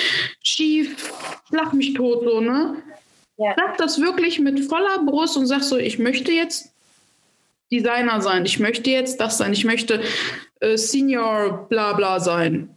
Chief. 0.44 1.12
Lach 1.50 1.74
mich 1.74 1.94
tot, 1.96 2.24
so, 2.24 2.40
ne? 2.40 2.82
Ja. 3.38 3.56
Sag 3.56 3.78
das 3.78 4.00
wirklich 4.00 4.40
mit 4.40 4.60
voller 4.66 5.04
Brust 5.06 5.38
und 5.38 5.48
sag 5.48 5.64
so, 5.64 5.78
ich 5.78 5.98
möchte 5.98 6.32
jetzt 6.32 6.74
Designer 7.72 8.22
sein, 8.22 8.46
ich 8.46 8.60
möchte 8.60 8.90
jetzt 8.90 9.20
das 9.20 9.38
sein, 9.38 9.54
ich 9.54 9.64
möchte 9.64 10.02
äh, 10.60 10.78
Senior 10.78 11.68
bla 11.70 11.94
bla 11.94 12.20
sein. 12.20 12.76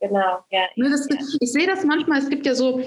Genau, 0.00 0.44
ja. 0.50 0.62
Ne, 0.76 0.90
das, 0.90 1.08
ja. 1.08 1.16
Ich 1.40 1.52
sehe 1.52 1.66
das 1.66 1.84
manchmal, 1.84 2.18
es 2.18 2.28
gibt 2.28 2.44
ja 2.44 2.54
so 2.54 2.82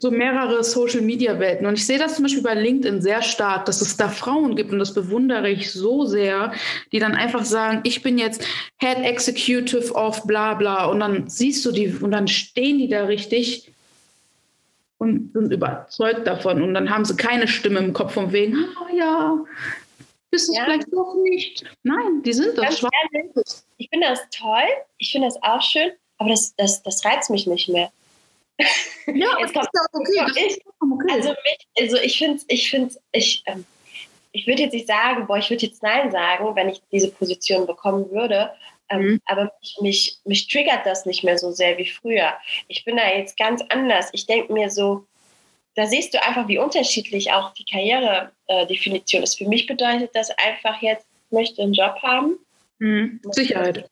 so 0.00 0.12
mehrere 0.12 0.62
Social-Media-Welten. 0.62 1.66
Und 1.66 1.74
ich 1.74 1.84
sehe 1.84 1.98
das 1.98 2.14
zum 2.14 2.22
Beispiel 2.22 2.42
bei 2.42 2.54
LinkedIn 2.54 3.02
sehr 3.02 3.20
stark, 3.20 3.64
dass 3.64 3.80
es 3.80 3.96
da 3.96 4.08
Frauen 4.08 4.54
gibt, 4.54 4.72
und 4.72 4.78
das 4.78 4.94
bewundere 4.94 5.50
ich 5.50 5.72
so 5.72 6.04
sehr, 6.04 6.52
die 6.92 7.00
dann 7.00 7.14
einfach 7.14 7.44
sagen, 7.44 7.80
ich 7.82 8.02
bin 8.02 8.16
jetzt 8.16 8.44
Head 8.78 8.98
Executive 8.98 9.92
of 9.94 10.24
bla 10.24 10.54
bla. 10.54 10.84
Und 10.86 11.00
dann 11.00 11.28
siehst 11.28 11.64
du 11.66 11.72
die, 11.72 11.88
und 11.88 12.12
dann 12.12 12.28
stehen 12.28 12.78
die 12.78 12.88
da 12.88 13.04
richtig 13.04 13.72
und 14.98 15.32
sind 15.32 15.52
überzeugt 15.52 16.26
davon. 16.26 16.62
Und 16.62 16.74
dann 16.74 16.90
haben 16.90 17.04
sie 17.04 17.16
keine 17.16 17.48
Stimme 17.48 17.80
im 17.80 17.92
Kopf 17.92 18.14
von 18.14 18.32
wegen, 18.32 18.56
ah 18.56 18.94
ja, 18.94 19.38
bist 20.30 20.48
du 20.48 20.52
ja. 20.52 20.64
vielleicht 20.64 20.92
doch 20.92 21.14
nicht. 21.24 21.64
Nein, 21.82 22.22
die 22.24 22.32
sind 22.32 22.56
das. 22.56 22.82
Ehrlich, 22.82 23.30
ich 23.78 23.88
finde 23.90 24.06
das 24.08 24.20
toll, 24.30 24.68
ich 24.98 25.10
finde 25.10 25.26
das 25.26 25.42
auch 25.42 25.62
schön, 25.62 25.90
aber 26.18 26.30
das, 26.30 26.54
das, 26.56 26.82
das 26.84 27.04
reizt 27.04 27.30
mich 27.30 27.48
nicht 27.48 27.68
mehr. 27.68 27.90
Ja, 29.06 29.28
jetzt 29.40 29.54
kommt, 29.54 29.68
okay. 29.92 30.26
Ich, 30.36 30.60
okay. 30.80 31.12
Also, 31.12 31.30
mich, 31.30 31.68
also 31.78 31.96
ich 31.98 32.18
finde, 32.18 32.42
ich 32.48 32.70
finde, 32.70 32.94
ich, 33.12 33.42
ähm, 33.46 33.64
ich 34.32 34.46
würde 34.46 34.62
jetzt 34.62 34.72
nicht 34.72 34.86
sagen, 34.86 35.26
boah, 35.26 35.38
ich 35.38 35.50
würde 35.50 35.66
jetzt 35.66 35.82
Nein 35.82 36.10
sagen, 36.10 36.54
wenn 36.54 36.68
ich 36.68 36.82
diese 36.92 37.10
Position 37.10 37.66
bekommen 37.66 38.10
würde. 38.10 38.52
Ähm, 38.90 39.00
mhm. 39.00 39.20
Aber 39.26 39.52
mich, 39.60 39.78
mich, 39.80 40.18
mich 40.24 40.48
triggert 40.48 40.86
das 40.86 41.06
nicht 41.06 41.22
mehr 41.22 41.38
so 41.38 41.52
sehr 41.52 41.76
wie 41.78 41.88
früher. 41.88 42.32
Ich 42.68 42.84
bin 42.84 42.96
da 42.96 43.08
jetzt 43.08 43.36
ganz 43.36 43.62
anders. 43.68 44.08
Ich 44.12 44.26
denke 44.26 44.52
mir 44.52 44.70
so, 44.70 45.04
da 45.74 45.86
siehst 45.86 46.14
du 46.14 46.22
einfach, 46.22 46.48
wie 46.48 46.58
unterschiedlich 46.58 47.30
auch 47.32 47.52
die 47.54 47.64
Karrieredefinition 47.64 49.22
ist. 49.22 49.38
Für 49.38 49.46
mich 49.46 49.66
bedeutet 49.66 50.10
das 50.14 50.30
einfach 50.30 50.82
jetzt, 50.82 51.06
ich 51.26 51.32
möchte 51.32 51.62
einen 51.62 51.74
Job 51.74 51.96
haben. 52.02 52.38
Mhm. 52.78 53.20
Sicherheit 53.30 53.88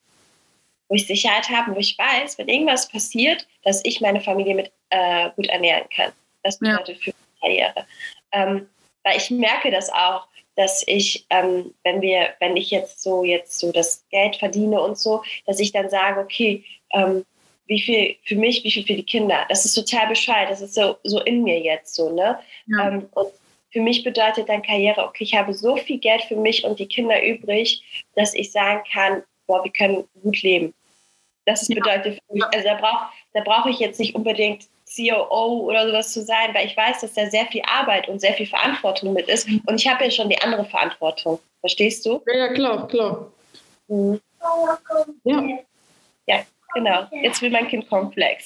wo 0.88 0.94
ich 0.94 1.06
Sicherheit 1.06 1.48
habe, 1.48 1.74
wo 1.74 1.78
ich 1.78 1.98
weiß, 1.98 2.38
wenn 2.38 2.48
irgendwas 2.48 2.88
passiert, 2.88 3.46
dass 3.64 3.84
ich 3.84 4.00
meine 4.00 4.20
Familie 4.20 4.54
mit 4.54 4.72
äh, 4.90 5.30
gut 5.36 5.46
ernähren 5.48 5.88
kann. 5.94 6.12
Das 6.42 6.58
bedeutet 6.58 6.96
ja. 6.98 7.02
für 7.02 7.10
die 7.10 7.40
Karriere. 7.40 7.86
Ähm, 8.32 8.68
weil 9.02 9.16
ich 9.16 9.30
merke 9.30 9.70
das 9.70 9.90
auch, 9.90 10.26
dass 10.56 10.82
ich, 10.86 11.26
ähm, 11.30 11.74
wenn 11.84 12.00
wir, 12.00 12.34
wenn 12.40 12.56
ich 12.56 12.70
jetzt 12.70 13.02
so 13.02 13.24
jetzt 13.24 13.58
so 13.58 13.72
das 13.72 14.04
Geld 14.10 14.36
verdiene 14.36 14.80
und 14.80 14.98
so, 14.98 15.22
dass 15.44 15.60
ich 15.60 15.72
dann 15.72 15.90
sage, 15.90 16.20
okay, 16.20 16.64
ähm, 16.92 17.24
wie 17.66 17.80
viel 17.80 18.16
für 18.24 18.36
mich, 18.36 18.64
wie 18.64 18.70
viel 18.70 18.86
für 18.86 18.94
die 18.94 19.04
Kinder. 19.04 19.44
Das 19.48 19.64
ist 19.64 19.74
total 19.74 20.08
bescheuert. 20.08 20.50
Das 20.50 20.60
ist 20.60 20.74
so, 20.74 20.96
so 21.02 21.20
in 21.22 21.42
mir 21.42 21.60
jetzt 21.60 21.94
so, 21.94 22.10
ne? 22.12 22.38
Ja. 22.66 22.88
Ähm, 22.88 23.08
und 23.12 23.28
für 23.70 23.80
mich 23.80 24.04
bedeutet 24.04 24.48
dann 24.48 24.62
Karriere, 24.62 25.04
okay, 25.04 25.24
ich 25.24 25.34
habe 25.34 25.52
so 25.52 25.76
viel 25.76 25.98
Geld 25.98 26.22
für 26.22 26.36
mich 26.36 26.64
und 26.64 26.78
die 26.78 26.86
Kinder 26.86 27.22
übrig, 27.22 27.82
dass 28.14 28.34
ich 28.34 28.52
sagen 28.52 28.82
kann, 28.90 29.22
boah, 29.46 29.64
wir 29.64 29.72
können 29.72 30.04
gut 30.22 30.42
leben. 30.42 30.74
Das 31.44 31.62
ist 31.62 31.68
bedeutet 31.68 32.18
für 32.26 32.34
mich, 32.34 32.44
also 32.44 32.66
da 32.66 32.74
brauche 32.74 33.06
da 33.32 33.40
brauch 33.42 33.66
ich 33.66 33.78
jetzt 33.78 34.00
nicht 34.00 34.14
unbedingt 34.14 34.66
COO 34.94 35.68
oder 35.68 35.86
sowas 35.86 36.12
zu 36.12 36.22
sein, 36.22 36.54
weil 36.54 36.66
ich 36.66 36.76
weiß, 36.76 37.00
dass 37.00 37.14
da 37.14 37.28
sehr 37.28 37.46
viel 37.46 37.62
Arbeit 37.66 38.08
und 38.08 38.20
sehr 38.20 38.34
viel 38.34 38.46
Verantwortung 38.46 39.12
mit 39.12 39.28
ist. 39.28 39.48
Mhm. 39.48 39.62
Und 39.66 39.80
ich 39.80 39.88
habe 39.88 40.04
ja 40.04 40.10
schon 40.10 40.28
die 40.28 40.38
andere 40.40 40.64
Verantwortung. 40.64 41.38
Verstehst 41.60 42.06
du? 42.06 42.22
Ja, 42.26 42.36
ja 42.36 42.52
klar, 42.52 42.88
klar. 42.88 43.32
Mhm. 43.88 44.20
Ja. 45.24 45.42
ja, 46.26 46.42
genau. 46.74 47.06
Jetzt 47.22 47.42
will 47.42 47.50
mein 47.50 47.68
Kind 47.68 47.88
Komplex. 47.88 48.44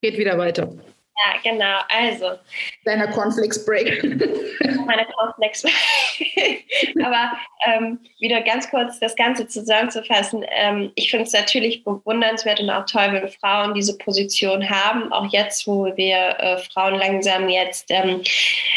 Geht 0.00 0.18
wieder 0.18 0.38
weiter. 0.38 0.70
Ja, 1.16 1.38
genau. 1.42 1.78
Also. 1.88 2.38
Deiner 2.84 3.06
Cornflakes 3.08 3.64
Break. 3.64 4.02
Meine 4.86 5.06
Cornflakes 5.06 5.62
Break. 5.62 6.64
Aber 7.04 7.32
ähm, 7.66 8.00
wieder 8.18 8.40
ganz 8.40 8.68
kurz 8.68 8.98
das 8.98 9.14
Ganze 9.14 9.46
zusammenzufassen. 9.46 10.44
Ähm, 10.50 10.90
ich 10.96 11.10
finde 11.10 11.26
es 11.26 11.32
natürlich 11.32 11.84
bewundernswert 11.84 12.58
und 12.58 12.70
auch 12.70 12.84
toll, 12.86 13.12
wenn 13.12 13.28
Frauen 13.28 13.74
diese 13.74 13.96
Position 13.98 14.68
haben. 14.68 15.12
Auch 15.12 15.32
jetzt, 15.32 15.66
wo 15.68 15.86
wir 15.96 16.36
äh, 16.40 16.58
Frauen 16.58 16.96
langsam 16.96 17.48
jetzt 17.48 17.86
ähm, 17.90 18.22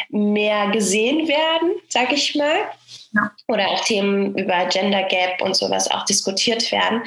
mehr 0.09 0.69
gesehen 0.69 1.27
werden, 1.27 1.75
sag 1.89 2.11
ich 2.13 2.35
mal. 2.35 2.69
Ja. 3.13 3.31
Oder 3.47 3.69
auch 3.69 3.83
Themen 3.83 4.37
über 4.37 4.65
Gender 4.65 5.03
Gap 5.03 5.41
und 5.41 5.55
sowas 5.55 5.89
auch 5.89 6.05
diskutiert 6.05 6.71
werden. 6.71 7.01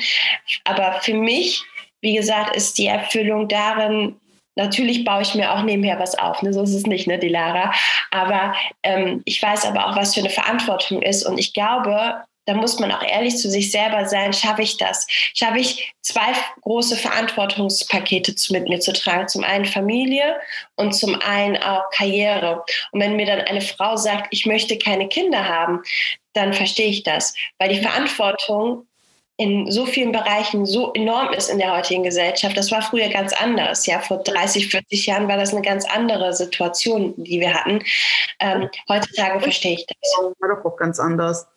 Aber 0.65 1.01
für 1.03 1.15
mich, 1.15 1.63
wie 2.01 2.17
gesagt, 2.17 2.57
ist 2.57 2.79
die 2.79 2.87
Erfüllung 2.87 3.47
darin, 3.47 4.17
Natürlich 4.61 5.05
baue 5.05 5.23
ich 5.23 5.35
mir 5.35 5.53
auch 5.53 5.63
nebenher 5.63 5.99
was 5.99 6.19
auf, 6.19 6.43
ne? 6.43 6.53
so 6.53 6.63
ist 6.63 6.75
es 6.75 6.87
nicht, 6.87 7.07
ne, 7.07 7.19
die 7.19 7.29
Lara. 7.29 7.73
Aber 8.11 8.55
ähm, 8.83 9.23
ich 9.25 9.43
weiß 9.43 9.65
aber 9.65 9.87
auch, 9.87 9.97
was 9.97 10.13
für 10.13 10.21
eine 10.21 10.29
Verantwortung 10.29 11.01
ist. 11.01 11.25
Und 11.25 11.39
ich 11.39 11.55
glaube, 11.55 12.23
da 12.45 12.53
muss 12.55 12.79
man 12.79 12.93
auch 12.93 13.03
ehrlich 13.03 13.39
zu 13.39 13.49
sich 13.49 13.71
selber 13.71 14.07
sein, 14.07 14.35
schaffe 14.35 14.61
ich 14.61 14.77
das? 14.77 15.07
Schaffe 15.35 15.61
ich 15.61 15.95
zwei 16.03 16.33
große 16.61 16.97
Verantwortungspakete 16.97 18.35
mit 18.51 18.69
mir 18.69 18.81
zu 18.81 18.93
tragen? 18.93 19.29
Zum 19.29 19.45
einen 19.45 19.65
Familie 19.65 20.37
und 20.77 20.93
zum 20.93 21.19
einen 21.23 21.57
auch 21.57 21.89
Karriere. 21.93 22.63
Und 22.93 23.01
wenn 23.01 23.17
mir 23.17 23.27
dann 23.27 23.41
eine 23.41 23.63
Frau 23.63 23.97
sagt, 23.97 24.27
ich 24.31 24.45
möchte 24.45 24.77
keine 24.77 25.09
Kinder 25.09 25.49
haben, 25.49 25.81
dann 26.35 26.53
verstehe 26.53 26.89
ich 26.89 27.03
das, 27.03 27.35
weil 27.59 27.71
die 27.71 27.81
Verantwortung 27.81 28.87
in 29.41 29.71
so 29.71 29.87
vielen 29.87 30.13
Bereichen 30.13 30.67
so 30.67 30.93
enorm 30.93 31.33
ist 31.33 31.49
in 31.49 31.59
der 31.59 31.75
heutigen 31.75 32.03
Gesellschaft. 32.03 32.59
Das 32.59 32.71
war 32.71 32.83
früher 32.83 33.09
ganz 33.09 33.33
anders. 33.33 33.87
Ja, 33.87 33.99
vor 33.99 34.19
30, 34.19 34.69
40 34.69 35.07
Jahren 35.07 35.29
war 35.29 35.39
das 35.39 35.55
eine 35.55 35.63
ganz 35.63 35.87
andere 35.87 36.35
Situation, 36.35 37.15
die 37.17 37.41
wir 37.41 37.55
hatten. 37.55 37.83
Ähm, 38.39 38.69
heutzutage 38.87 39.41
verstehe 39.41 39.77
ich 39.77 39.87
das. 39.87 39.97
War 40.41 40.55
doch 40.55 40.65
auch 40.67 40.77
ganz 40.77 41.01
anders. 41.01 41.49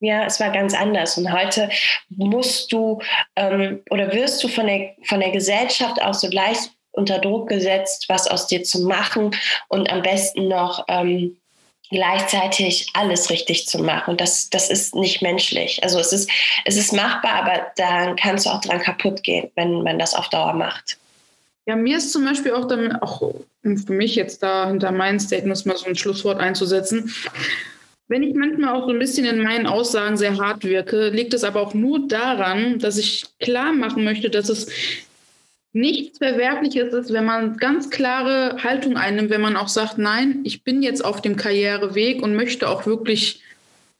Ja, 0.00 0.24
es 0.24 0.40
war 0.40 0.50
ganz 0.50 0.72
anders. 0.72 1.18
Und 1.18 1.30
heute 1.30 1.68
musst 2.08 2.72
du 2.72 3.02
ähm, 3.36 3.82
oder 3.90 4.10
wirst 4.14 4.42
du 4.42 4.48
von 4.48 4.66
der, 4.66 4.94
von 5.04 5.20
der 5.20 5.30
Gesellschaft 5.30 6.00
auch 6.00 6.14
so 6.14 6.30
leicht 6.30 6.70
unter 6.92 7.18
Druck 7.18 7.50
gesetzt, 7.50 8.06
was 8.08 8.26
aus 8.26 8.46
dir 8.46 8.62
zu 8.62 8.84
machen 8.84 9.36
und 9.68 9.92
am 9.92 10.00
besten 10.00 10.48
noch 10.48 10.86
ähm, 10.88 11.36
gleichzeitig 11.90 12.88
alles 12.94 13.30
richtig 13.30 13.66
zu 13.66 13.78
machen. 13.78 14.16
Das, 14.16 14.50
das 14.50 14.70
ist 14.70 14.94
nicht 14.94 15.22
menschlich. 15.22 15.82
Also 15.82 15.98
es 15.98 16.12
ist, 16.12 16.30
es 16.64 16.76
ist 16.76 16.92
machbar, 16.92 17.34
aber 17.34 17.66
dann 17.76 18.16
kannst 18.16 18.46
du 18.46 18.50
auch 18.50 18.60
dran 18.60 18.80
kaputt 18.80 19.22
gehen, 19.22 19.50
wenn 19.54 19.82
man 19.82 19.98
das 19.98 20.14
auf 20.14 20.28
Dauer 20.28 20.52
macht. 20.52 20.98
Ja, 21.66 21.76
mir 21.76 21.98
ist 21.98 22.12
zum 22.12 22.24
Beispiel 22.24 22.52
auch 22.52 22.66
dann, 22.66 22.96
auch 22.96 23.34
für 23.62 23.92
mich 23.92 24.14
jetzt 24.14 24.42
da 24.42 24.68
hinter 24.68 24.90
meinen 24.90 25.20
Statements 25.20 25.66
mal 25.66 25.76
so 25.76 25.86
ein 25.86 25.96
Schlusswort 25.96 26.40
einzusetzen. 26.40 27.12
Wenn 28.06 28.22
ich 28.22 28.34
manchmal 28.34 28.74
auch 28.74 28.86
so 28.86 28.92
ein 28.92 28.98
bisschen 28.98 29.26
in 29.26 29.42
meinen 29.42 29.66
Aussagen 29.66 30.16
sehr 30.16 30.38
hart 30.38 30.64
wirke, 30.64 31.10
liegt 31.10 31.34
es 31.34 31.44
aber 31.44 31.60
auch 31.60 31.74
nur 31.74 32.08
daran, 32.08 32.78
dass 32.78 32.96
ich 32.96 33.26
klar 33.38 33.72
machen 33.72 34.02
möchte, 34.02 34.30
dass 34.30 34.48
es 34.48 34.68
nichts 35.72 36.18
Verwerfliches 36.18 36.92
ist, 36.92 37.12
wenn 37.12 37.24
man 37.24 37.56
ganz 37.56 37.90
klare 37.90 38.62
Haltung 38.62 38.96
einnimmt, 38.96 39.30
wenn 39.30 39.40
man 39.40 39.56
auch 39.56 39.68
sagt, 39.68 39.98
nein, 39.98 40.40
ich 40.44 40.64
bin 40.64 40.82
jetzt 40.82 41.04
auf 41.04 41.20
dem 41.20 41.36
Karriereweg 41.36 42.22
und 42.22 42.34
möchte 42.34 42.68
auch 42.68 42.86
wirklich 42.86 43.42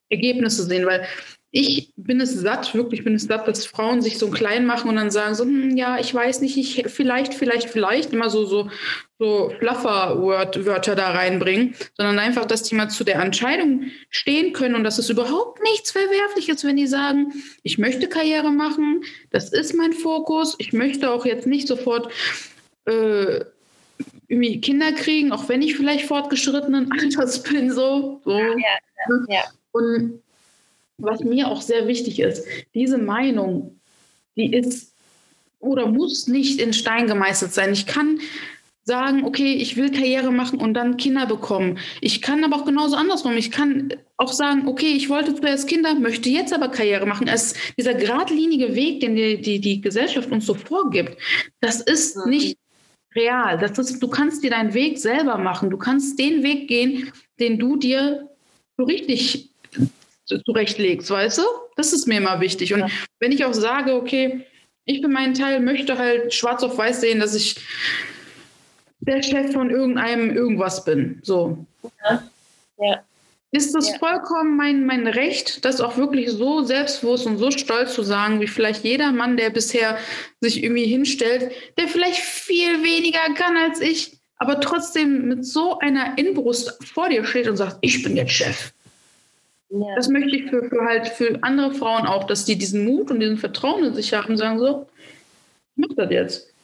Ergebnisse 0.09 0.65
sehen, 0.65 0.87
weil 0.87 1.07
ich 1.51 1.93
bin 1.97 2.21
es 2.21 2.35
satt, 2.35 2.75
wirklich 2.75 3.05
bin 3.05 3.15
es 3.15 3.23
satt, 3.23 3.49
dass 3.49 3.65
Frauen 3.65 4.03
sich 4.03 4.19
so 4.19 4.31
klein 4.31 4.67
machen 4.67 4.91
und 4.91 4.97
dann 4.97 5.11
sagen 5.11 5.35
so, 5.35 5.45
hm, 5.45 5.77
ja, 5.77 5.99
ich 5.99 6.15
weiß 6.15 6.43
nicht, 6.43 6.59
ich 6.59 6.85
vielleicht, 6.89 7.33
vielleicht, 7.33 7.71
vielleicht, 7.71 8.13
immer 8.13 8.29
so, 8.29 8.45
so, 8.45 8.69
so 9.19 9.51
fluffer 9.59 10.21
Wörter 10.21 10.95
da 10.95 11.11
reinbringen, 11.13 11.75
sondern 11.97 12.19
einfach, 12.19 12.45
dass 12.45 12.65
die 12.65 12.75
mal 12.75 12.91
zu 12.91 13.03
der 13.03 13.21
Entscheidung 13.21 13.85
stehen 14.11 14.53
können 14.53 14.75
und 14.75 14.85
dass 14.85 14.99
es 14.99 15.09
überhaupt 15.09 15.63
nichts 15.63 15.91
Verwerfliches, 15.91 16.65
wenn 16.65 16.77
die 16.77 16.87
sagen, 16.87 17.33
ich 17.63 17.79
möchte 17.79 18.09
Karriere 18.09 18.51
machen, 18.51 19.03
das 19.31 19.51
ist 19.51 19.75
mein 19.75 19.95
Fokus, 19.95 20.55
ich 20.59 20.75
möchte 20.75 21.11
auch 21.11 21.25
jetzt 21.25 21.47
nicht 21.47 21.67
sofort 21.67 22.13
äh, 22.85 23.41
irgendwie 24.29 24.61
Kinder 24.61 24.93
kriegen, 24.93 25.33
auch 25.33 25.49
wenn 25.49 25.63
ich 25.63 25.77
vielleicht 25.77 26.05
fortgeschrittenen 26.07 26.93
Alters 27.01 27.43
bin, 27.43 27.73
so. 27.73 28.21
so. 28.23 28.33
Ja, 28.33 28.55
ja, 28.55 29.25
ja. 29.29 29.43
Und 29.73 30.21
was 30.99 31.21
mir 31.21 31.49
auch 31.49 31.63
sehr 31.63 31.87
wichtig 31.87 32.21
ist, 32.21 32.45
diese 32.75 32.99
Meinung, 32.99 33.81
die 34.37 34.53
ist 34.53 34.95
oder 35.61 35.87
muss 35.87 36.29
nicht 36.29 36.61
in 36.61 36.73
Stein 36.73 37.07
gemeißelt 37.07 37.53
sein. 37.53 37.73
Ich 37.73 37.87
kann 37.87 38.21
sagen, 38.85 39.25
okay, 39.25 39.55
ich 39.55 39.77
will 39.77 39.91
Karriere 39.91 40.33
machen 40.33 40.61
und 40.61 40.75
dann 40.75 40.97
Kinder 40.97 41.27
bekommen. 41.27 41.79
Ich 42.01 42.23
kann 42.23 42.43
aber 42.43 42.57
auch 42.57 42.65
genauso 42.65 42.97
andersrum. 42.97 43.37
Ich 43.37 43.51
kann 43.51 43.93
auch 44.17 44.33
sagen, 44.33 44.67
okay, 44.67 44.93
ich 44.93 45.11
wollte 45.11 45.35
zuerst 45.35 45.69
Kinder, 45.69 45.95
möchte 45.95 46.31
jetzt 46.31 46.53
aber 46.53 46.69
Karriere 46.69 47.05
machen. 47.05 47.29
Es, 47.29 47.55
dieser 47.77 47.95
geradlinige 47.95 48.75
Weg, 48.75 49.01
den 49.01 49.15
die, 49.15 49.41
die, 49.41 49.61
die 49.61 49.81
Gesellschaft 49.81 50.31
uns 50.31 50.47
so 50.47 50.55
vorgibt, 50.55 51.19
das 51.61 51.81
ist 51.83 52.17
mhm. 52.17 52.31
nicht 52.31 52.59
real. 53.15 53.59
Das 53.59 53.79
ist, 53.79 54.03
du 54.03 54.09
kannst 54.09 54.43
dir 54.43 54.51
deinen 54.51 54.75
Weg 54.75 54.99
selber 54.99 55.37
machen. 55.37 55.71
Du 55.71 55.77
kannst 55.77 56.19
den 56.19 56.43
Weg 56.43 56.69
gehen, 56.69 57.13
den 57.39 57.59
du 57.59 57.77
dir 57.77 58.31
so 58.79 58.85
richtig 58.85 59.48
zurechtlegst, 60.29 61.11
weißt 61.11 61.39
du? 61.39 61.43
Das 61.77 61.93
ist 61.93 62.07
mir 62.07 62.19
immer 62.19 62.41
wichtig. 62.41 62.75
Und 62.75 62.81
ja. 62.81 62.89
wenn 63.21 63.33
ich 63.33 63.45
auch 63.45 63.55
sage, 63.55 63.95
okay, 63.95 64.45
ich 64.85 65.01
für 65.01 65.09
meinen 65.09 65.35
Teil 65.35 65.61
möchte 65.61 65.99
halt 65.99 66.33
schwarz 66.33 66.63
auf 66.63 66.79
weiß 66.79 67.01
sehen, 67.01 67.21
dass 67.21 67.35
ich 67.35 67.57
der 69.01 69.23
Chef 69.23 69.53
von 69.53 69.71
irgendeinem 69.71 70.35
irgendwas 70.35 70.85
bin. 70.85 71.21
So. 71.23 71.67
Ja. 72.05 72.23
ja. 72.79 73.03
Ist 73.51 73.75
das 73.75 73.89
ja. 73.89 73.99
vollkommen 73.99 74.57
mein, 74.57 74.85
mein 74.85 75.07
Recht, 75.07 75.65
das 75.65 75.81
auch 75.81 75.97
wirklich 75.97 76.31
so 76.31 76.63
selbstbewusst 76.65 77.27
und 77.27 77.39
so 77.39 77.51
stolz 77.51 77.95
zu 77.95 78.03
sagen, 78.03 78.41
wie 78.43 78.47
vielleicht 78.47 78.85
jeder 78.85 79.11
Mann, 79.11 79.39
der 79.39 79.49
bisher 79.49 79.97
sich 80.41 80.63
irgendwie 80.63 80.85
hinstellt, 80.85 81.53
der 81.79 81.89
vielleicht 81.89 82.21
viel 82.21 82.83
weniger 82.85 83.33
kann 83.35 83.57
als 83.57 83.81
ich, 83.81 84.19
aber 84.37 84.61
trotzdem 84.61 85.29
mit 85.29 85.47
so 85.47 85.79
einer 85.79 86.19
Inbrust 86.19 86.79
vor 86.85 87.09
dir 87.09 87.25
steht 87.25 87.49
und 87.49 87.57
sagt, 87.57 87.79
ich 87.81 88.03
bin 88.03 88.17
der 88.17 88.29
Chef. 88.29 88.73
Ja. 89.71 89.95
Das 89.97 90.09
möchte 90.09 90.35
ich 90.35 90.49
für, 90.49 90.69
für, 90.69 90.85
halt 90.85 91.09
für 91.09 91.39
andere 91.43 91.73
Frauen 91.75 92.07
auch, 92.07 92.25
dass 92.25 92.45
die 92.45 92.57
diesen 92.57 92.85
Mut 92.85 93.11
und 93.11 93.21
diesen 93.21 93.37
Vertrauen 93.37 93.85
in 93.85 93.95
sich 93.95 94.13
haben 94.15 94.31
und 94.31 94.37
sagen 94.39 94.59
so, 94.59 94.89
ich 95.77 95.87
mach 95.87 95.95
das 95.95 96.11
jetzt. 96.11 96.55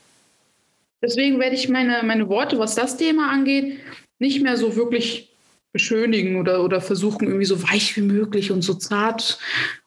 Deswegen 1.03 1.39
werde 1.39 1.55
ich 1.55 1.69
meine, 1.69 2.03
meine 2.03 2.29
Worte, 2.29 2.59
was 2.59 2.75
das 2.75 2.97
Thema 2.97 3.31
angeht, 3.31 3.79
nicht 4.19 4.43
mehr 4.43 4.57
so 4.57 4.75
wirklich 4.75 5.35
beschönigen 5.73 6.37
oder, 6.37 6.65
oder 6.65 6.81
versuchen, 6.81 7.27
irgendwie 7.27 7.45
so 7.45 7.63
weich 7.63 7.97
wie 7.97 8.03
möglich 8.03 8.51
und 8.51 8.63
so 8.63 8.75
zart 8.75 9.39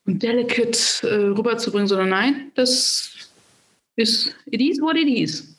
und 0.06 0.22
delicate 0.22 0.78
äh, 1.04 1.34
rüberzubringen, 1.36 1.88
sondern 1.88 2.10
nein, 2.10 2.52
das 2.56 3.32
ist, 3.96 4.36
it 4.46 4.62
is 4.62 4.80
what 4.80 4.96
it 4.96 5.08
is. 5.08 5.56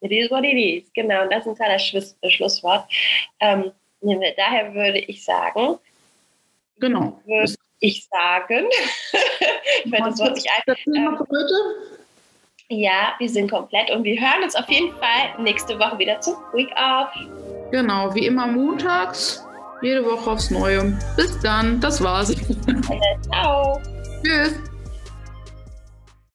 It 0.00 0.10
is 0.10 0.30
what 0.30 0.42
it 0.42 0.54
is, 0.54 0.90
genau. 0.94 1.22
Und 1.22 1.32
das 1.32 1.42
ist 1.42 1.48
ein 1.48 1.54
kleiner 1.54 1.78
Schluss, 1.78 2.16
Schlusswort. 2.28 2.90
Ähm, 3.38 3.70
daher 4.00 4.74
würde 4.74 4.98
ich 4.98 5.22
sagen, 5.22 5.78
Genau. 6.80 7.20
Würde 7.26 7.54
ich 7.80 8.08
sagen. 8.08 8.66
ich 9.84 9.92
werde 9.92 10.10
das 10.10 10.18
Wort 10.18 10.34
nicht 10.34 10.48
ein. 10.66 10.74
Ähm, 10.94 11.18
ja, 12.68 13.14
wir 13.18 13.28
sind 13.28 13.50
komplett 13.50 13.90
und 13.90 14.04
wir 14.04 14.18
hören 14.18 14.42
uns 14.42 14.54
auf 14.54 14.68
jeden 14.68 14.92
Fall 14.96 15.42
nächste 15.42 15.78
Woche 15.78 15.98
wieder 15.98 16.20
zu 16.20 16.30
Week 16.54 16.70
Off. 16.76 17.10
Genau, 17.70 18.14
wie 18.14 18.26
immer 18.26 18.46
montags, 18.46 19.44
jede 19.82 20.04
Woche 20.04 20.30
aufs 20.30 20.50
Neue. 20.50 20.98
Bis 21.16 21.38
dann, 21.40 21.80
das 21.80 22.02
war's. 22.02 22.34
Ciao. 23.30 23.80
Tschüss. 24.24 24.71